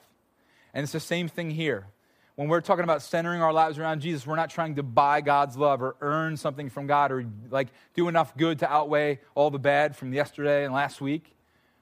And 0.74 0.84
it's 0.84 0.94
the 0.94 1.00
same 1.00 1.28
thing 1.28 1.52
here. 1.52 1.88
When 2.36 2.48
we're 2.48 2.62
talking 2.62 2.84
about 2.84 3.04
centering 3.04 3.44
our 3.44 3.54
lives 3.54 3.78
around 3.78 4.02
Jesus, 4.02 4.26
we're 4.26 4.36
not 4.36 4.50
trying 4.50 4.76
to 4.76 4.84
buy 4.84 5.22
God's 5.22 5.56
love 5.56 5.84
or 5.84 5.96
earn 6.02 6.36
something 6.36 6.70
from 6.70 6.88
God 6.88 7.12
or 7.12 7.26
like 7.52 7.68
do 7.94 8.08
enough 8.08 8.36
good 8.36 8.60
to 8.60 8.72
outweigh 8.72 9.20
all 9.36 9.52
the 9.52 9.60
bad 9.60 9.96
from 9.96 10.14
yesterday 10.14 10.66
and 10.66 10.74
last 10.74 11.00
week. 11.00 11.36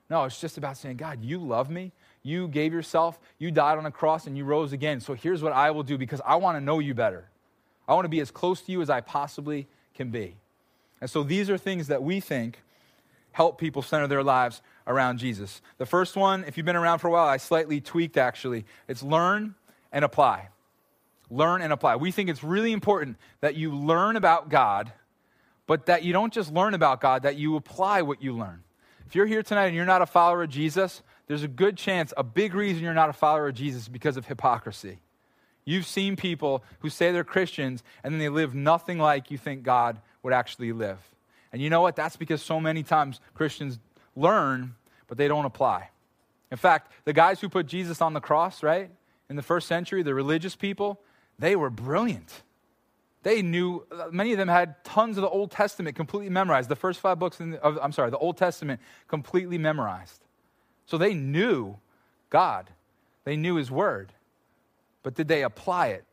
No, 0.10 0.26
it's 0.26 0.41
just 0.41 0.58
about 0.58 0.76
saying, 0.76 0.97
God, 0.97 1.24
you 1.24 1.39
love 1.39 1.69
me. 1.69 1.93
You 2.21 2.50
gave 2.50 2.74
yourself, 2.74 3.17
you 3.39 3.50
died 3.50 3.78
on 3.78 3.86
a 3.86 3.91
cross, 3.91 4.28
and 4.28 4.38
you 4.38 4.43
rose 4.43 4.74
again. 4.74 5.00
So 5.00 5.13
here's 5.13 5.41
what 5.41 5.54
I 5.54 5.71
will 5.71 5.84
do 5.84 5.97
because 5.97 6.21
I 6.26 6.36
want 6.36 6.58
to 6.58 6.62
know 6.62 6.80
you 6.80 6.93
better. 6.93 7.30
I 7.88 7.93
want 7.93 8.06
to 8.06 8.10
be 8.10 8.19
as 8.19 8.30
close 8.30 8.62
to 8.63 8.71
you 8.74 8.82
as 8.82 8.89
I 8.89 9.00
possibly 9.00 9.67
can 9.95 10.12
be. 10.12 10.36
And 11.01 11.09
so 11.09 11.23
these 11.23 11.49
are 11.49 11.57
things 11.57 11.87
that 11.87 12.03
we 12.03 12.19
think 12.19 12.61
help 13.31 13.57
people 13.57 13.81
center 13.81 14.07
their 14.07 14.23
lives 14.23 14.61
around 14.85 15.17
Jesus. 15.17 15.61
The 15.77 15.85
first 15.85 16.15
one, 16.15 16.43
if 16.45 16.57
you've 16.57 16.65
been 16.65 16.75
around 16.75 16.99
for 16.99 17.07
a 17.07 17.11
while, 17.11 17.27
I 17.27 17.37
slightly 17.37 17.81
tweaked 17.81 18.17
actually. 18.17 18.65
It's 18.87 19.01
learn 19.01 19.55
and 19.91 20.05
apply. 20.05 20.49
Learn 21.29 21.61
and 21.61 21.71
apply. 21.71 21.95
We 21.95 22.11
think 22.11 22.29
it's 22.29 22.43
really 22.43 22.71
important 22.71 23.17
that 23.39 23.55
you 23.55 23.73
learn 23.73 24.15
about 24.15 24.49
God, 24.49 24.91
but 25.65 25.85
that 25.85 26.03
you 26.03 26.13
don't 26.13 26.33
just 26.33 26.51
learn 26.53 26.73
about 26.73 26.99
God, 26.99 27.23
that 27.23 27.37
you 27.37 27.55
apply 27.55 28.01
what 28.01 28.21
you 28.21 28.35
learn. 28.35 28.63
If 29.07 29.15
you're 29.15 29.25
here 29.25 29.43
tonight 29.43 29.67
and 29.67 29.75
you're 29.75 29.85
not 29.85 30.01
a 30.01 30.05
follower 30.05 30.43
of 30.43 30.49
Jesus, 30.49 31.01
there's 31.27 31.43
a 31.43 31.47
good 31.47 31.77
chance, 31.77 32.13
a 32.17 32.23
big 32.23 32.53
reason 32.53 32.83
you're 32.83 32.93
not 32.93 33.09
a 33.09 33.13
follower 33.13 33.47
of 33.47 33.55
Jesus 33.55 33.87
because 33.87 34.17
of 34.17 34.25
hypocrisy. 34.25 34.99
You've 35.63 35.85
seen 35.85 36.15
people 36.15 36.63
who 36.79 36.89
say 36.89 37.11
they're 37.11 37.23
Christians 37.23 37.83
and 38.03 38.13
then 38.13 38.19
they 38.19 38.29
live 38.29 38.53
nothing 38.53 38.99
like 38.99 39.31
you 39.31 39.37
think 39.37 39.63
God 39.63 40.01
would 40.23 40.34
actually 40.34 40.71
live. 40.71 40.99
And 41.51 41.62
you 41.62 41.69
know 41.69 41.81
what? 41.81 41.95
That's 41.95 42.15
because 42.15 42.41
so 42.41 42.60
many 42.60 42.84
times 42.84 43.19
Christians 43.34 43.79
learn, 44.15 44.75
but 45.07 45.17
they 45.17 45.27
don't 45.27 45.45
apply. 45.45 45.89
In 46.51 46.57
fact, 46.57 46.91
the 47.05 47.13
guys 47.13 47.39
who 47.39 47.49
put 47.49 47.65
Jesus 47.65 48.01
on 48.01 48.13
the 48.13 48.19
cross, 48.19 48.63
right, 48.63 48.89
in 49.29 49.36
the 49.36 49.41
first 49.41 49.67
century, 49.67 50.03
the 50.03 50.13
religious 50.13 50.55
people, 50.55 50.99
they 51.39 51.55
were 51.55 51.69
brilliant. 51.69 52.43
They 53.23 53.41
knew, 53.41 53.86
many 54.12 54.31
of 54.31 54.38
them 54.38 54.47
had 54.47 54.84
tons 54.84 55.17
of 55.17 55.21
the 55.21 55.29
Old 55.29 55.51
Testament 55.51 55.95
completely 55.95 56.29
memorized. 56.29 56.69
The 56.69 56.75
first 56.75 56.99
five 56.99 57.19
books 57.19 57.38
the, 57.38 57.62
of, 57.62 57.77
I'm 57.81 57.91
sorry, 57.91 58.10
the 58.10 58.17
Old 58.17 58.38
Testament 58.38 58.81
completely 59.07 59.57
memorized. 59.57 60.21
So 60.88 60.97
they 60.97 61.13
knew 61.13 61.77
God, 62.29 62.69
they 63.23 63.38
knew 63.38 63.55
His 63.55 63.69
Word. 63.69 64.12
But 65.03 65.15
did 65.15 65.27
they 65.27 65.43
apply 65.43 65.88
it? 65.88 66.05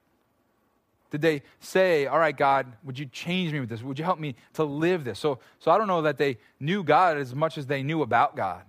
Did 1.11 1.23
they 1.23 1.43
say, 1.61 2.07
All 2.07 2.19
right, 2.19 2.37
God, 2.37 2.67
would 2.85 2.99
you 2.99 3.07
change 3.07 3.53
me 3.53 3.61
with 3.61 3.69
this? 3.69 3.83
Would 3.83 3.99
you 3.99 4.05
help 4.05 4.19
me 4.19 4.35
to 4.55 4.65
live 4.65 5.05
this? 5.05 5.19
So, 5.19 5.39
so 5.59 5.71
I 5.71 5.79
don't 5.79 5.87
know 5.87 6.03
that 6.03 6.19
they 6.19 6.39
knew 6.61 6.83
God 6.85 7.17
as 7.17 7.35
much 7.35 7.59
as 7.59 7.67
they 7.67 7.83
knew 7.83 8.03
about 8.03 8.37
God. 8.37 8.63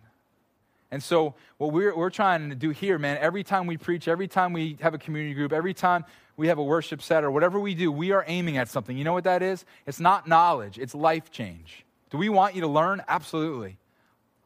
And 0.91 1.03
so, 1.03 1.35
what 1.57 1.71
we're, 1.71 1.95
we're 1.95 2.09
trying 2.09 2.49
to 2.49 2.55
do 2.55 2.71
here, 2.71 2.97
man, 2.97 3.17
every 3.19 3.43
time 3.43 3.67
we 3.67 3.77
preach, 3.77 4.07
every 4.07 4.27
time 4.27 4.53
we 4.53 4.77
have 4.81 4.93
a 4.93 4.97
community 4.97 5.35
group, 5.35 5.53
every 5.53 5.73
time 5.73 6.03
we 6.35 6.47
have 6.47 6.57
a 6.57 6.63
worship 6.63 7.01
set 7.01 7.23
or 7.23 7.29
whatever 7.29 7.59
we 7.59 7.75
do, 7.75 7.91
we 7.91 8.11
are 8.11 8.23
aiming 8.27 8.57
at 8.57 8.69
something. 8.69 8.97
You 8.97 9.03
know 9.03 9.13
what 9.13 9.25
that 9.25 9.43
is? 9.43 9.65
It's 9.85 9.99
not 9.99 10.27
knowledge, 10.27 10.79
it's 10.79 10.95
life 10.95 11.29
change. 11.31 11.85
Do 12.09 12.17
we 12.17 12.29
want 12.29 12.55
you 12.55 12.61
to 12.61 12.67
learn? 12.67 13.03
Absolutely. 13.07 13.77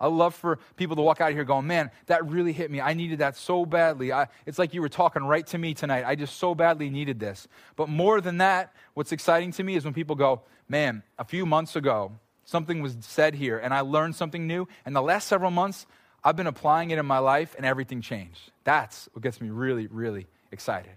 I 0.03 0.07
love 0.07 0.35
for 0.35 0.59
people 0.75 0.97
to 0.97 1.01
walk 1.01 1.21
out 1.21 1.29
of 1.29 1.35
here 1.37 1.45
going, 1.45 1.65
man, 1.65 1.89
that 2.07 2.27
really 2.27 2.51
hit 2.51 2.69
me. 2.69 2.81
I 2.81 2.93
needed 2.93 3.19
that 3.19 3.37
so 3.37 3.65
badly. 3.65 4.11
I, 4.11 4.27
it's 4.45 4.59
like 4.59 4.73
you 4.73 4.81
were 4.81 4.89
talking 4.89 5.23
right 5.23 5.47
to 5.47 5.57
me 5.57 5.73
tonight. 5.73 6.03
I 6.05 6.15
just 6.15 6.35
so 6.35 6.53
badly 6.53 6.89
needed 6.89 7.21
this. 7.21 7.47
But 7.77 7.87
more 7.87 8.19
than 8.19 8.39
that, 8.39 8.73
what's 8.95 9.13
exciting 9.13 9.53
to 9.53 9.63
me 9.63 9.77
is 9.77 9.85
when 9.85 9.93
people 9.93 10.17
go, 10.17 10.41
man, 10.67 11.03
a 11.17 11.23
few 11.23 11.45
months 11.45 11.77
ago, 11.77 12.11
something 12.43 12.81
was 12.81 12.97
said 12.99 13.33
here 13.33 13.57
and 13.57 13.73
I 13.73 13.79
learned 13.79 14.17
something 14.17 14.45
new. 14.45 14.67
And 14.85 14.93
the 14.93 15.01
last 15.01 15.25
several 15.29 15.51
months, 15.51 15.85
I've 16.21 16.35
been 16.35 16.47
applying 16.47 16.91
it 16.91 16.99
in 16.99 17.05
my 17.05 17.19
life 17.19 17.55
and 17.55 17.65
everything 17.65 18.01
changed. 18.01 18.51
That's 18.65 19.07
what 19.13 19.23
gets 19.23 19.39
me 19.39 19.51
really, 19.51 19.87
really 19.87 20.27
excited. 20.51 20.91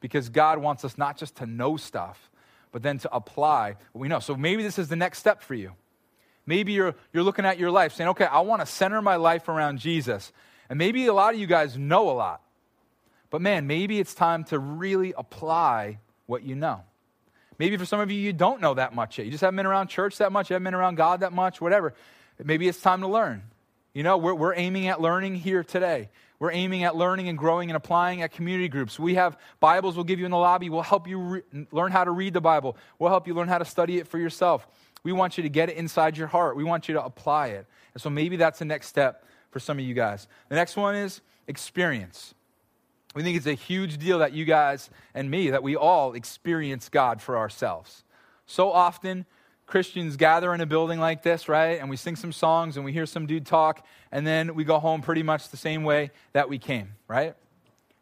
Because 0.00 0.28
God 0.28 0.58
wants 0.58 0.84
us 0.84 0.98
not 0.98 1.16
just 1.16 1.36
to 1.36 1.46
know 1.46 1.76
stuff, 1.76 2.32
but 2.72 2.82
then 2.82 2.98
to 2.98 3.14
apply 3.14 3.76
what 3.92 4.00
we 4.00 4.08
know. 4.08 4.18
So 4.18 4.34
maybe 4.34 4.64
this 4.64 4.76
is 4.76 4.88
the 4.88 4.96
next 4.96 5.20
step 5.20 5.40
for 5.40 5.54
you. 5.54 5.70
Maybe 6.50 6.72
you're, 6.72 6.96
you're 7.12 7.22
looking 7.22 7.46
at 7.46 7.60
your 7.60 7.70
life 7.70 7.92
saying, 7.92 8.08
okay, 8.08 8.24
I 8.24 8.40
want 8.40 8.60
to 8.60 8.66
center 8.66 9.00
my 9.00 9.14
life 9.14 9.48
around 9.48 9.78
Jesus. 9.78 10.32
And 10.68 10.80
maybe 10.80 11.06
a 11.06 11.12
lot 11.12 11.32
of 11.32 11.38
you 11.38 11.46
guys 11.46 11.78
know 11.78 12.10
a 12.10 12.12
lot. 12.12 12.42
But 13.30 13.40
man, 13.40 13.68
maybe 13.68 14.00
it's 14.00 14.14
time 14.14 14.42
to 14.46 14.58
really 14.58 15.14
apply 15.16 16.00
what 16.26 16.42
you 16.42 16.56
know. 16.56 16.80
Maybe 17.60 17.76
for 17.76 17.84
some 17.84 18.00
of 18.00 18.10
you, 18.10 18.18
you 18.18 18.32
don't 18.32 18.60
know 18.60 18.74
that 18.74 18.96
much 18.96 19.16
yet. 19.16 19.26
You 19.26 19.30
just 19.30 19.42
haven't 19.42 19.58
been 19.58 19.66
around 19.66 19.90
church 19.90 20.18
that 20.18 20.32
much, 20.32 20.50
you 20.50 20.54
haven't 20.54 20.64
been 20.64 20.74
around 20.74 20.96
God 20.96 21.20
that 21.20 21.32
much, 21.32 21.60
whatever. 21.60 21.94
Maybe 22.42 22.66
it's 22.66 22.80
time 22.80 23.02
to 23.02 23.06
learn. 23.06 23.44
You 23.94 24.02
know, 24.02 24.18
we're, 24.18 24.34
we're 24.34 24.54
aiming 24.56 24.88
at 24.88 25.00
learning 25.00 25.36
here 25.36 25.62
today. 25.62 26.08
We're 26.40 26.50
aiming 26.50 26.82
at 26.82 26.96
learning 26.96 27.28
and 27.28 27.38
growing 27.38 27.70
and 27.70 27.76
applying 27.76 28.22
at 28.22 28.32
community 28.32 28.68
groups. 28.68 28.98
We 28.98 29.14
have 29.14 29.38
Bibles 29.60 29.94
we'll 29.94 30.02
give 30.02 30.18
you 30.18 30.24
in 30.24 30.32
the 30.32 30.36
lobby. 30.36 30.68
We'll 30.68 30.82
help 30.82 31.06
you 31.06 31.18
re- 31.20 31.42
learn 31.70 31.92
how 31.92 32.02
to 32.02 32.10
read 32.10 32.32
the 32.32 32.40
Bible. 32.40 32.76
We'll 32.98 33.10
help 33.10 33.28
you 33.28 33.34
learn 33.34 33.46
how 33.46 33.58
to 33.58 33.64
study 33.64 33.98
it 33.98 34.08
for 34.08 34.18
yourself. 34.18 34.66
We 35.02 35.12
want 35.12 35.36
you 35.36 35.42
to 35.42 35.48
get 35.48 35.68
it 35.68 35.76
inside 35.76 36.16
your 36.16 36.26
heart. 36.26 36.56
We 36.56 36.64
want 36.64 36.88
you 36.88 36.94
to 36.94 37.04
apply 37.04 37.48
it. 37.48 37.66
And 37.94 38.02
so 38.02 38.10
maybe 38.10 38.36
that's 38.36 38.58
the 38.58 38.64
next 38.64 38.88
step 38.88 39.24
for 39.50 39.58
some 39.58 39.78
of 39.78 39.84
you 39.84 39.94
guys. 39.94 40.28
The 40.48 40.54
next 40.54 40.76
one 40.76 40.94
is 40.94 41.20
experience. 41.46 42.34
We 43.14 43.22
think 43.22 43.36
it's 43.36 43.46
a 43.46 43.54
huge 43.54 43.98
deal 43.98 44.20
that 44.20 44.32
you 44.32 44.44
guys 44.44 44.90
and 45.14 45.30
me, 45.30 45.50
that 45.50 45.62
we 45.62 45.74
all 45.74 46.12
experience 46.12 46.88
God 46.88 47.20
for 47.20 47.36
ourselves. 47.36 48.04
So 48.46 48.70
often, 48.70 49.26
Christians 49.66 50.16
gather 50.16 50.52
in 50.54 50.60
a 50.60 50.66
building 50.66 50.98
like 50.98 51.22
this, 51.22 51.48
right? 51.48 51.80
And 51.80 51.88
we 51.88 51.96
sing 51.96 52.16
some 52.16 52.32
songs 52.32 52.76
and 52.76 52.84
we 52.84 52.92
hear 52.92 53.06
some 53.06 53.26
dude 53.26 53.46
talk, 53.46 53.86
and 54.12 54.26
then 54.26 54.54
we 54.54 54.64
go 54.64 54.78
home 54.78 55.00
pretty 55.00 55.22
much 55.22 55.48
the 55.48 55.56
same 55.56 55.84
way 55.84 56.10
that 56.32 56.48
we 56.48 56.58
came, 56.58 56.90
right? 57.08 57.34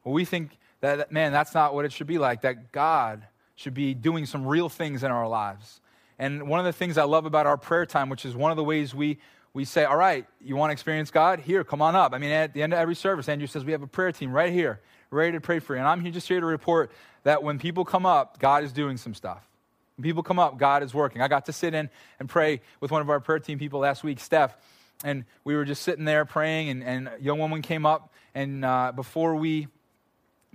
Well, 0.04 0.14
we 0.14 0.24
think 0.24 0.58
that, 0.80 1.12
man, 1.12 1.32
that's 1.32 1.54
not 1.54 1.74
what 1.74 1.84
it 1.84 1.92
should 1.92 2.06
be 2.06 2.18
like, 2.18 2.42
that 2.42 2.72
God 2.72 3.26
should 3.54 3.74
be 3.74 3.92
doing 3.92 4.24
some 4.24 4.46
real 4.46 4.68
things 4.68 5.02
in 5.02 5.10
our 5.10 5.28
lives. 5.28 5.80
And 6.18 6.48
one 6.48 6.58
of 6.58 6.66
the 6.66 6.72
things 6.72 6.98
I 6.98 7.04
love 7.04 7.26
about 7.26 7.46
our 7.46 7.56
prayer 7.56 7.86
time, 7.86 8.08
which 8.08 8.24
is 8.24 8.34
one 8.34 8.50
of 8.50 8.56
the 8.56 8.64
ways 8.64 8.94
we, 8.94 9.18
we 9.54 9.64
say, 9.64 9.84
all 9.84 9.96
right, 9.96 10.26
you 10.40 10.56
want 10.56 10.70
to 10.70 10.72
experience 10.72 11.10
God? 11.10 11.40
Here, 11.40 11.62
come 11.64 11.80
on 11.80 11.94
up. 11.94 12.12
I 12.12 12.18
mean, 12.18 12.30
at 12.30 12.54
the 12.54 12.62
end 12.62 12.72
of 12.72 12.78
every 12.78 12.96
service, 12.96 13.28
Andrew 13.28 13.46
says, 13.46 13.64
we 13.64 13.72
have 13.72 13.82
a 13.82 13.86
prayer 13.86 14.10
team 14.10 14.32
right 14.32 14.52
here, 14.52 14.80
ready 15.10 15.32
to 15.32 15.40
pray 15.40 15.58
for 15.58 15.74
you. 15.74 15.78
And 15.78 15.88
I'm 15.88 16.04
just 16.12 16.26
here 16.28 16.40
to 16.40 16.46
report 16.46 16.90
that 17.22 17.42
when 17.42 17.58
people 17.58 17.84
come 17.84 18.04
up, 18.04 18.38
God 18.38 18.64
is 18.64 18.72
doing 18.72 18.96
some 18.96 19.14
stuff. 19.14 19.48
When 19.96 20.02
people 20.02 20.22
come 20.22 20.38
up, 20.38 20.58
God 20.58 20.82
is 20.82 20.94
working. 20.94 21.22
I 21.22 21.28
got 21.28 21.46
to 21.46 21.52
sit 21.52 21.74
in 21.74 21.90
and 22.18 22.28
pray 22.28 22.60
with 22.80 22.90
one 22.90 23.00
of 23.00 23.10
our 23.10 23.20
prayer 23.20 23.38
team 23.38 23.58
people 23.58 23.80
last 23.80 24.04
week, 24.04 24.20
Steph, 24.20 24.56
and 25.04 25.24
we 25.44 25.54
were 25.54 25.64
just 25.64 25.82
sitting 25.82 26.04
there 26.04 26.24
praying, 26.24 26.68
and, 26.68 26.82
and 26.82 27.08
a 27.08 27.20
young 27.20 27.38
woman 27.38 27.62
came 27.62 27.86
up, 27.86 28.12
and 28.34 28.64
uh, 28.64 28.92
before 28.94 29.36
we 29.36 29.68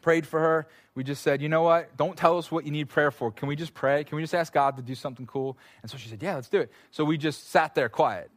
prayed 0.04 0.28
for 0.28 0.40
her, 0.40 0.68
we 0.94 1.04
just 1.04 1.24
said, 1.24 1.42
you 1.42 1.50
know 1.50 1.64
what? 1.64 1.98
Don't 1.98 2.16
tell 2.16 2.38
us 2.38 2.52
what 2.52 2.66
you 2.66 2.72
need 2.72 2.90
prayer 2.90 3.10
for. 3.10 3.32
Can 3.32 3.48
we 3.48 3.56
just 3.56 3.74
pray? 3.74 4.04
Can 4.04 4.16
we 4.16 4.22
just 4.22 4.36
ask 4.36 4.54
God 4.54 4.78
to 4.78 4.84
do 4.84 4.94
something 4.94 5.26
cool? 5.26 5.58
And 5.82 5.90
so 5.90 5.98
she 5.98 6.10
said, 6.10 6.22
yeah, 6.22 6.36
let's 6.36 6.50
do 6.50 6.60
it. 6.60 6.72
So 6.92 7.04
we 7.04 7.18
just 7.18 7.50
sat 7.50 7.74
there 7.74 7.90
quiet. 7.90 8.30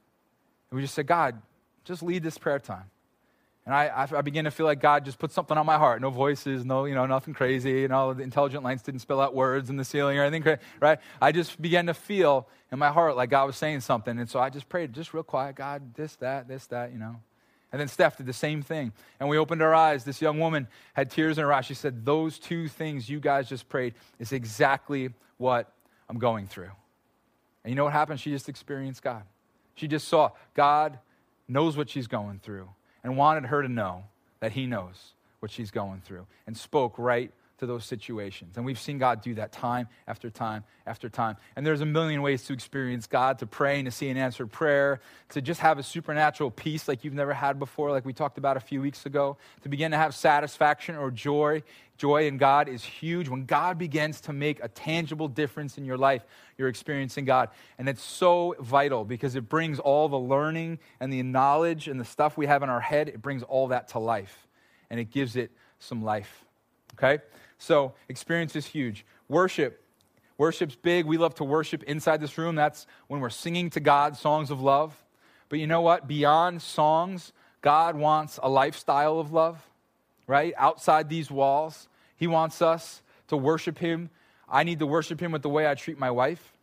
And 0.71 0.77
we 0.77 0.83
just 0.83 0.95
said, 0.95 1.07
God, 1.07 1.43
just 1.85 2.03
lead 2.03 2.23
this 2.23 2.39
prayer 2.39 2.59
time. 2.59 2.91
And 3.67 3.75
I, 3.75 4.07
I, 4.17 4.23
began 4.23 4.45
to 4.45 4.53
feel 4.53 4.65
like 4.65 4.81
God 4.81 5.05
just 5.05 5.19
put 5.19 5.33
something 5.33 5.59
on 5.59 5.67
my 5.67 5.77
heart. 5.77 6.01
No 6.01 6.11
voices, 6.11 6.65
no, 6.65 6.85
you 6.85 6.95
know, 6.95 7.05
nothing 7.05 7.35
crazy. 7.35 7.73
You 7.73 7.89
know, 7.89 8.15
the 8.15 8.23
intelligent 8.23 8.63
lights 8.63 8.83
didn't 8.83 9.01
spill 9.01 9.21
out 9.21 9.35
words 9.35 9.71
in 9.71 9.77
the 9.77 9.85
ceiling 9.85 10.17
or 10.19 10.23
anything, 10.23 10.57
right? 10.81 11.01
I 11.21 11.33
just 11.33 11.61
began 11.61 11.87
to 11.87 11.95
feel 11.95 12.49
in 12.71 12.79
my 12.79 12.91
heart 12.91 13.17
like 13.17 13.29
God 13.29 13.47
was 13.47 13.57
saying 13.57 13.81
something. 13.81 14.21
And 14.21 14.31
so 14.31 14.39
I 14.39 14.51
just 14.51 14.69
prayed, 14.69 14.93
just 14.93 15.13
real 15.13 15.25
quiet, 15.25 15.57
God, 15.57 15.97
this, 15.97 16.15
that, 16.17 16.47
this, 16.47 16.67
that, 16.69 16.93
you 16.93 16.99
know. 16.99 17.17
And 17.77 17.81
then 17.83 17.89
Steph 17.89 18.17
did 18.17 18.25
the 18.25 18.33
same 18.33 18.63
thing. 18.63 18.91
And 19.21 19.29
we 19.29 19.37
opened 19.37 19.61
our 19.61 19.75
eyes. 19.75 20.03
This 20.03 20.23
young 20.23 20.41
woman 20.41 20.67
had 20.95 21.11
tears 21.11 21.37
in 21.37 21.45
her 21.45 21.53
eyes. 21.53 21.67
She 21.67 21.75
said, 21.75 22.07
Those 22.07 22.39
two 22.39 22.69
things 22.69 23.11
you 23.11 23.21
guys 23.21 23.51
just 23.51 23.69
prayed 23.69 23.93
is 24.19 24.33
exactly 24.33 25.11
what 25.37 25.71
I'm 26.09 26.19
going 26.19 26.47
through. 26.47 26.71
And 27.63 27.71
you 27.71 27.75
know 27.75 27.85
what 27.85 27.93
happened? 27.93 28.19
She 28.19 28.31
just 28.31 28.49
experienced 28.49 29.03
God. 29.03 29.25
She 29.75 29.89
just 29.89 30.09
saw 30.09 30.31
God 30.55 30.99
knows 31.49 31.77
what 31.77 31.91
she's 31.91 32.07
going 32.07 32.39
through 32.39 32.71
and 33.05 33.19
wanted 33.19 33.45
her 33.45 33.61
to 33.61 33.69
know 33.69 34.05
that 34.41 34.53
He 34.53 34.67
knows 34.67 35.13
what 35.41 35.51
she's 35.51 35.71
going 35.71 36.01
through 36.01 36.27
and 36.47 36.57
spoke 36.57 36.95
right 36.97 37.31
to 37.59 37.67
those 37.67 37.85
situations. 37.85 38.57
And 38.57 38.67
we've 38.67 38.79
seen 38.79 38.99
God 38.99 39.23
do 39.23 39.35
that 39.35 39.53
time 39.53 39.89
after 40.07 40.31
time 40.31 40.65
after 40.87 41.09
time. 41.09 41.37
And 41.57 41.67
there's 41.67 41.81
a 41.81 41.87
million 41.87 42.23
ways 42.23 42.45
to 42.45 42.53
experience 42.53 43.07
God, 43.07 43.39
to 43.39 43.47
pray 43.47 43.79
and 43.79 43.87
to 43.87 43.91
see 43.91 44.09
an 44.09 44.17
answered 44.17 44.53
prayer, 44.53 45.01
to 45.31 45.41
just 45.41 45.61
have 45.61 45.79
a 45.79 45.83
supernatural 45.83 46.51
peace 46.51 46.87
like 46.87 47.05
you've 47.05 47.15
never 47.15 47.33
had 47.33 47.59
before, 47.59 47.91
like 47.91 48.05
we 48.05 48.13
talked 48.13 48.39
about 48.39 48.57
a 48.57 48.61
few 48.61 48.81
weeks 48.81 49.07
ago, 49.07 49.37
to 49.63 49.69
begin 49.69 49.91
to 49.91 49.97
have 49.97 50.15
satisfaction 50.15 50.97
or 50.97 51.11
joy. 51.11 51.63
Joy 51.97 52.27
in 52.27 52.37
God 52.37 52.69
is 52.69 52.85
huge. 52.85 53.29
When 53.29 53.47
God 53.47 53.79
begins 53.79 54.21
to 54.23 54.33
make 54.35 54.63
a 54.63 54.69
tangible 54.69 55.29
difference 55.29 55.79
in 55.79 55.87
your 55.87 55.97
life, 55.97 56.23
you're 56.59 56.69
experiencing 56.69 57.25
God. 57.25 57.49
And 57.79 57.89
it's 57.89 58.03
so 58.03 58.55
vital 58.61 59.05
because 59.05 59.35
it 59.35 59.49
brings 59.49 59.79
all 59.79 60.09
the 60.09 60.19
learning 60.19 60.79
and 61.01 61.11
the 61.11 61.23
knowledge 61.23 61.89
and 61.89 61.99
the 61.99 62.05
stuff 62.05 62.37
we 62.37 62.47
have 62.47 62.63
in 62.63 62.69
our 62.69 62.81
head, 62.81 63.09
it 63.09 63.23
brings 63.23 63.43
all 63.43 63.69
that 63.69 63.89
to 63.89 63.99
life. 63.99 64.47
And 64.91 65.01
it 65.01 65.11
gives 65.11 65.37
it 65.37 65.51
some 65.79 66.05
life. 66.05 66.45
Okay? 66.95 67.23
So, 67.59 67.95
experience 68.09 68.55
is 68.57 68.67
huge. 68.67 69.05
Worship. 69.29 69.83
Worship's 70.39 70.77
big. 70.77 71.07
We 71.07 71.17
love 71.17 71.35
to 71.37 71.45
worship 71.45 71.83
inside 71.85 72.21
this 72.21 72.37
room. 72.37 72.55
That's 72.55 72.87
when 73.09 73.21
we're 73.21 73.31
singing 73.31 73.71
to 73.71 73.81
God 73.81 74.17
songs 74.17 74.51
of 74.51 74.61
love. 74.61 75.03
But 75.49 75.59
you 75.59 75.67
know 75.67 75.81
what? 75.81 76.07
Beyond 76.07 76.61
songs, 76.61 77.33
God 77.63 77.97
wants 77.97 78.39
a 78.43 78.49
lifestyle 78.49 79.19
of 79.19 79.33
love, 79.33 79.65
right? 80.27 80.53
Outside 80.59 81.09
these 81.09 81.31
walls. 81.31 81.89
He 82.17 82.27
wants 82.27 82.61
us 82.61 83.03
to 83.29 83.37
worship 83.37 83.79
Him. 83.79 84.11
I 84.49 84.65
need 84.65 84.79
to 84.81 84.87
worship 84.87 85.21
Him 85.21 85.33
with 85.33 85.43
the 85.43 85.49
way 85.49 85.67
I 85.67 85.75
treat 85.75 85.99
my 85.99 86.11
wife 86.11 86.56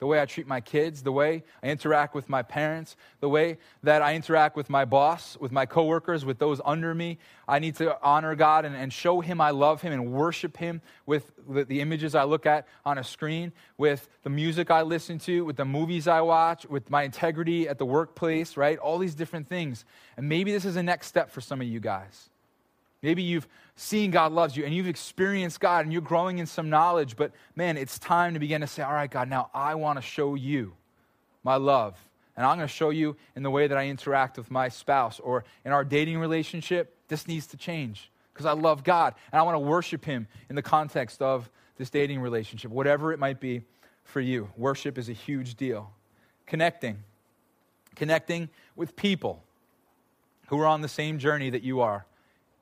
the 0.00 0.06
way 0.06 0.20
I 0.20 0.24
treat 0.24 0.46
my 0.46 0.60
kids, 0.60 1.02
the 1.02 1.12
way 1.12 1.44
I 1.62 1.68
interact 1.68 2.14
with 2.14 2.28
my 2.28 2.42
parents, 2.42 2.96
the 3.20 3.28
way 3.28 3.58
that 3.82 4.00
I 4.00 4.14
interact 4.14 4.56
with 4.56 4.70
my 4.70 4.86
boss, 4.86 5.36
with 5.38 5.52
my 5.52 5.66
coworkers, 5.66 6.24
with 6.24 6.38
those 6.38 6.58
under 6.64 6.94
me. 6.94 7.18
I 7.46 7.58
need 7.58 7.76
to 7.76 8.02
honor 8.02 8.34
God 8.34 8.64
and, 8.64 8.74
and 8.74 8.90
show 8.90 9.20
Him 9.20 9.42
I 9.42 9.50
love 9.50 9.82
Him 9.82 9.92
and 9.92 10.10
worship 10.10 10.56
Him 10.56 10.80
with 11.04 11.30
the, 11.46 11.66
the 11.66 11.80
images 11.82 12.14
I 12.14 12.24
look 12.24 12.46
at 12.46 12.66
on 12.86 12.96
a 12.96 13.04
screen, 13.04 13.52
with 13.76 14.08
the 14.22 14.30
music 14.30 14.70
I 14.70 14.82
listen 14.82 15.18
to, 15.20 15.44
with 15.44 15.56
the 15.56 15.66
movies 15.66 16.08
I 16.08 16.22
watch, 16.22 16.64
with 16.64 16.88
my 16.88 17.02
integrity 17.02 17.68
at 17.68 17.76
the 17.76 17.86
workplace, 17.86 18.56
right? 18.56 18.78
All 18.78 18.98
these 18.98 19.14
different 19.14 19.48
things. 19.48 19.84
And 20.16 20.30
maybe 20.30 20.50
this 20.50 20.64
is 20.64 20.76
a 20.76 20.82
next 20.82 21.08
step 21.08 21.30
for 21.30 21.42
some 21.42 21.60
of 21.60 21.66
you 21.66 21.78
guys. 21.78 22.29
Maybe 23.02 23.22
you've 23.22 23.48
seen 23.76 24.10
God 24.10 24.32
loves 24.32 24.56
you 24.56 24.64
and 24.64 24.74
you've 24.74 24.88
experienced 24.88 25.58
God 25.58 25.84
and 25.84 25.92
you're 25.92 26.02
growing 26.02 26.38
in 26.38 26.46
some 26.46 26.68
knowledge, 26.68 27.16
but 27.16 27.32
man, 27.56 27.76
it's 27.76 27.98
time 27.98 28.34
to 28.34 28.40
begin 28.40 28.60
to 28.60 28.66
say, 28.66 28.82
All 28.82 28.92
right, 28.92 29.10
God, 29.10 29.28
now 29.28 29.50
I 29.54 29.74
want 29.74 29.98
to 29.98 30.02
show 30.02 30.34
you 30.34 30.74
my 31.42 31.56
love. 31.56 31.98
And 32.36 32.46
I'm 32.46 32.56
going 32.56 32.68
to 32.68 32.72
show 32.72 32.90
you 32.90 33.16
in 33.36 33.42
the 33.42 33.50
way 33.50 33.66
that 33.66 33.76
I 33.76 33.88
interact 33.88 34.38
with 34.38 34.50
my 34.50 34.68
spouse 34.68 35.20
or 35.20 35.44
in 35.64 35.72
our 35.72 35.84
dating 35.84 36.18
relationship. 36.18 36.96
This 37.08 37.26
needs 37.26 37.46
to 37.48 37.56
change 37.56 38.10
because 38.32 38.46
I 38.46 38.52
love 38.52 38.84
God 38.84 39.14
and 39.32 39.40
I 39.40 39.42
want 39.42 39.56
to 39.56 39.60
worship 39.60 40.04
Him 40.04 40.26
in 40.48 40.56
the 40.56 40.62
context 40.62 41.20
of 41.20 41.50
this 41.76 41.90
dating 41.90 42.20
relationship, 42.20 42.70
whatever 42.70 43.12
it 43.12 43.18
might 43.18 43.40
be 43.40 43.62
for 44.04 44.20
you. 44.20 44.48
Worship 44.56 44.98
is 44.98 45.08
a 45.08 45.12
huge 45.14 45.54
deal. 45.54 45.90
Connecting, 46.46 46.98
connecting 47.94 48.48
with 48.76 48.96
people 48.96 49.42
who 50.48 50.58
are 50.60 50.66
on 50.66 50.80
the 50.80 50.88
same 50.88 51.18
journey 51.18 51.50
that 51.50 51.62
you 51.62 51.80
are 51.80 52.04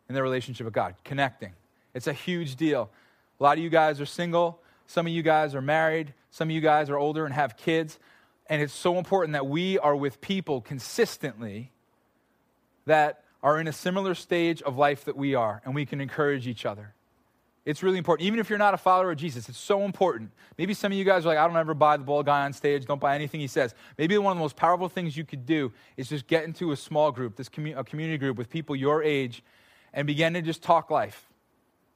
in 0.09 0.15
their 0.15 0.23
relationship 0.23 0.65
with 0.65 0.75
God, 0.75 0.95
connecting. 1.05 1.53
It's 1.95 2.07
a 2.07 2.13
huge 2.13 2.57
deal. 2.57 2.91
A 3.39 3.43
lot 3.43 3.59
of 3.59 3.65
you 3.65 3.71
guys 3.71 4.01
are 4.01 4.07
single, 4.07 4.61
some 4.87 5.07
of 5.07 5.13
you 5.13 5.23
guys 5.23 5.55
are 5.55 5.63
married, 5.63 6.15
some 6.31 6.49
of 6.49 6.55
you 6.55 6.61
guys 6.61 6.91
are 6.91 6.97
older 6.97 7.25
and 7.25 7.35
have 7.35 7.57
kids. 7.57 7.99
And 8.47 8.63
it's 8.63 8.73
so 8.73 8.97
important 8.97 9.35
that 9.35 9.47
we 9.47 9.79
are 9.79 9.95
with 9.95 10.21
people 10.21 10.61
consistently 10.61 11.71
that 12.87 13.23
are 13.43 13.61
in 13.61 13.69
a 13.69 13.73
similar 13.73 14.15
stage 14.15 14.63
of 14.63 14.77
life 14.77 15.05
that 15.05 15.17
we 15.17 15.35
are, 15.35 15.61
and 15.65 15.75
we 15.75 15.85
can 15.85 16.01
encourage 16.01 16.49
each 16.49 16.65
other. 16.65 16.95
It's 17.65 17.83
really 17.83 17.99
important. 17.99 18.27
Even 18.27 18.41
if 18.41 18.49
you're 18.49 18.59
not 18.59 18.73
a 18.73 18.79
follower 18.79 19.11
of 19.11 19.19
Jesus, 19.19 19.49
it's 19.51 19.59
so 19.59 19.83
important. 19.83 20.31
Maybe 20.57 20.73
some 20.73 20.91
of 20.91 20.97
you 20.97 21.05
guys 21.05 21.27
are 21.27 21.29
like, 21.29 21.39
I 21.39 21.47
don't 21.47 21.57
ever 21.59 21.75
buy 21.75 21.99
the 21.99 22.05
bald 22.05 22.25
guy 22.25 22.47
on 22.47 22.55
stage, 22.55 22.87
don't 22.87 23.01
buy 23.01 23.15
anything 23.15 23.41
he 23.41 23.47
says. 23.47 23.75
Maybe 23.99 24.17
one 24.17 24.33
of 24.33 24.39
the 24.39 24.43
most 24.43 24.57
powerful 24.57 24.89
things 24.89 25.19
you 25.19 25.25
could 25.25 25.45
do 25.45 25.71
is 25.99 26.09
just 26.09 26.27
get 26.27 26.45
into 26.45 26.73
a 26.73 26.77
small 26.77 27.13
group, 27.13 27.37
this 27.37 27.51
commu- 27.51 27.77
a 27.77 27.85
community 27.85 28.17
group 28.17 28.39
with 28.39 28.49
people 28.49 28.75
your 28.75 29.03
age, 29.03 29.43
and 29.93 30.07
began 30.07 30.35
to 30.35 30.43
just 30.43 30.63
talk 30.63 30.91
life 30.91 31.29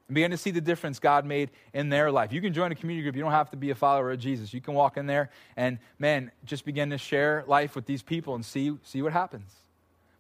and 0.09 0.15
began 0.15 0.31
to 0.31 0.37
see 0.37 0.51
the 0.51 0.61
difference 0.61 0.99
God 0.99 1.25
made 1.25 1.51
in 1.73 1.89
their 1.89 2.11
life. 2.11 2.33
You 2.33 2.41
can 2.41 2.53
join 2.53 2.73
a 2.73 2.75
community 2.75 3.03
group. 3.03 3.17
You 3.17 3.23
don't 3.23 3.33
have 3.33 3.51
to 3.51 3.57
be 3.57 3.71
a 3.71 3.75
follower 3.75 4.11
of 4.11 4.19
Jesus. 4.19 4.53
You 4.53 4.61
can 4.61 4.75
walk 4.75 4.97
in 4.97 5.07
there 5.07 5.31
and, 5.57 5.79
man, 5.99 6.31
just 6.45 6.65
begin 6.65 6.91
to 6.91 6.99
share 6.99 7.45
life 7.47 7.75
with 7.75 7.87
these 7.87 8.03
people 8.03 8.35
and 8.35 8.45
see, 8.45 8.77
see 8.83 9.03
what 9.03 9.13
happens 9.13 9.53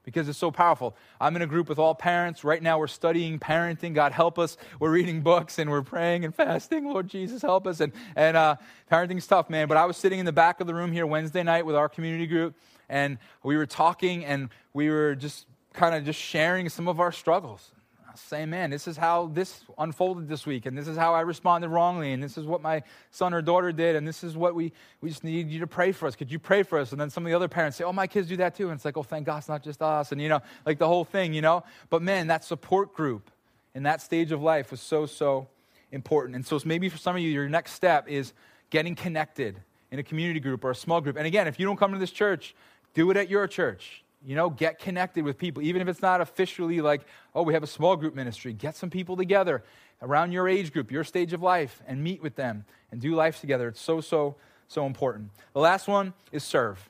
because 0.04 0.28
it's 0.28 0.38
so 0.38 0.50
powerful. 0.50 0.96
I'm 1.20 1.36
in 1.36 1.42
a 1.42 1.46
group 1.46 1.68
with 1.68 1.78
all 1.78 1.94
parents. 1.94 2.44
Right 2.44 2.62
now, 2.62 2.78
we're 2.78 2.86
studying 2.86 3.38
parenting. 3.38 3.94
God 3.94 4.12
help 4.12 4.38
us. 4.38 4.56
We're 4.80 4.90
reading 4.90 5.20
books 5.20 5.58
and 5.58 5.70
we're 5.70 5.82
praying 5.82 6.24
and 6.24 6.34
fasting. 6.34 6.86
Lord 6.86 7.08
Jesus, 7.08 7.42
help 7.42 7.66
us. 7.66 7.80
And, 7.80 7.92
and 8.16 8.36
uh, 8.36 8.56
parenting's 8.90 9.26
tough, 9.26 9.48
man. 9.48 9.68
But 9.68 9.76
I 9.76 9.84
was 9.84 9.96
sitting 9.96 10.18
in 10.18 10.26
the 10.26 10.32
back 10.32 10.60
of 10.60 10.66
the 10.66 10.74
room 10.74 10.92
here 10.92 11.06
Wednesday 11.06 11.42
night 11.42 11.66
with 11.66 11.76
our 11.76 11.88
community 11.88 12.26
group, 12.26 12.56
and 12.88 13.18
we 13.42 13.56
were 13.56 13.66
talking 13.66 14.24
and 14.24 14.48
we 14.74 14.90
were 14.90 15.14
just 15.14 15.46
kind 15.72 15.94
of 15.94 16.04
just 16.04 16.18
sharing 16.18 16.68
some 16.68 16.88
of 16.88 17.00
our 17.00 17.12
struggles. 17.12 17.72
say, 18.14 18.44
man, 18.44 18.70
this 18.70 18.86
is 18.86 18.96
how 18.96 19.26
this 19.32 19.62
unfolded 19.78 20.28
this 20.28 20.44
week, 20.46 20.66
and 20.66 20.76
this 20.76 20.88
is 20.88 20.96
how 20.96 21.14
I 21.14 21.20
responded 21.22 21.68
wrongly, 21.68 22.12
and 22.12 22.22
this 22.22 22.36
is 22.36 22.46
what 22.46 22.60
my 22.60 22.82
son 23.10 23.32
or 23.32 23.42
daughter 23.42 23.72
did, 23.72 23.96
and 23.96 24.06
this 24.06 24.22
is 24.22 24.36
what 24.36 24.54
we, 24.54 24.72
we 25.00 25.08
just 25.08 25.24
need 25.24 25.48
you 25.50 25.60
to 25.60 25.66
pray 25.66 25.92
for 25.92 26.06
us. 26.06 26.16
Could 26.16 26.30
you 26.30 26.38
pray 26.38 26.62
for 26.62 26.78
us? 26.78 26.92
And 26.92 27.00
then 27.00 27.10
some 27.10 27.24
of 27.24 27.30
the 27.30 27.36
other 27.36 27.48
parents 27.48 27.76
say, 27.76 27.84
oh, 27.84 27.92
my 27.92 28.06
kids 28.06 28.28
do 28.28 28.36
that 28.36 28.54
too. 28.54 28.68
And 28.68 28.76
it's 28.76 28.84
like, 28.84 28.96
oh, 28.96 29.02
thank 29.02 29.26
God 29.26 29.38
it's 29.38 29.48
not 29.48 29.62
just 29.62 29.82
us. 29.82 30.12
And, 30.12 30.20
you 30.20 30.28
know, 30.28 30.40
like 30.66 30.78
the 30.78 30.88
whole 30.88 31.04
thing, 31.04 31.32
you 31.32 31.40
know? 31.40 31.64
But 31.90 32.02
man, 32.02 32.26
that 32.26 32.44
support 32.44 32.94
group 32.94 33.30
in 33.74 33.84
that 33.84 34.02
stage 34.02 34.32
of 34.32 34.42
life 34.42 34.70
was 34.70 34.80
so, 34.80 35.06
so 35.06 35.48
important. 35.90 36.36
And 36.36 36.46
so 36.46 36.60
maybe 36.64 36.88
for 36.88 36.98
some 36.98 37.16
of 37.16 37.22
you, 37.22 37.30
your 37.30 37.48
next 37.48 37.72
step 37.72 38.08
is 38.08 38.32
getting 38.70 38.94
connected 38.94 39.60
in 39.90 39.98
a 39.98 40.02
community 40.02 40.40
group 40.40 40.64
or 40.64 40.70
a 40.70 40.74
small 40.74 41.00
group. 41.00 41.16
And 41.16 41.26
again, 41.26 41.46
if 41.46 41.58
you 41.58 41.66
don't 41.66 41.76
come 41.76 41.92
to 41.92 41.98
this 41.98 42.10
church, 42.10 42.54
do 42.94 43.10
it 43.10 43.16
at 43.16 43.28
your 43.28 43.46
church. 43.46 44.01
You 44.24 44.36
know, 44.36 44.50
get 44.50 44.78
connected 44.78 45.24
with 45.24 45.36
people, 45.38 45.62
even 45.62 45.82
if 45.82 45.88
it's 45.88 46.02
not 46.02 46.20
officially 46.20 46.80
like, 46.80 47.02
oh, 47.34 47.42
we 47.42 47.54
have 47.54 47.62
a 47.62 47.68
small 47.68 47.96
group 47.96 48.14
ministry. 48.14 48.52
Get 48.52 48.76
some 48.76 48.90
people 48.90 49.16
together 49.16 49.62
around 50.00 50.32
your 50.32 50.48
age 50.48 50.72
group, 50.72 50.90
your 50.90 51.04
stage 51.04 51.32
of 51.32 51.42
life, 51.42 51.82
and 51.86 52.02
meet 52.02 52.22
with 52.22 52.36
them 52.36 52.64
and 52.90 53.00
do 53.00 53.14
life 53.14 53.40
together. 53.40 53.68
It's 53.68 53.80
so, 53.80 54.00
so, 54.00 54.36
so 54.68 54.86
important. 54.86 55.30
The 55.54 55.60
last 55.60 55.88
one 55.88 56.14
is 56.30 56.44
serve. 56.44 56.88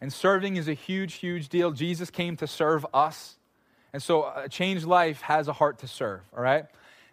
And 0.00 0.12
serving 0.12 0.56
is 0.56 0.68
a 0.68 0.74
huge, 0.74 1.14
huge 1.14 1.48
deal. 1.48 1.72
Jesus 1.72 2.10
came 2.10 2.36
to 2.36 2.46
serve 2.46 2.86
us. 2.94 3.36
And 3.92 4.02
so 4.02 4.22
uh, 4.22 4.42
a 4.44 4.48
changed 4.48 4.86
life 4.86 5.20
has 5.22 5.48
a 5.48 5.52
heart 5.52 5.80
to 5.80 5.88
serve, 5.88 6.20
all 6.36 6.42
right? 6.42 6.66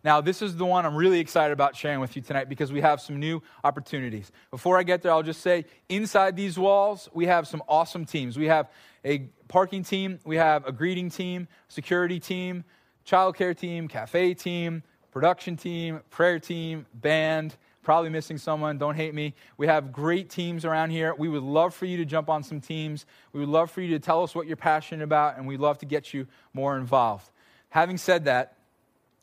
Now, 0.08 0.22
this 0.22 0.41
is 0.41 0.55
the 0.55 0.64
one 0.64 0.86
I'm 0.86 0.95
really 0.95 1.20
excited 1.20 1.51
about 1.51 1.76
sharing 1.76 1.99
with 1.99 2.16
you 2.16 2.22
tonight 2.22 2.47
because 2.47 2.72
we 2.72 2.80
have 2.80 3.01
some 3.01 3.20
new 3.20 3.43
opportunities. 3.62 4.32
Before 4.51 4.78
I 4.80 4.84
get 4.84 5.01
there, 5.01 5.12
I'll 5.12 5.22
just 5.22 5.41
say 5.41 5.66
inside 5.89 6.38
these 6.38 6.58
walls, 6.58 7.10
we 7.14 7.26
have 7.26 7.45
some 7.45 7.62
awesome 7.68 8.05
teams. 8.05 8.38
We 8.38 8.45
have 8.45 8.72
a 9.03 9.28
parking 9.49 9.84
team, 9.84 10.20
we 10.24 10.38
have 10.38 10.66
a 10.66 10.72
greeting 10.72 11.10
team, 11.10 11.49
security 11.68 12.22
team, 12.22 12.64
childcare 13.05 13.53
team, 13.53 13.89
cafe 13.89 14.34
team, 14.34 14.82
production 15.12 15.58
team, 15.58 15.99
prayer 16.10 16.39
team, 16.39 16.86
band. 16.93 17.58
Probably 17.84 18.10
missing 18.10 18.38
someone, 18.38 18.78
don't 18.78 18.95
hate 18.95 19.14
me. 19.14 19.34
We 19.58 19.68
have 19.68 19.91
great 19.91 20.30
teams 20.30 20.64
around 20.64 20.91
here. 20.91 21.16
We 21.16 21.28
would 21.28 21.43
love 21.43 21.74
for 21.76 21.84
you 21.84 21.97
to 21.97 22.05
jump 22.05 22.30
on 22.30 22.43
some 22.43 22.62
teams. 22.62 23.05
We 23.34 23.41
would 23.41 23.49
love 23.49 23.72
for 23.72 23.82
you 23.82 23.89
to 23.89 23.99
tell 23.99 24.24
us 24.24 24.34
what 24.34 24.47
you're 24.47 24.55
passionate 24.55 25.03
about, 25.03 25.36
and 25.36 25.45
we'd 25.45 25.60
love 25.60 25.80
to 25.80 25.86
get 25.86 26.14
you 26.14 26.28
more 26.53 26.78
involved. 26.78 27.30
Having 27.72 27.97
said 27.97 28.24
that, 28.24 28.57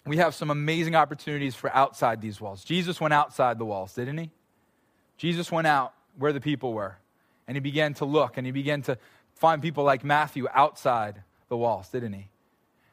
we 0.07 0.19
have 0.19 0.35
some 0.35 0.51
amazing 0.51 0.95
opportunities 0.95 1.55
for 1.55 1.75
outside 1.75 2.21
these 2.21 2.41
walls. 2.41 2.65
Jesus 2.65 3.01
went 3.01 3.15
outside 3.15 3.59
the 3.59 3.65
walls, 3.65 3.95
didn't 3.95 4.19
he? 4.19 4.31
Jesus 5.17 5.51
went 5.51 5.67
out 5.67 5.95
where 6.19 6.33
the 6.33 6.41
people 6.41 6.73
were, 6.73 6.99
and 7.47 7.57
he 7.57 7.61
began 7.61 7.95
to 7.95 8.05
look, 8.05 8.37
and 8.37 8.47
he 8.47 8.53
began 8.53 8.83
to 8.83 8.99
find 9.35 9.63
people 9.63 9.85
like 9.85 10.05
Matthew 10.05 10.47
outside 10.53 11.23
the 11.49 11.57
walls, 11.57 11.89
didn't 11.89 12.13
he? 12.13 12.29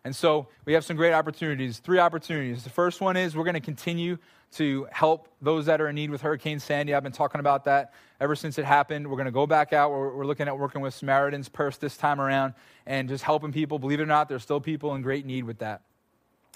And 0.03 0.15
so 0.15 0.47
we 0.65 0.73
have 0.73 0.83
some 0.83 0.97
great 0.97 1.13
opportunities, 1.13 1.77
three 1.79 1.99
opportunities. 1.99 2.63
The 2.63 2.71
first 2.71 3.01
one 3.01 3.17
is 3.17 3.35
we're 3.35 3.43
going 3.43 3.53
to 3.53 3.59
continue 3.59 4.17
to 4.53 4.87
help 4.91 5.27
those 5.41 5.67
that 5.67 5.79
are 5.79 5.87
in 5.87 5.95
need 5.95 6.09
with 6.09 6.21
Hurricane 6.21 6.59
Sandy. 6.59 6.93
I've 6.93 7.03
been 7.03 7.11
talking 7.11 7.39
about 7.39 7.65
that 7.65 7.93
ever 8.19 8.35
since 8.35 8.57
it 8.57 8.65
happened. 8.65 9.07
We're 9.07 9.15
going 9.15 9.25
to 9.25 9.31
go 9.31 9.45
back 9.45 9.73
out. 9.73 9.91
We're, 9.91 10.15
we're 10.15 10.25
looking 10.25 10.47
at 10.47 10.57
working 10.57 10.81
with 10.81 10.93
Samaritan's 10.93 11.49
Purse 11.49 11.77
this 11.77 11.97
time 11.97 12.19
around 12.19 12.53
and 12.85 13.07
just 13.07 13.23
helping 13.23 13.51
people. 13.51 13.79
Believe 13.79 13.99
it 13.99 14.03
or 14.03 14.07
not, 14.07 14.27
there's 14.27 14.43
still 14.43 14.59
people 14.59 14.95
in 14.95 15.03
great 15.03 15.25
need 15.25 15.43
with 15.43 15.59
that. 15.59 15.81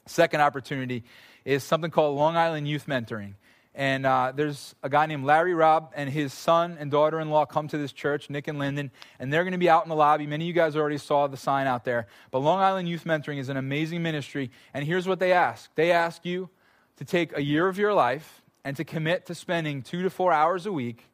Second 0.08 0.42
opportunity 0.42 1.04
is 1.46 1.64
something 1.64 1.92
called 1.92 2.18
Long 2.18 2.38
Island 2.38 2.68
Youth 2.68 2.86
Mentoring. 2.88 3.34
And 3.74 4.06
uh, 4.06 4.32
there's 4.34 4.74
a 4.84 4.90
guy 4.90 5.06
named 5.06 5.26
Larry 5.26 5.54
Robb 5.54 5.92
and 5.96 6.10
his 6.10 6.32
son 6.32 6.78
and 6.80 6.90
daughter 6.90 7.20
in 7.20 7.30
law 7.30 7.46
come 7.46 7.68
to 7.68 7.78
this 7.78 7.92
church, 7.92 8.30
Nick 8.30 8.48
and 8.48 8.58
Lyndon, 8.58 8.90
and 9.20 9.34
they're 9.34 9.44
going 9.44 9.52
to 9.52 9.58
be 9.58 9.70
out 9.70 9.84
in 9.84 9.90
the 9.90 9.96
lobby. 9.96 10.26
Many 10.26 10.46
of 10.46 10.48
you 10.48 10.54
guys 10.54 10.78
already 10.78 10.98
saw 10.98 11.28
the 11.28 11.36
sign 11.36 11.68
out 11.68 11.84
there. 11.84 12.08
But 12.32 12.40
Long 12.40 12.60
Island 12.60 12.88
Youth 12.88 13.04
Mentoring 13.04 13.38
is 13.38 13.50
an 13.50 13.58
amazing 13.58 14.02
ministry. 14.02 14.50
And 14.74 14.86
here's 14.86 15.08
what 15.08 15.20
they 15.20 15.34
ask 15.34 15.74
they 15.76 15.92
ask 15.92 16.26
you 16.26 16.50
to 16.98 17.04
take 17.04 17.38
a 17.38 17.44
year 17.44 17.68
of 17.68 17.78
your 17.78 17.94
life 17.94 18.42
and 18.64 18.78
to 18.78 18.86
commit 18.86 19.26
to 19.26 19.36
spending 19.36 19.82
two 19.82 20.04
to 20.04 20.10
four 20.10 20.32
hours 20.32 20.66
a 20.66 20.72
week 20.72 21.10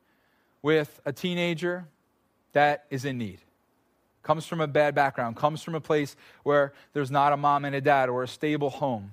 with 0.61 0.99
a 1.03 1.11
teenager 1.11 1.87
that 2.53 2.85
is 2.91 3.05
in 3.05 3.17
need 3.17 3.39
comes 4.23 4.45
from 4.45 4.61
a 4.61 4.67
bad 4.67 4.95
background, 4.95 5.35
comes 5.35 5.61
from 5.63 5.75
a 5.75 5.81
place 5.81 6.15
where 6.43 6.73
there's 6.93 7.11
not 7.11 7.33
a 7.33 7.37
mom 7.37 7.65
and 7.65 7.75
a 7.75 7.81
dad 7.81 8.09
or 8.09 8.23
a 8.23 8.27
stable 8.27 8.69
home. 8.69 9.11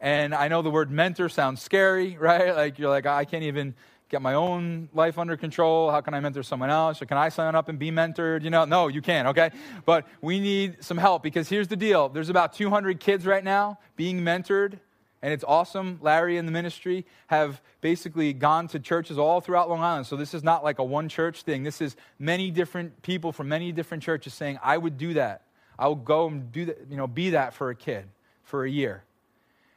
And 0.00 0.34
I 0.34 0.48
know 0.48 0.62
the 0.62 0.70
word 0.70 0.90
mentor 0.90 1.28
sounds 1.28 1.62
scary, 1.62 2.16
right? 2.20 2.54
Like 2.54 2.78
you're 2.78 2.90
like, 2.90 3.06
I 3.06 3.24
can't 3.24 3.44
even 3.44 3.74
get 4.08 4.22
my 4.22 4.34
own 4.34 4.88
life 4.92 5.18
under 5.18 5.36
control. 5.36 5.90
How 5.90 6.00
can 6.00 6.14
I 6.14 6.20
mentor 6.20 6.42
someone 6.42 6.70
else? 6.70 7.00
Or 7.00 7.06
can 7.06 7.16
I 7.16 7.30
sign 7.30 7.54
up 7.54 7.68
and 7.68 7.78
be 7.78 7.90
mentored? 7.90 8.42
You 8.42 8.50
know, 8.50 8.64
no, 8.64 8.88
you 8.88 9.02
can't, 9.02 9.28
okay? 9.28 9.50
But 9.84 10.06
we 10.20 10.40
need 10.40 10.84
some 10.84 10.98
help 10.98 11.22
because 11.22 11.48
here's 11.48 11.68
the 11.68 11.76
deal 11.76 12.08
there's 12.08 12.28
about 12.28 12.52
200 12.52 13.00
kids 13.00 13.26
right 13.26 13.42
now 13.42 13.78
being 13.96 14.20
mentored 14.20 14.78
and 15.24 15.32
it's 15.32 15.42
awesome. 15.48 15.98
Larry 16.02 16.36
and 16.36 16.46
the 16.46 16.52
ministry 16.52 17.06
have 17.28 17.62
basically 17.80 18.34
gone 18.34 18.68
to 18.68 18.78
churches 18.78 19.16
all 19.16 19.40
throughout 19.40 19.70
Long 19.70 19.80
Island. 19.80 20.06
So 20.06 20.16
this 20.16 20.34
is 20.34 20.44
not 20.44 20.62
like 20.62 20.78
a 20.78 20.84
one 20.84 21.08
church 21.08 21.44
thing. 21.44 21.62
This 21.62 21.80
is 21.80 21.96
many 22.18 22.50
different 22.50 23.00
people 23.00 23.32
from 23.32 23.48
many 23.48 23.72
different 23.72 24.02
churches 24.02 24.34
saying, 24.34 24.58
I 24.62 24.76
would 24.76 24.98
do 24.98 25.14
that. 25.14 25.40
I 25.78 25.88
will 25.88 25.94
go 25.94 26.26
and 26.26 26.52
do 26.52 26.66
that, 26.66 26.78
you 26.90 26.98
know, 26.98 27.06
be 27.06 27.30
that 27.30 27.54
for 27.54 27.70
a 27.70 27.74
kid 27.74 28.04
for 28.42 28.66
a 28.66 28.70
year. 28.70 29.02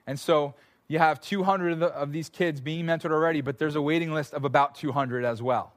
And 0.05 0.19
so 0.19 0.53
you 0.89 0.99
have 0.99 1.21
200 1.21 1.71
of, 1.71 1.79
the, 1.79 1.87
of 1.87 2.11
these 2.11 2.27
kids 2.27 2.59
being 2.59 2.83
mentored 2.83 3.11
already, 3.11 3.39
but 3.39 3.57
there's 3.57 3.77
a 3.77 3.81
waiting 3.81 4.13
list 4.13 4.33
of 4.33 4.43
about 4.43 4.75
200 4.75 5.23
as 5.23 5.41
well. 5.41 5.71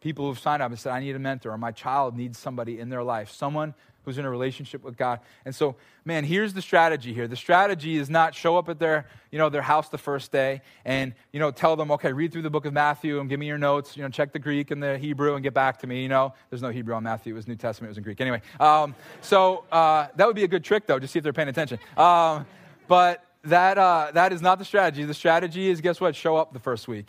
People 0.00 0.28
who've 0.28 0.38
signed 0.38 0.62
up 0.62 0.70
and 0.70 0.80
said, 0.80 0.92
I 0.92 1.00
need 1.00 1.14
a 1.14 1.18
mentor, 1.18 1.50
or 1.50 1.58
my 1.58 1.72
child 1.72 2.16
needs 2.16 2.38
somebody 2.38 2.80
in 2.80 2.88
their 2.88 3.02
life, 3.02 3.30
someone 3.30 3.74
who's 4.06 4.16
in 4.16 4.24
a 4.24 4.30
relationship 4.30 4.82
with 4.82 4.96
God. 4.96 5.20
And 5.44 5.54
so, 5.54 5.74
man, 6.04 6.24
here's 6.24 6.54
the 6.54 6.62
strategy 6.62 7.12
here. 7.12 7.28
The 7.28 7.36
strategy 7.36 7.96
is 7.96 8.08
not 8.08 8.34
show 8.34 8.56
up 8.56 8.68
at 8.68 8.78
their, 8.78 9.06
you 9.30 9.38
know, 9.38 9.50
their 9.50 9.62
house 9.62 9.88
the 9.88 9.98
first 9.98 10.32
day 10.32 10.62
and, 10.84 11.12
you 11.32 11.40
know, 11.40 11.50
tell 11.50 11.76
them, 11.76 11.90
okay, 11.90 12.12
read 12.12 12.32
through 12.32 12.42
the 12.42 12.50
book 12.50 12.64
of 12.64 12.72
Matthew 12.72 13.20
and 13.20 13.28
give 13.28 13.40
me 13.40 13.46
your 13.46 13.58
notes, 13.58 13.96
you 13.96 14.04
know, 14.04 14.08
check 14.08 14.32
the 14.32 14.38
Greek 14.38 14.70
and 14.70 14.82
the 14.82 14.96
Hebrew 14.96 15.34
and 15.34 15.42
get 15.42 15.52
back 15.52 15.80
to 15.80 15.86
me. 15.86 16.02
You 16.02 16.08
know, 16.08 16.32
there's 16.48 16.62
no 16.62 16.70
Hebrew 16.70 16.94
on 16.94 17.02
Matthew. 17.02 17.34
It 17.34 17.36
was 17.36 17.48
New 17.48 17.56
Testament. 17.56 17.88
It 17.88 17.90
was 17.90 17.98
in 17.98 18.04
Greek. 18.04 18.20
Anyway, 18.20 18.40
um, 18.60 18.94
so 19.20 19.64
uh, 19.72 20.06
that 20.14 20.26
would 20.26 20.36
be 20.36 20.44
a 20.44 20.48
good 20.48 20.64
trick, 20.64 20.86
though, 20.86 21.00
just 21.00 21.12
see 21.12 21.18
if 21.18 21.24
they're 21.24 21.32
paying 21.32 21.48
attention. 21.48 21.78
Um, 21.96 22.46
but 22.86 23.24
that, 23.42 23.76
uh, 23.76 24.12
that 24.14 24.32
is 24.32 24.40
not 24.40 24.60
the 24.60 24.64
strategy. 24.64 25.04
The 25.04 25.14
strategy 25.14 25.68
is, 25.68 25.80
guess 25.80 26.00
what? 26.00 26.14
Show 26.14 26.36
up 26.36 26.52
the 26.52 26.60
first 26.60 26.86
week 26.86 27.08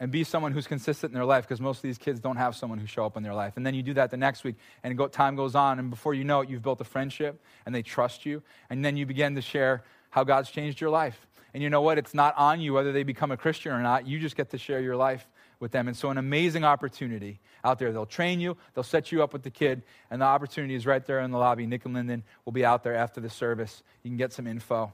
and 0.00 0.10
be 0.10 0.24
someone 0.24 0.52
who's 0.52 0.66
consistent 0.66 1.12
in 1.12 1.14
their 1.14 1.24
life 1.24 1.44
because 1.44 1.60
most 1.60 1.78
of 1.78 1.82
these 1.82 1.98
kids 1.98 2.20
don't 2.20 2.36
have 2.36 2.56
someone 2.56 2.78
who 2.78 2.86
show 2.86 3.06
up 3.06 3.16
in 3.16 3.22
their 3.22 3.34
life. 3.34 3.54
And 3.56 3.64
then 3.64 3.74
you 3.74 3.82
do 3.82 3.94
that 3.94 4.10
the 4.10 4.16
next 4.16 4.44
week, 4.44 4.56
and 4.82 4.96
go, 4.98 5.06
time 5.06 5.36
goes 5.36 5.54
on, 5.54 5.78
and 5.78 5.90
before 5.90 6.14
you 6.14 6.24
know 6.24 6.40
it, 6.40 6.48
you've 6.48 6.62
built 6.62 6.80
a 6.80 6.84
friendship, 6.84 7.40
and 7.64 7.74
they 7.74 7.82
trust 7.82 8.26
you, 8.26 8.42
and 8.70 8.84
then 8.84 8.96
you 8.96 9.06
begin 9.06 9.34
to 9.36 9.42
share 9.42 9.84
how 10.10 10.24
God's 10.24 10.50
changed 10.50 10.80
your 10.80 10.90
life. 10.90 11.26
And 11.52 11.62
you 11.62 11.70
know 11.70 11.80
what? 11.80 11.98
It's 11.98 12.14
not 12.14 12.36
on 12.36 12.60
you 12.60 12.72
whether 12.72 12.92
they 12.92 13.04
become 13.04 13.30
a 13.30 13.36
Christian 13.36 13.72
or 13.72 13.80
not. 13.80 14.06
You 14.06 14.18
just 14.18 14.36
get 14.36 14.50
to 14.50 14.58
share 14.58 14.80
your 14.80 14.96
life 14.96 15.28
with 15.60 15.70
them. 15.70 15.86
And 15.86 15.96
so, 15.96 16.10
an 16.10 16.18
amazing 16.18 16.64
opportunity 16.64 17.38
out 17.64 17.78
there. 17.78 17.92
They'll 17.92 18.06
train 18.06 18.40
you, 18.40 18.56
they'll 18.74 18.82
set 18.82 19.12
you 19.12 19.22
up 19.22 19.32
with 19.32 19.44
the 19.44 19.50
kid, 19.50 19.82
and 20.10 20.20
the 20.20 20.26
opportunity 20.26 20.74
is 20.74 20.84
right 20.84 21.04
there 21.06 21.20
in 21.20 21.30
the 21.30 21.38
lobby. 21.38 21.66
Nick 21.66 21.84
and 21.84 21.94
Lyndon 21.94 22.24
will 22.44 22.52
be 22.52 22.64
out 22.64 22.82
there 22.82 22.94
after 22.94 23.20
the 23.20 23.30
service. 23.30 23.82
You 24.02 24.10
can 24.10 24.16
get 24.16 24.32
some 24.32 24.46
info. 24.46 24.92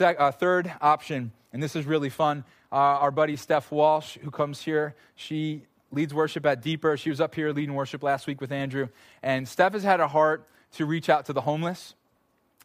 Uh, 0.00 0.30
third 0.30 0.72
option, 0.80 1.32
and 1.52 1.62
this 1.62 1.76
is 1.76 1.86
really 1.86 2.10
fun 2.10 2.44
uh, 2.74 2.98
our 2.98 3.12
buddy 3.12 3.36
Steph 3.36 3.70
Walsh, 3.70 4.18
who 4.20 4.32
comes 4.32 4.60
here, 4.60 4.96
she 5.14 5.62
leads 5.92 6.12
worship 6.12 6.44
at 6.44 6.60
Deeper. 6.60 6.96
She 6.96 7.08
was 7.08 7.20
up 7.20 7.32
here 7.32 7.52
leading 7.52 7.76
worship 7.76 8.02
last 8.02 8.26
week 8.26 8.40
with 8.40 8.50
Andrew. 8.50 8.88
And 9.22 9.46
Steph 9.46 9.74
has 9.74 9.84
had 9.84 10.00
a 10.00 10.08
heart 10.08 10.48
to 10.72 10.84
reach 10.84 11.08
out 11.08 11.26
to 11.26 11.32
the 11.32 11.40
homeless. 11.40 11.94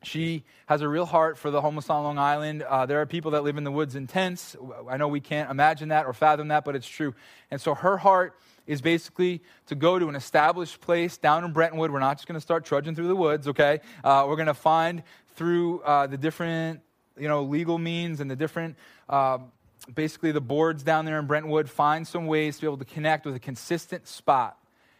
She 0.02 0.46
has 0.66 0.82
a 0.82 0.90
real 0.90 1.06
heart 1.06 1.38
for 1.38 1.52
the 1.52 1.62
homeless 1.62 1.92
on 1.92 2.04
Long 2.04 2.18
Island. 2.18 2.64
Uh, 2.64 2.88
there 2.88 3.00
are 3.02 3.06
people 3.06 3.32
that 3.32 3.44
live 3.44 3.58
in 3.58 3.64
the 3.64 3.72
woods 3.72 3.96
in 3.96 4.08
tents. 4.08 4.56
I 4.90 4.98
know 4.98 5.08
we 5.08 5.20
can't 5.20 5.52
imagine 5.52 5.90
that 5.90 6.08
or 6.08 6.14
fathom 6.14 6.48
that, 6.48 6.66
but 6.66 6.76
it's 6.76 6.88
true. 6.88 7.14
And 7.52 7.62
so 7.62 7.76
her 7.76 7.98
heart 7.98 8.36
is 8.66 8.82
basically 8.82 9.44
to 9.68 9.76
go 9.76 10.00
to 10.00 10.10
an 10.10 10.16
established 10.16 10.82
place 10.82 11.20
down 11.20 11.44
in 11.44 11.54
Brentwood. 11.54 11.92
We're 11.92 12.00
not 12.00 12.18
just 12.18 12.28
going 12.28 12.38
to 12.38 12.42
start 12.42 12.66
trudging 12.66 12.96
through 12.96 13.10
the 13.10 13.16
woods, 13.16 13.48
okay? 13.48 13.82
Uh, 14.04 14.26
we're 14.28 14.38
going 14.38 14.48
to 14.48 14.56
find 14.56 15.04
through 15.36 15.82
uh, 15.82 16.08
the 16.08 16.18
different, 16.18 16.80
you 17.20 17.28
know, 17.28 17.44
legal 17.44 17.78
means 17.78 18.20
and 18.20 18.30
the 18.30 18.36
different 18.36 18.76
uh, 19.08 19.40
basically 19.94 20.32
the 20.32 20.42
boards 20.42 20.84
down 20.84 21.06
there 21.06 21.20
in 21.20 21.26
Brentwood 21.26 21.70
find 21.70 22.08
some 22.08 22.28
ways 22.28 22.56
to 22.56 22.62
be 22.62 22.68
able 22.68 22.78
to 22.78 22.86
connect 22.86 23.26
with 23.26 23.36
a 23.36 23.40
consistent 23.40 24.08
spot. 24.08 24.58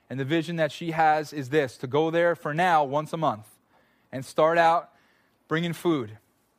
And 0.10 0.20
the 0.20 0.26
vision 0.26 0.56
that 0.56 0.72
she 0.72 0.92
has 0.92 1.34
is 1.34 1.50
this 1.50 1.78
to 1.78 1.88
go 1.88 2.10
there 2.10 2.36
for 2.36 2.54
now 2.54 2.84
once 2.84 3.14
a 3.14 3.18
month 3.18 3.48
and 4.12 4.26
start 4.26 4.58
out 4.58 4.90
bringing 5.48 5.74
food. 5.74 6.18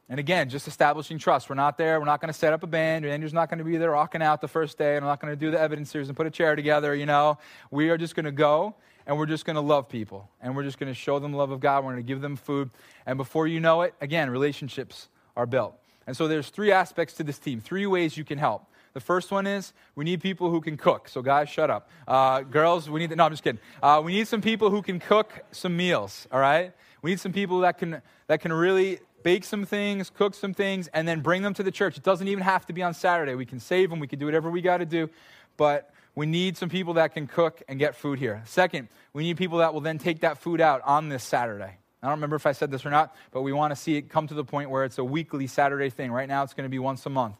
And 0.08 0.18
again, 0.18 0.48
just 0.48 0.66
establishing 0.66 1.18
trust. 1.18 1.48
We're 1.48 1.54
not 1.54 1.78
there. 1.78 1.98
We're 2.00 2.06
not 2.06 2.20
going 2.20 2.32
to 2.32 2.38
set 2.38 2.52
up 2.52 2.62
a 2.64 2.66
band. 2.66 3.06
Andrew's 3.06 3.32
not 3.32 3.48
going 3.48 3.58
to 3.58 3.64
be 3.64 3.76
there 3.76 3.92
rocking 3.92 4.22
out 4.22 4.40
the 4.40 4.48
first 4.48 4.76
day. 4.76 4.96
And 4.96 5.04
I'm 5.04 5.08
not 5.08 5.20
going 5.20 5.32
to 5.32 5.38
do 5.38 5.52
the 5.52 5.60
evidence 5.60 5.90
series 5.90 6.08
and 6.08 6.16
put 6.16 6.26
a 6.26 6.30
chair 6.30 6.56
together, 6.56 6.94
you 6.94 7.06
know. 7.06 7.38
We 7.70 7.90
are 7.90 7.96
just 7.96 8.16
going 8.16 8.24
to 8.24 8.32
go 8.32 8.74
and 9.06 9.16
we're 9.16 9.26
just 9.26 9.44
going 9.44 9.54
to 9.54 9.60
love 9.60 9.88
people. 9.88 10.28
And 10.40 10.56
we're 10.56 10.64
just 10.64 10.78
going 10.78 10.92
to 10.92 10.98
show 10.98 11.20
them 11.20 11.30
the 11.30 11.38
love 11.38 11.52
of 11.52 11.60
God. 11.60 11.84
We're 11.84 11.92
going 11.92 12.04
to 12.04 12.08
give 12.08 12.20
them 12.20 12.34
food. 12.34 12.70
And 13.06 13.18
before 13.18 13.46
you 13.46 13.60
know 13.60 13.82
it, 13.82 13.94
again, 14.00 14.30
relationships 14.30 15.08
are 15.36 15.46
built. 15.46 15.74
And 16.06 16.16
so 16.16 16.28
there's 16.28 16.48
three 16.48 16.72
aspects 16.72 17.14
to 17.14 17.24
this 17.24 17.38
team, 17.38 17.60
three 17.60 17.86
ways 17.86 18.16
you 18.16 18.24
can 18.24 18.38
help. 18.38 18.66
The 18.92 19.00
first 19.00 19.30
one 19.30 19.46
is 19.46 19.72
we 19.94 20.04
need 20.04 20.20
people 20.20 20.50
who 20.50 20.60
can 20.60 20.76
cook. 20.76 21.08
So, 21.08 21.22
guys, 21.22 21.48
shut 21.48 21.70
up. 21.70 21.88
Uh, 22.08 22.40
girls, 22.40 22.90
we 22.90 23.00
need, 23.00 23.16
no, 23.16 23.24
I'm 23.24 23.30
just 23.30 23.44
kidding. 23.44 23.60
Uh, 23.80 24.02
we 24.04 24.12
need 24.12 24.26
some 24.26 24.40
people 24.40 24.70
who 24.70 24.82
can 24.82 24.98
cook 24.98 25.44
some 25.52 25.76
meals, 25.76 26.26
all 26.32 26.40
right? 26.40 26.72
We 27.02 27.12
need 27.12 27.20
some 27.20 27.32
people 27.32 27.60
that 27.60 27.78
can, 27.78 28.02
that 28.26 28.40
can 28.40 28.52
really 28.52 28.98
bake 29.22 29.44
some 29.44 29.64
things, 29.64 30.10
cook 30.10 30.34
some 30.34 30.54
things, 30.54 30.88
and 30.88 31.06
then 31.06 31.20
bring 31.20 31.42
them 31.42 31.54
to 31.54 31.62
the 31.62 31.70
church. 31.70 31.96
It 31.96 32.02
doesn't 32.02 32.26
even 32.26 32.42
have 32.42 32.66
to 32.66 32.72
be 32.72 32.82
on 32.82 32.94
Saturday. 32.94 33.34
We 33.34 33.46
can 33.46 33.60
save 33.60 33.90
them, 33.90 34.00
we 34.00 34.08
can 34.08 34.18
do 34.18 34.24
whatever 34.24 34.50
we 34.50 34.62
got 34.62 34.78
to 34.78 34.86
do, 34.86 35.08
but 35.56 35.92
we 36.14 36.26
need 36.26 36.56
some 36.56 36.68
people 36.68 36.94
that 36.94 37.14
can 37.14 37.26
cook 37.26 37.62
and 37.68 37.78
get 37.78 37.94
food 37.94 38.18
here. 38.18 38.42
Second, 38.46 38.88
we 39.12 39.22
need 39.22 39.36
people 39.36 39.58
that 39.58 39.72
will 39.72 39.80
then 39.80 39.98
take 39.98 40.20
that 40.20 40.38
food 40.38 40.60
out 40.60 40.82
on 40.84 41.08
this 41.08 41.22
Saturday. 41.22 41.76
I 42.02 42.06
don't 42.06 42.16
remember 42.16 42.36
if 42.36 42.46
I 42.46 42.52
said 42.52 42.70
this 42.70 42.86
or 42.86 42.90
not, 42.90 43.14
but 43.30 43.42
we 43.42 43.52
want 43.52 43.72
to 43.72 43.76
see 43.76 43.96
it 43.96 44.08
come 44.08 44.26
to 44.26 44.34
the 44.34 44.44
point 44.44 44.70
where 44.70 44.84
it's 44.84 44.98
a 44.98 45.04
weekly 45.04 45.46
Saturday 45.46 45.90
thing. 45.90 46.10
Right 46.10 46.28
now, 46.28 46.42
it's 46.42 46.54
going 46.54 46.64
to 46.64 46.70
be 46.70 46.78
once 46.78 47.04
a 47.06 47.10
month. 47.10 47.36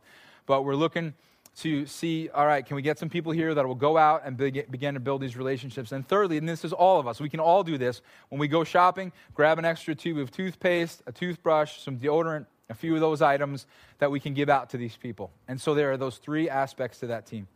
But 0.47 0.65
we're 0.65 0.75
looking 0.75 1.15
to 1.57 1.87
see, 1.87 2.29
all 2.29 2.47
right, 2.47 2.65
can 2.65 2.77
we 2.77 2.83
get 2.83 2.99
some 2.99 3.09
people 3.09 3.33
here 3.33 3.55
that 3.55 3.67
will 3.67 3.75
go 3.75 3.97
out 3.97 4.23
and 4.25 4.37
begin 4.37 4.95
to 4.95 5.01
build 5.01 5.23
these 5.23 5.37
relationships? 5.37 5.93
And 5.93 6.07
thirdly, 6.07 6.37
and 6.37 6.49
this 6.49 6.65
is 6.65 6.73
all 6.73 7.01
of 7.01 7.07
us, 7.07 7.21
we 7.21 7.29
can 7.29 7.41
all 7.41 7.65
do 7.65 7.79
this. 7.79 8.03
When 8.29 8.39
we 8.39 8.49
go 8.49 8.63
shopping, 8.65 9.13
grab 9.35 9.59
an 9.59 9.65
extra 9.65 9.95
tube 9.95 10.19
of 10.19 10.31
toothpaste, 10.31 11.03
a 11.07 11.13
toothbrush, 11.13 11.81
some 11.81 11.99
deodorant, 11.99 12.47
a 12.69 12.75
few 12.75 12.95
of 12.95 13.01
those 13.01 13.21
items 13.21 13.67
that 13.99 14.11
we 14.11 14.21
can 14.21 14.33
give 14.35 14.49
out 14.49 14.71
to 14.71 14.77
these 14.77 14.97
people. 14.97 15.33
And 15.49 15.61
so 15.61 15.75
there 15.75 15.91
are 15.91 15.97
those 15.97 16.19
three 16.19 16.49
aspects 16.49 17.01
to 17.01 17.09
that 17.09 17.27
team. 17.27 17.49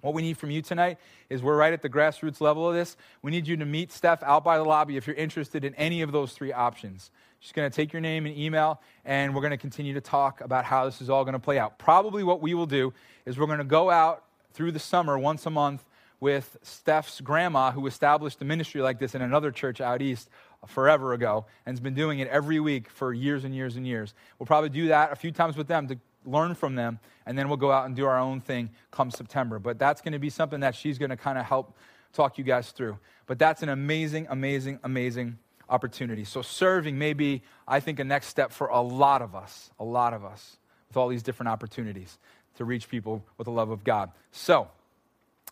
What 0.00 0.14
we 0.14 0.22
need 0.22 0.38
from 0.38 0.50
you 0.50 0.62
tonight 0.62 0.98
is 1.28 1.42
we're 1.42 1.56
right 1.56 1.72
at 1.72 1.82
the 1.82 1.88
grassroots 1.88 2.40
level 2.40 2.68
of 2.68 2.74
this. 2.74 2.96
We 3.20 3.32
need 3.32 3.48
you 3.48 3.56
to 3.56 3.64
meet 3.64 3.90
Steph 3.90 4.22
out 4.22 4.44
by 4.44 4.56
the 4.56 4.64
lobby 4.64 4.96
if 4.96 5.08
you're 5.08 5.16
interested 5.16 5.64
in 5.64 5.74
any 5.74 6.02
of 6.02 6.12
those 6.12 6.32
three 6.32 6.52
options. 6.52 7.10
She's 7.40 7.52
going 7.52 7.68
to 7.68 7.74
take 7.74 7.92
your 7.92 8.00
name 8.00 8.24
and 8.26 8.36
email, 8.36 8.80
and 9.04 9.34
we're 9.34 9.40
going 9.40 9.50
to 9.50 9.56
continue 9.56 9.94
to 9.94 10.00
talk 10.00 10.40
about 10.40 10.64
how 10.64 10.84
this 10.84 11.00
is 11.00 11.10
all 11.10 11.24
going 11.24 11.34
to 11.34 11.40
play 11.40 11.58
out. 11.58 11.78
Probably 11.78 12.22
what 12.22 12.40
we 12.40 12.54
will 12.54 12.66
do 12.66 12.92
is 13.26 13.38
we're 13.38 13.46
going 13.46 13.58
to 13.58 13.64
go 13.64 13.90
out 13.90 14.24
through 14.52 14.72
the 14.72 14.78
summer 14.78 15.18
once 15.18 15.46
a 15.46 15.50
month 15.50 15.84
with 16.20 16.56
Steph's 16.62 17.20
grandma, 17.20 17.70
who 17.70 17.86
established 17.86 18.40
a 18.40 18.44
ministry 18.44 18.80
like 18.80 18.98
this 18.98 19.14
in 19.14 19.22
another 19.22 19.50
church 19.50 19.80
out 19.80 20.02
east 20.02 20.28
forever 20.66 21.12
ago 21.12 21.46
and 21.64 21.74
has 21.74 21.80
been 21.80 21.94
doing 21.94 22.18
it 22.18 22.28
every 22.28 22.58
week 22.58 22.88
for 22.88 23.12
years 23.12 23.44
and 23.44 23.54
years 23.54 23.76
and 23.76 23.86
years. 23.86 24.14
We'll 24.38 24.46
probably 24.46 24.70
do 24.70 24.88
that 24.88 25.12
a 25.12 25.16
few 25.16 25.30
times 25.30 25.56
with 25.56 25.68
them 25.68 25.86
to 25.88 25.98
learn 26.28 26.54
from 26.54 26.74
them, 26.74 27.00
and 27.26 27.38
then 27.38 27.48
we'll 27.48 27.56
go 27.56 27.72
out 27.72 27.86
and 27.86 27.96
do 27.96 28.06
our 28.06 28.18
own 28.18 28.40
thing 28.40 28.70
come 28.90 29.10
September. 29.10 29.58
But 29.58 29.78
that's 29.78 30.00
going 30.00 30.12
to 30.12 30.18
be 30.18 30.30
something 30.30 30.60
that 30.60 30.74
she's 30.74 30.98
going 30.98 31.10
to 31.10 31.16
kind 31.16 31.38
of 31.38 31.44
help 31.44 31.76
talk 32.12 32.38
you 32.38 32.44
guys 32.44 32.70
through. 32.70 32.98
But 33.26 33.38
that's 33.38 33.62
an 33.62 33.68
amazing, 33.68 34.26
amazing, 34.30 34.80
amazing 34.82 35.38
opportunity. 35.68 36.24
So 36.24 36.42
serving 36.42 36.98
may 36.98 37.12
be, 37.12 37.42
I 37.66 37.80
think, 37.80 37.98
a 37.98 38.04
next 38.04 38.28
step 38.28 38.52
for 38.52 38.68
a 38.68 38.80
lot 38.80 39.22
of 39.22 39.34
us, 39.34 39.70
a 39.78 39.84
lot 39.84 40.14
of 40.14 40.24
us, 40.24 40.56
with 40.88 40.96
all 40.96 41.08
these 41.08 41.22
different 41.22 41.48
opportunities 41.48 42.18
to 42.56 42.64
reach 42.64 42.88
people 42.88 43.24
with 43.36 43.44
the 43.44 43.50
love 43.50 43.70
of 43.70 43.84
God. 43.84 44.10
So, 44.32 44.68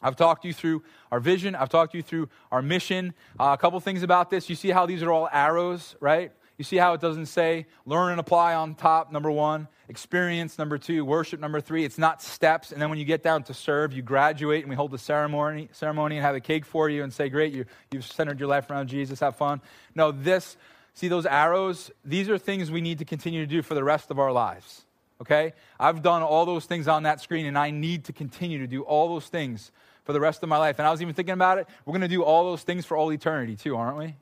I've 0.02 0.16
talked 0.16 0.44
you 0.44 0.52
through 0.52 0.82
our 1.10 1.20
vision. 1.20 1.54
I've 1.54 1.70
talked 1.70 1.94
you 1.94 2.02
through 2.02 2.28
our 2.52 2.60
mission. 2.60 3.14
Uh, 3.40 3.56
a 3.58 3.60
couple 3.60 3.80
things 3.80 4.02
about 4.02 4.28
this. 4.28 4.50
You 4.50 4.54
see 4.54 4.68
how 4.68 4.84
these 4.84 5.02
are 5.02 5.10
all 5.10 5.28
arrows, 5.32 5.96
right? 6.00 6.32
You 6.58 6.64
see 6.64 6.76
how 6.76 6.94
it 6.94 7.00
doesn't 7.00 7.26
say 7.26 7.66
learn 7.84 8.12
and 8.12 8.20
apply 8.20 8.54
on 8.54 8.74
top, 8.74 9.12
number 9.12 9.30
one, 9.30 9.68
experience, 9.88 10.58
number 10.58 10.78
two, 10.78 11.04
worship, 11.04 11.38
number 11.38 11.60
three. 11.60 11.84
It's 11.84 11.98
not 11.98 12.22
steps. 12.22 12.72
And 12.72 12.80
then 12.80 12.88
when 12.88 12.98
you 12.98 13.04
get 13.04 13.22
down 13.22 13.42
to 13.44 13.54
serve, 13.54 13.92
you 13.92 14.02
graduate 14.02 14.62
and 14.62 14.70
we 14.70 14.76
hold 14.76 14.90
the 14.90 14.98
ceremony, 14.98 15.68
ceremony 15.72 16.16
and 16.16 16.24
have 16.24 16.34
a 16.34 16.40
cake 16.40 16.64
for 16.64 16.88
you 16.88 17.02
and 17.02 17.12
say, 17.12 17.28
great, 17.28 17.52
you, 17.52 17.66
you've 17.90 18.06
centered 18.06 18.40
your 18.40 18.48
life 18.48 18.70
around 18.70 18.88
Jesus, 18.88 19.20
have 19.20 19.36
fun. 19.36 19.60
No, 19.94 20.12
this, 20.12 20.56
see 20.94 21.08
those 21.08 21.26
arrows? 21.26 21.90
These 22.04 22.30
are 22.30 22.38
things 22.38 22.70
we 22.70 22.80
need 22.80 22.98
to 22.98 23.04
continue 23.04 23.40
to 23.40 23.46
do 23.46 23.62
for 23.62 23.74
the 23.74 23.84
rest 23.84 24.10
of 24.10 24.18
our 24.18 24.32
lives. 24.32 24.84
Okay? 25.20 25.52
I've 25.78 26.02
done 26.02 26.22
all 26.22 26.46
those 26.46 26.64
things 26.64 26.88
on 26.88 27.02
that 27.02 27.20
screen 27.20 27.46
and 27.46 27.58
I 27.58 27.70
need 27.70 28.04
to 28.04 28.12
continue 28.12 28.58
to 28.60 28.66
do 28.66 28.82
all 28.82 29.08
those 29.08 29.26
things 29.26 29.70
for 30.04 30.12
the 30.12 30.20
rest 30.20 30.42
of 30.42 30.48
my 30.48 30.56
life. 30.56 30.78
And 30.78 30.88
I 30.88 30.90
was 30.90 31.02
even 31.02 31.14
thinking 31.14 31.34
about 31.34 31.58
it. 31.58 31.68
We're 31.84 31.92
going 31.92 32.00
to 32.00 32.08
do 32.08 32.22
all 32.22 32.44
those 32.44 32.62
things 32.62 32.86
for 32.86 32.96
all 32.96 33.12
eternity 33.12 33.56
too, 33.56 33.76
aren't 33.76 33.98
we? 33.98 34.14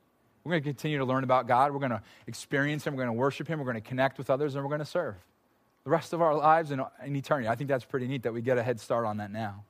We're 0.45 0.51
going 0.51 0.63
to 0.63 0.69
continue 0.69 0.99
to 0.99 1.07
learn 1.07 1.25
about 1.25 1.49
God. 1.49 1.73
We're 1.73 1.79
going 1.79 1.91
to 1.91 2.03
experience 2.27 2.87
Him. 2.87 2.95
We're 2.95 3.05
going 3.05 3.17
to 3.17 3.19
worship 3.19 3.49
Him. 3.49 3.59
We're 3.59 3.65
going 3.65 3.83
to 3.83 3.89
connect 3.89 4.19
with 4.19 4.29
others, 4.29 4.55
and 4.55 4.63
we're 4.63 4.69
going 4.69 4.81
to 4.81 4.85
serve 4.85 5.15
the 5.85 5.91
rest 5.91 6.13
of 6.13 6.21
our 6.21 6.35
lives 6.35 6.71
in, 6.71 6.83
in 7.05 7.17
eternity. 7.17 7.49
I 7.49 7.55
think 7.55 7.69
that's 7.69 7.85
pretty 7.85 8.07
neat 8.07 8.23
that 8.25 8.33
we 8.33 8.43
get 8.43 8.59
a 8.59 8.63
head 8.63 8.79
start 8.79 9.07
on 9.07 9.19
that 9.19 9.31
now. 9.31 9.65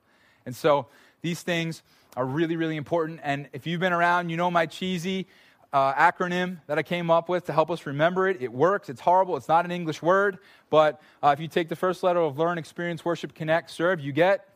And 0.45 0.55
so 0.55 0.87
these 1.21 1.41
things 1.41 1.81
are 2.17 2.25
really, 2.25 2.57
really 2.57 2.75
important. 2.75 3.21
And 3.23 3.47
if 3.53 3.65
you've 3.65 3.79
been 3.79 3.93
around, 3.93 4.29
you 4.29 4.37
know 4.37 4.51
my 4.51 4.65
cheesy 4.65 5.27
uh, 5.71 5.93
acronym 5.93 6.57
that 6.67 6.77
I 6.77 6.83
came 6.83 7.09
up 7.09 7.29
with 7.29 7.45
to 7.45 7.53
help 7.53 7.71
us 7.71 7.85
remember 7.85 8.27
it. 8.27 8.41
It 8.41 8.51
works. 8.51 8.89
It's 8.89 9.01
horrible. 9.01 9.35
It's 9.37 9.47
not 9.47 9.65
an 9.65 9.71
English 9.71 10.01
word. 10.01 10.39
But 10.69 11.01
uh, 11.23 11.29
if 11.29 11.39
you 11.39 11.47
take 11.47 11.69
the 11.69 11.75
first 11.75 12.03
letter 12.03 12.19
of 12.19 12.37
learn, 12.37 12.57
experience, 12.57 13.03
worship, 13.03 13.33
connect, 13.33 13.71
serve, 13.71 13.99
you 13.99 14.11
get 14.11 14.47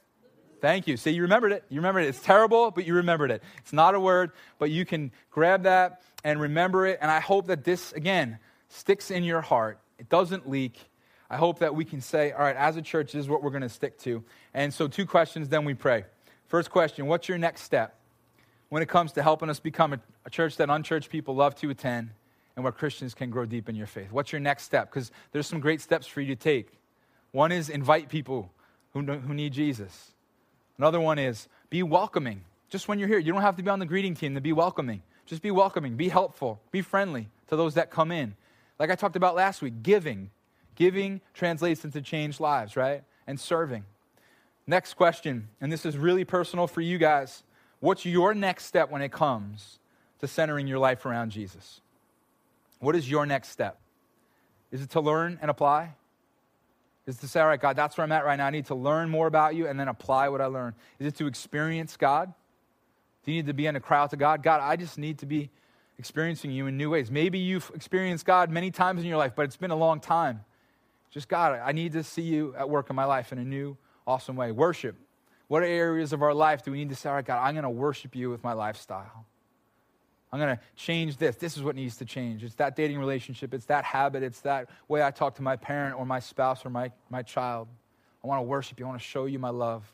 Thank 0.62 0.88
you. 0.88 0.98
See, 0.98 1.12
you 1.12 1.22
remembered 1.22 1.54
it. 1.54 1.64
You 1.70 1.80
remembered 1.80 2.04
it. 2.04 2.10
It's 2.10 2.20
terrible, 2.20 2.72
but 2.72 2.86
you 2.86 2.96
remembered 2.96 3.32
it. 3.32 3.42
It's 3.60 3.72
not 3.72 3.96
a 3.96 4.00
word, 4.00 4.32
but 4.58 4.70
you 4.70 4.86
can 4.86 5.12
grab 5.32 5.64
that 5.64 6.02
and 6.24 6.40
remember 6.40 6.86
it. 6.86 7.00
And 7.02 7.10
I 7.10 7.20
hope 7.20 7.48
that 7.48 7.64
this, 7.64 7.92
again, 7.94 8.40
sticks 8.70 9.12
in 9.12 9.24
your 9.24 9.42
heart. 9.42 9.80
It 9.98 10.10
doesn't 10.10 10.50
leak. 10.50 10.78
I 11.30 11.38
hope 11.38 11.60
that 11.60 11.76
we 11.76 11.86
can 11.86 12.02
say, 12.02 12.32
all 12.32 12.40
right, 12.40 12.56
as 12.56 12.78
a 12.78 12.82
church, 12.82 13.12
this 13.12 13.22
is 13.22 13.30
what 13.30 13.44
we're 13.44 13.52
going 13.52 13.62
to 13.62 13.70
stick 13.70 14.00
to. 14.00 14.24
And 14.54 14.74
so, 14.74 14.88
two 14.88 15.06
questions, 15.06 15.50
then 15.50 15.64
we 15.66 15.74
pray. 15.74 16.06
First 16.48 16.72
question 16.72 17.06
What's 17.06 17.30
your 17.30 17.38
next 17.38 17.62
step 17.62 17.96
when 18.70 18.82
it 18.82 18.90
comes 18.90 19.12
to 19.14 19.24
helping 19.24 19.50
us 19.50 19.60
become 19.60 19.94
a, 19.94 20.00
a 20.26 20.30
church 20.30 20.58
that 20.58 20.70
unchurched 20.70 21.10
people 21.10 21.36
love 21.36 21.56
to 21.56 21.70
attend 21.70 22.10
and 22.56 22.64
where 22.64 22.72
Christians 22.72 23.14
can 23.14 23.30
grow 23.30 23.46
deep 23.46 23.70
in 23.70 23.76
your 23.76 23.88
faith? 23.88 24.12
What's 24.12 24.32
your 24.32 24.42
next 24.42 24.64
step? 24.64 24.90
Because 24.90 25.12
there's 25.32 25.48
some 25.48 25.60
great 25.60 25.82
steps 25.82 26.08
for 26.08 26.22
you 26.22 26.36
to 26.36 26.42
take. 26.42 26.80
One 27.32 27.52
is 27.52 27.70
invite 27.70 28.10
people 28.10 28.52
who, 28.94 29.02
who 29.02 29.34
need 29.34 29.54
Jesus. 29.54 30.12
Another 30.78 31.00
one 31.00 31.20
is 31.20 31.48
be 31.70 31.84
welcoming. 31.84 32.42
Just 32.70 32.88
when 32.88 32.98
you're 32.98 33.08
here, 33.08 33.20
you 33.20 33.32
don't 33.32 33.42
have 33.42 33.58
to 33.58 33.64
be 33.64 33.70
on 33.70 33.80
the 33.80 33.86
greeting 33.86 34.16
team 34.16 34.36
to 34.36 34.42
be 34.42 34.54
welcoming. 34.54 35.04
Just 35.30 35.44
be 35.44 35.52
welcoming, 35.52 35.96
be 35.96 36.10
helpful, 36.10 36.60
be 36.72 36.82
friendly 36.82 37.30
to 37.50 37.56
those 37.56 37.76
that 37.76 37.92
come 37.92 38.12
in. 38.12 38.36
Like 38.80 38.90
I 38.90 38.96
talked 38.96 39.16
about 39.16 39.36
last 39.36 39.62
week, 39.62 39.84
giving. 39.84 40.32
Giving 40.74 41.22
translates 41.36 41.86
into 41.86 42.02
changed 42.02 42.40
lives, 42.40 42.76
right? 42.76 43.04
And 43.28 43.40
serving. 43.40 43.86
Next 44.66 44.96
question, 44.96 45.50
and 45.62 45.72
this 45.72 45.86
is 45.86 45.98
really 45.98 46.26
personal 46.26 46.66
for 46.66 46.82
you 46.82 46.98
guys. 46.98 47.44
What's 47.80 48.08
your 48.08 48.34
next 48.34 48.66
step 48.66 48.90
when 48.90 49.04
it 49.04 49.12
comes 49.12 49.78
to 50.20 50.28
centering 50.28 50.66
your 50.66 50.80
life 50.80 51.06
around 51.06 51.30
Jesus? 51.30 51.80
What 52.80 52.96
is 52.96 53.10
your 53.10 53.28
next 53.28 53.50
step? 53.50 53.78
Is 54.72 54.82
it 54.82 54.90
to 54.92 55.00
learn 55.00 55.38
and 55.44 55.52
apply? 55.52 55.94
Is 57.06 57.18
to 57.18 57.28
say, 57.28 57.40
all 57.40 57.48
right, 57.48 57.62
God, 57.62 57.76
that's 57.76 57.98
where 57.98 58.04
I'm 58.04 58.12
at 58.12 58.26
right 58.26 58.36
now. 58.36 58.48
I 58.48 58.50
need 58.50 58.66
to 58.68 58.76
learn 58.76 59.12
more 59.12 59.28
about 59.28 59.54
you 59.54 59.68
and 59.68 59.80
then 59.80 59.90
apply 59.90 60.30
what 60.30 60.42
I 60.42 60.46
learn. 60.48 60.74
Is 60.98 61.06
it 61.06 61.16
to 61.18 61.28
experience 61.28 61.98
God? 61.98 62.34
You 63.30 63.36
need 63.36 63.46
to 63.46 63.54
be 63.54 63.68
in 63.68 63.76
a 63.76 63.80
crowd 63.80 64.10
to 64.10 64.18
God? 64.18 64.42
God, 64.42 64.60
I 64.62 64.76
just 64.76 64.98
need 64.98 65.20
to 65.20 65.28
be 65.28 65.52
experiencing 66.00 66.50
you 66.50 66.66
in 66.66 66.78
new 66.78 66.90
ways. 66.90 67.12
Maybe 67.12 67.38
you've 67.38 67.72
experienced 67.76 68.26
God 68.26 68.50
many 68.50 68.72
times 68.72 69.02
in 69.02 69.08
your 69.08 69.18
life, 69.18 69.34
but 69.36 69.44
it's 69.44 69.58
been 69.58 69.70
a 69.70 69.76
long 69.76 70.00
time. 70.00 70.44
Just 71.12 71.28
God, 71.28 71.60
I 71.64 71.72
need 71.72 71.92
to 71.94 72.04
see 72.04 72.24
you 72.24 72.56
at 72.58 72.70
work 72.70 72.90
in 72.90 72.96
my 72.96 73.06
life 73.06 73.32
in 73.32 73.38
a 73.38 73.44
new, 73.44 73.78
awesome 74.08 74.36
way. 74.36 74.52
Worship. 74.52 74.96
What 75.48 75.64
areas 75.64 76.12
of 76.12 76.24
our 76.24 76.34
life 76.34 76.64
do 76.64 76.72
we 76.72 76.80
need 76.80 76.90
to 76.90 76.96
say, 76.96 77.10
all 77.10 77.16
right, 77.16 77.26
God, 77.26 77.40
I'm 77.44 77.54
going 77.54 77.64
to 77.64 77.70
worship 77.70 78.16
you 78.16 78.30
with 78.30 78.44
my 78.44 78.54
lifestyle? 78.54 79.26
I'm 80.32 80.40
going 80.40 80.56
to 80.56 80.62
change 80.76 81.18
this. 81.18 81.36
This 81.36 81.58
is 81.58 81.64
what 81.64 81.76
needs 81.76 81.98
to 81.98 82.06
change. 82.06 82.44
It's 82.44 82.56
that 82.56 82.76
dating 82.76 83.00
relationship. 83.00 83.54
It's 83.54 83.66
that 83.66 83.84
habit. 83.84 84.24
It's 84.24 84.42
that 84.42 84.70
way 84.88 85.04
I 85.04 85.12
talk 85.12 85.36
to 85.36 85.42
my 85.42 85.56
parent 85.56 85.98
or 85.98 86.06
my 86.06 86.20
spouse 86.20 86.66
or 86.66 86.70
my, 86.70 86.92
my 87.10 87.22
child. 87.22 87.68
I 88.24 88.28
want 88.28 88.40
to 88.40 88.44
worship 88.44 88.80
you. 88.80 88.86
I 88.86 88.90
want 88.90 89.02
to 89.02 89.08
show 89.08 89.26
you 89.26 89.40
my 89.40 89.50
love. 89.50 89.92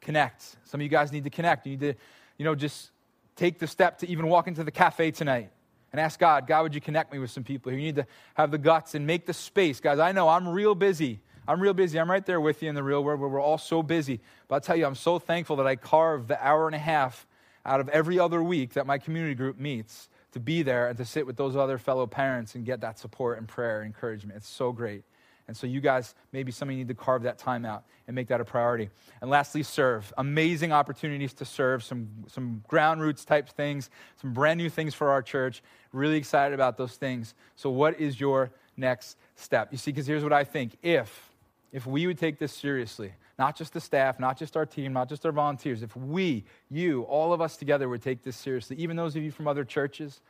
Connect. 0.00 0.56
Some 0.64 0.80
of 0.80 0.82
you 0.82 0.88
guys 0.88 1.10
need 1.10 1.24
to 1.24 1.30
connect. 1.30 1.66
You 1.66 1.72
need 1.72 1.80
to, 1.80 1.94
you 2.36 2.44
know, 2.44 2.54
just 2.54 2.90
take 3.36 3.58
the 3.58 3.66
step 3.66 3.98
to 3.98 4.08
even 4.08 4.26
walk 4.26 4.46
into 4.48 4.64
the 4.64 4.70
cafe 4.70 5.10
tonight 5.10 5.50
and 5.92 6.00
ask 6.00 6.18
God, 6.18 6.46
God, 6.46 6.62
would 6.62 6.74
you 6.74 6.80
connect 6.80 7.12
me 7.12 7.18
with 7.18 7.30
some 7.30 7.44
people? 7.44 7.70
You 7.72 7.78
need 7.78 7.96
to 7.96 8.06
have 8.34 8.50
the 8.50 8.58
guts 8.58 8.94
and 8.94 9.06
make 9.06 9.26
the 9.26 9.34
space. 9.34 9.80
Guys, 9.80 9.98
I 9.98 10.12
know 10.12 10.28
I'm 10.28 10.48
real 10.48 10.74
busy. 10.74 11.20
I'm 11.46 11.60
real 11.60 11.74
busy. 11.74 12.00
I'm 12.00 12.10
right 12.10 12.24
there 12.24 12.40
with 12.40 12.62
you 12.62 12.68
in 12.68 12.74
the 12.74 12.82
real 12.82 13.04
world 13.04 13.20
where 13.20 13.28
we're 13.28 13.40
all 13.40 13.58
so 13.58 13.82
busy. 13.82 14.20
But 14.48 14.56
I'll 14.56 14.60
tell 14.60 14.76
you, 14.76 14.86
I'm 14.86 14.94
so 14.94 15.18
thankful 15.18 15.56
that 15.56 15.66
I 15.66 15.76
carved 15.76 16.28
the 16.28 16.44
hour 16.44 16.66
and 16.66 16.74
a 16.74 16.80
half 16.80 17.26
out 17.66 17.80
of 17.80 17.88
every 17.90 18.18
other 18.18 18.42
week 18.42 18.74
that 18.74 18.86
my 18.86 18.98
community 18.98 19.34
group 19.34 19.58
meets 19.58 20.08
to 20.32 20.40
be 20.40 20.62
there 20.62 20.88
and 20.88 20.98
to 20.98 21.04
sit 21.04 21.26
with 21.26 21.36
those 21.36 21.54
other 21.54 21.78
fellow 21.78 22.06
parents 22.06 22.54
and 22.54 22.64
get 22.64 22.80
that 22.80 22.98
support 22.98 23.38
and 23.38 23.46
prayer 23.46 23.82
and 23.82 23.86
encouragement. 23.86 24.36
It's 24.36 24.48
so 24.48 24.72
great. 24.72 25.04
And 25.46 25.56
so, 25.56 25.66
you 25.66 25.80
guys, 25.80 26.14
maybe 26.32 26.50
some 26.50 26.68
of 26.68 26.72
you 26.72 26.78
need 26.78 26.88
to 26.88 26.94
carve 26.94 27.22
that 27.24 27.36
time 27.36 27.66
out 27.66 27.84
and 28.06 28.14
make 28.14 28.28
that 28.28 28.40
a 28.40 28.44
priority. 28.44 28.88
And 29.20 29.30
lastly, 29.30 29.62
serve. 29.62 30.12
Amazing 30.16 30.72
opportunities 30.72 31.34
to 31.34 31.44
serve, 31.44 31.84
some, 31.84 32.08
some 32.28 32.62
ground 32.66 33.02
roots 33.02 33.24
type 33.24 33.48
things, 33.50 33.90
some 34.20 34.32
brand 34.32 34.58
new 34.58 34.70
things 34.70 34.94
for 34.94 35.10
our 35.10 35.20
church. 35.20 35.62
Really 35.92 36.16
excited 36.16 36.54
about 36.54 36.78
those 36.78 36.94
things. 36.94 37.34
So, 37.56 37.68
what 37.68 38.00
is 38.00 38.18
your 38.18 38.52
next 38.76 39.18
step? 39.36 39.68
You 39.70 39.78
see, 39.78 39.90
because 39.90 40.06
here's 40.06 40.22
what 40.22 40.32
I 40.32 40.44
think. 40.44 40.78
If, 40.82 41.30
if 41.72 41.86
we 41.86 42.06
would 42.06 42.18
take 42.18 42.38
this 42.38 42.52
seriously, 42.52 43.12
not 43.38 43.56
just 43.56 43.72
the 43.72 43.80
staff, 43.80 44.18
not 44.18 44.38
just 44.38 44.56
our 44.56 44.64
team, 44.64 44.92
not 44.92 45.08
just 45.08 45.26
our 45.26 45.32
volunteers, 45.32 45.82
if 45.82 45.94
we, 45.96 46.44
you, 46.70 47.02
all 47.02 47.32
of 47.32 47.40
us 47.40 47.56
together 47.56 47.88
would 47.88 48.02
take 48.02 48.22
this 48.22 48.36
seriously, 48.36 48.76
even 48.76 48.96
those 48.96 49.14
of 49.16 49.22
you 49.22 49.30
from 49.30 49.46
other 49.46 49.64
churches, 49.64 50.20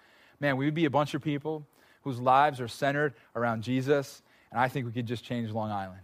man, 0.40 0.56
we 0.56 0.64
would 0.64 0.74
be 0.74 0.86
a 0.86 0.90
bunch 0.90 1.14
of 1.14 1.22
people 1.22 1.66
whose 2.02 2.20
lives 2.20 2.60
are 2.60 2.68
centered 2.68 3.14
around 3.36 3.62
Jesus, 3.62 4.22
and 4.54 4.62
I 4.62 4.68
think 4.68 4.86
we 4.86 4.92
could 4.92 5.06
just 5.06 5.24
change 5.24 5.50
Long 5.50 5.72
Island. 5.72 6.00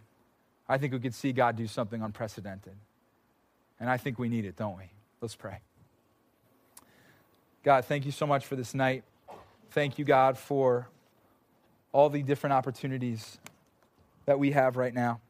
I 0.69 0.77
think 0.77 0.93
we 0.93 0.99
could 0.99 1.15
see 1.15 1.33
God 1.33 1.55
do 1.55 1.69
something 1.69 2.03
unprecedented. 2.03 2.75
And 3.79 3.89
I 3.89 3.97
think 3.97 4.19
we 4.19 4.29
need 4.29 4.45
it, 4.45 4.57
don't 4.57 4.77
we? 4.77 4.91
Let's 5.21 5.37
pray. 5.37 5.59
God, 7.63 7.85
thank 7.85 8.05
you 8.05 8.11
so 8.11 8.27
much 8.27 8.45
for 8.45 8.57
this 8.57 8.75
night. 8.75 9.05
Thank 9.71 10.01
you, 10.01 10.05
God, 10.05 10.37
for 10.37 10.89
all 11.93 12.11
the 12.11 12.25
different 12.25 12.53
opportunities 12.53 13.39
that 14.27 14.41
we 14.41 14.51
have 14.51 14.77
right 14.77 14.93
now. 14.93 15.21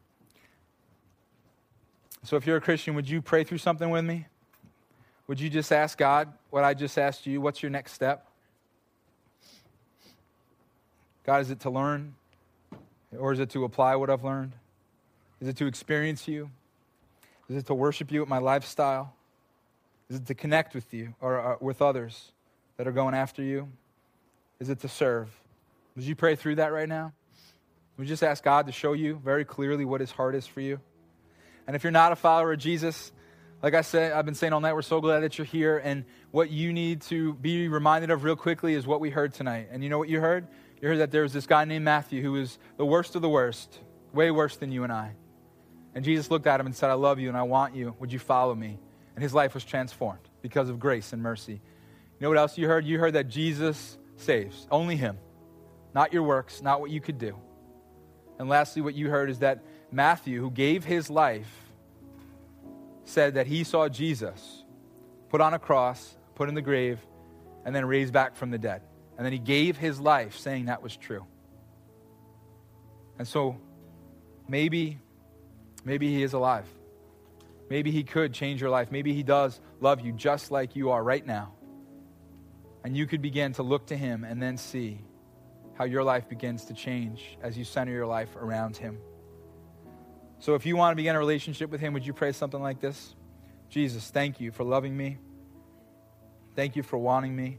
So, 2.22 2.36
if 2.36 2.46
you're 2.46 2.56
a 2.56 2.60
Christian, 2.60 2.94
would 2.94 3.08
you 3.08 3.20
pray 3.20 3.44
through 3.44 3.58
something 3.58 3.90
with 3.90 4.04
me? 4.04 4.28
Would 5.26 5.40
you 5.40 5.50
just 5.50 5.72
ask 5.72 5.98
God 5.98 6.32
what 6.48 6.64
I 6.64 6.72
just 6.72 6.96
asked 6.96 7.26
you? 7.26 7.42
What's 7.42 7.62
your 7.62 7.70
next 7.70 7.92
step? 7.92 8.26
God, 11.26 11.42
is 11.42 11.50
it 11.50 11.60
to 11.60 11.70
learn? 11.70 12.14
Or 13.18 13.32
is 13.32 13.40
it 13.40 13.50
to 13.50 13.64
apply 13.64 13.96
what 13.96 14.10
I've 14.10 14.24
learned? 14.24 14.52
Is 15.40 15.48
it 15.48 15.56
to 15.56 15.66
experience 15.66 16.28
you? 16.28 16.50
Is 17.48 17.56
it 17.56 17.66
to 17.66 17.74
worship 17.74 18.12
you 18.12 18.20
with 18.20 18.28
my 18.28 18.38
lifestyle? 18.38 19.14
Is 20.08 20.16
it 20.16 20.26
to 20.26 20.34
connect 20.34 20.74
with 20.74 20.92
you 20.92 21.14
or, 21.20 21.34
or 21.34 21.54
uh, 21.54 21.56
with 21.60 21.82
others 21.82 22.32
that 22.76 22.86
are 22.86 22.92
going 22.92 23.14
after 23.14 23.42
you? 23.42 23.68
Is 24.58 24.68
it 24.68 24.80
to 24.80 24.88
serve? 24.88 25.28
Would 25.96 26.04
you 26.04 26.14
pray 26.14 26.36
through 26.36 26.56
that 26.56 26.72
right 26.72 26.88
now? 26.88 27.12
You 27.98 28.06
just 28.06 28.22
ask 28.22 28.42
God 28.42 28.66
to 28.66 28.72
show 28.72 28.94
you 28.94 29.20
very 29.22 29.44
clearly 29.44 29.84
what 29.84 30.00
his 30.00 30.10
heart 30.10 30.34
is 30.34 30.46
for 30.46 30.60
you? 30.60 30.80
And 31.66 31.76
if 31.76 31.84
you're 31.84 31.90
not 31.90 32.12
a 32.12 32.16
follower 32.16 32.54
of 32.54 32.58
Jesus, 32.58 33.12
like 33.62 33.74
I 33.74 33.82
said, 33.82 34.12
I've 34.12 34.24
been 34.24 34.34
saying 34.34 34.54
all 34.54 34.60
night, 34.60 34.72
we're 34.72 34.82
so 34.82 35.02
glad 35.02 35.20
that 35.20 35.36
you're 35.36 35.44
here. 35.44 35.76
And 35.76 36.04
what 36.30 36.50
you 36.50 36.72
need 36.72 37.02
to 37.02 37.34
be 37.34 37.68
reminded 37.68 38.10
of 38.10 38.24
real 38.24 38.36
quickly 38.36 38.74
is 38.74 38.86
what 38.86 39.00
we 39.00 39.10
heard 39.10 39.34
tonight. 39.34 39.68
And 39.70 39.84
you 39.84 39.90
know 39.90 39.98
what 39.98 40.08
you 40.08 40.18
heard? 40.18 40.46
You 40.80 40.88
heard 40.88 40.98
that 40.98 41.10
there 41.10 41.22
was 41.22 41.32
this 41.32 41.46
guy 41.46 41.64
named 41.64 41.84
Matthew 41.84 42.22
who 42.22 42.32
was 42.32 42.58
the 42.76 42.86
worst 42.86 43.14
of 43.14 43.22
the 43.22 43.28
worst, 43.28 43.78
way 44.12 44.30
worse 44.30 44.56
than 44.56 44.72
you 44.72 44.82
and 44.84 44.92
I. 44.92 45.14
And 45.94 46.04
Jesus 46.04 46.30
looked 46.30 46.46
at 46.46 46.60
him 46.60 46.66
and 46.66 46.74
said, 46.74 46.90
I 46.90 46.94
love 46.94 47.18
you 47.18 47.28
and 47.28 47.36
I 47.36 47.42
want 47.42 47.74
you. 47.74 47.94
Would 47.98 48.12
you 48.12 48.18
follow 48.18 48.54
me? 48.54 48.78
And 49.14 49.22
his 49.22 49.34
life 49.34 49.54
was 49.54 49.64
transformed 49.64 50.28
because 50.40 50.68
of 50.68 50.78
grace 50.78 51.12
and 51.12 51.22
mercy. 51.22 51.54
You 51.54 51.60
know 52.20 52.28
what 52.28 52.38
else 52.38 52.56
you 52.56 52.66
heard? 52.66 52.86
You 52.86 52.98
heard 52.98 53.14
that 53.14 53.28
Jesus 53.28 53.98
saves, 54.16 54.66
only 54.70 54.96
him, 54.96 55.18
not 55.94 56.12
your 56.12 56.22
works, 56.22 56.62
not 56.62 56.80
what 56.80 56.90
you 56.90 57.00
could 57.00 57.18
do. 57.18 57.36
And 58.38 58.48
lastly, 58.48 58.80
what 58.82 58.94
you 58.94 59.10
heard 59.10 59.28
is 59.28 59.40
that 59.40 59.62
Matthew, 59.90 60.40
who 60.40 60.50
gave 60.50 60.84
his 60.84 61.10
life, 61.10 61.50
said 63.04 63.34
that 63.34 63.46
he 63.46 63.64
saw 63.64 63.88
Jesus 63.88 64.64
put 65.28 65.40
on 65.40 65.52
a 65.52 65.58
cross, 65.58 66.16
put 66.34 66.48
in 66.48 66.54
the 66.54 66.62
grave, 66.62 66.98
and 67.64 67.74
then 67.74 67.84
raised 67.84 68.12
back 68.12 68.36
from 68.36 68.50
the 68.50 68.58
dead. 68.58 68.82
And 69.20 69.26
then 69.26 69.34
he 69.34 69.38
gave 69.38 69.76
his 69.76 70.00
life 70.00 70.38
saying 70.38 70.64
that 70.64 70.82
was 70.82 70.96
true. 70.96 71.26
And 73.18 73.28
so 73.28 73.58
maybe, 74.48 74.98
maybe 75.84 76.08
he 76.08 76.22
is 76.22 76.32
alive. 76.32 76.64
Maybe 77.68 77.90
he 77.90 78.02
could 78.02 78.32
change 78.32 78.62
your 78.62 78.70
life. 78.70 78.90
Maybe 78.90 79.12
he 79.12 79.22
does 79.22 79.60
love 79.78 80.00
you 80.00 80.12
just 80.12 80.50
like 80.50 80.74
you 80.74 80.88
are 80.88 81.04
right 81.04 81.26
now. 81.26 81.52
And 82.82 82.96
you 82.96 83.06
could 83.06 83.20
begin 83.20 83.52
to 83.52 83.62
look 83.62 83.88
to 83.88 83.94
him 83.94 84.24
and 84.24 84.42
then 84.42 84.56
see 84.56 85.02
how 85.74 85.84
your 85.84 86.02
life 86.02 86.26
begins 86.26 86.64
to 86.64 86.72
change 86.72 87.36
as 87.42 87.58
you 87.58 87.64
center 87.64 87.92
your 87.92 88.06
life 88.06 88.34
around 88.36 88.78
him. 88.78 88.96
So 90.38 90.54
if 90.54 90.64
you 90.64 90.78
want 90.78 90.92
to 90.92 90.96
begin 90.96 91.14
a 91.14 91.18
relationship 91.18 91.68
with 91.68 91.82
him, 91.82 91.92
would 91.92 92.06
you 92.06 92.14
pray 92.14 92.32
something 92.32 92.62
like 92.62 92.80
this? 92.80 93.14
Jesus, 93.68 94.08
thank 94.08 94.40
you 94.40 94.50
for 94.50 94.64
loving 94.64 94.96
me. 94.96 95.18
Thank 96.56 96.74
you 96.74 96.82
for 96.82 96.96
wanting 96.96 97.36
me. 97.36 97.58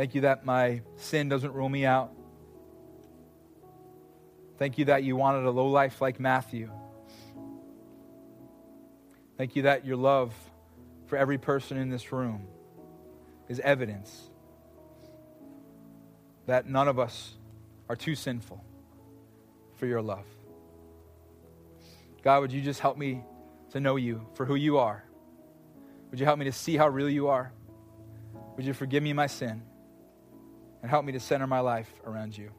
Thank 0.00 0.14
you 0.14 0.22
that 0.22 0.46
my 0.46 0.80
sin 0.96 1.28
doesn't 1.28 1.52
rule 1.52 1.68
me 1.68 1.84
out. 1.84 2.10
Thank 4.56 4.78
you 4.78 4.86
that 4.86 5.04
you 5.04 5.14
wanted 5.14 5.44
a 5.44 5.50
low 5.50 5.66
life 5.66 6.00
like 6.00 6.18
Matthew. 6.18 6.70
Thank 9.36 9.56
you 9.56 9.64
that 9.64 9.84
your 9.84 9.98
love 9.98 10.32
for 11.04 11.18
every 11.18 11.36
person 11.36 11.76
in 11.76 11.90
this 11.90 12.12
room 12.12 12.46
is 13.50 13.60
evidence 13.60 14.30
that 16.46 16.66
none 16.66 16.88
of 16.88 16.98
us 16.98 17.34
are 17.90 17.96
too 17.96 18.14
sinful 18.14 18.64
for 19.74 19.84
your 19.84 20.00
love. 20.00 20.24
God, 22.22 22.40
would 22.40 22.52
you 22.52 22.62
just 22.62 22.80
help 22.80 22.96
me 22.96 23.22
to 23.72 23.80
know 23.80 23.96
you 23.96 24.26
for 24.32 24.46
who 24.46 24.54
you 24.54 24.78
are? 24.78 25.04
Would 26.10 26.18
you 26.18 26.24
help 26.24 26.38
me 26.38 26.46
to 26.46 26.52
see 26.52 26.78
how 26.78 26.88
real 26.88 27.10
you 27.10 27.28
are? 27.28 27.52
Would 28.56 28.64
you 28.64 28.72
forgive 28.72 29.02
me 29.02 29.12
my 29.12 29.26
sin? 29.26 29.64
And 30.82 30.90
help 30.90 31.04
me 31.04 31.12
to 31.12 31.20
center 31.20 31.46
my 31.46 31.60
life 31.60 31.92
around 32.06 32.36
you. 32.36 32.50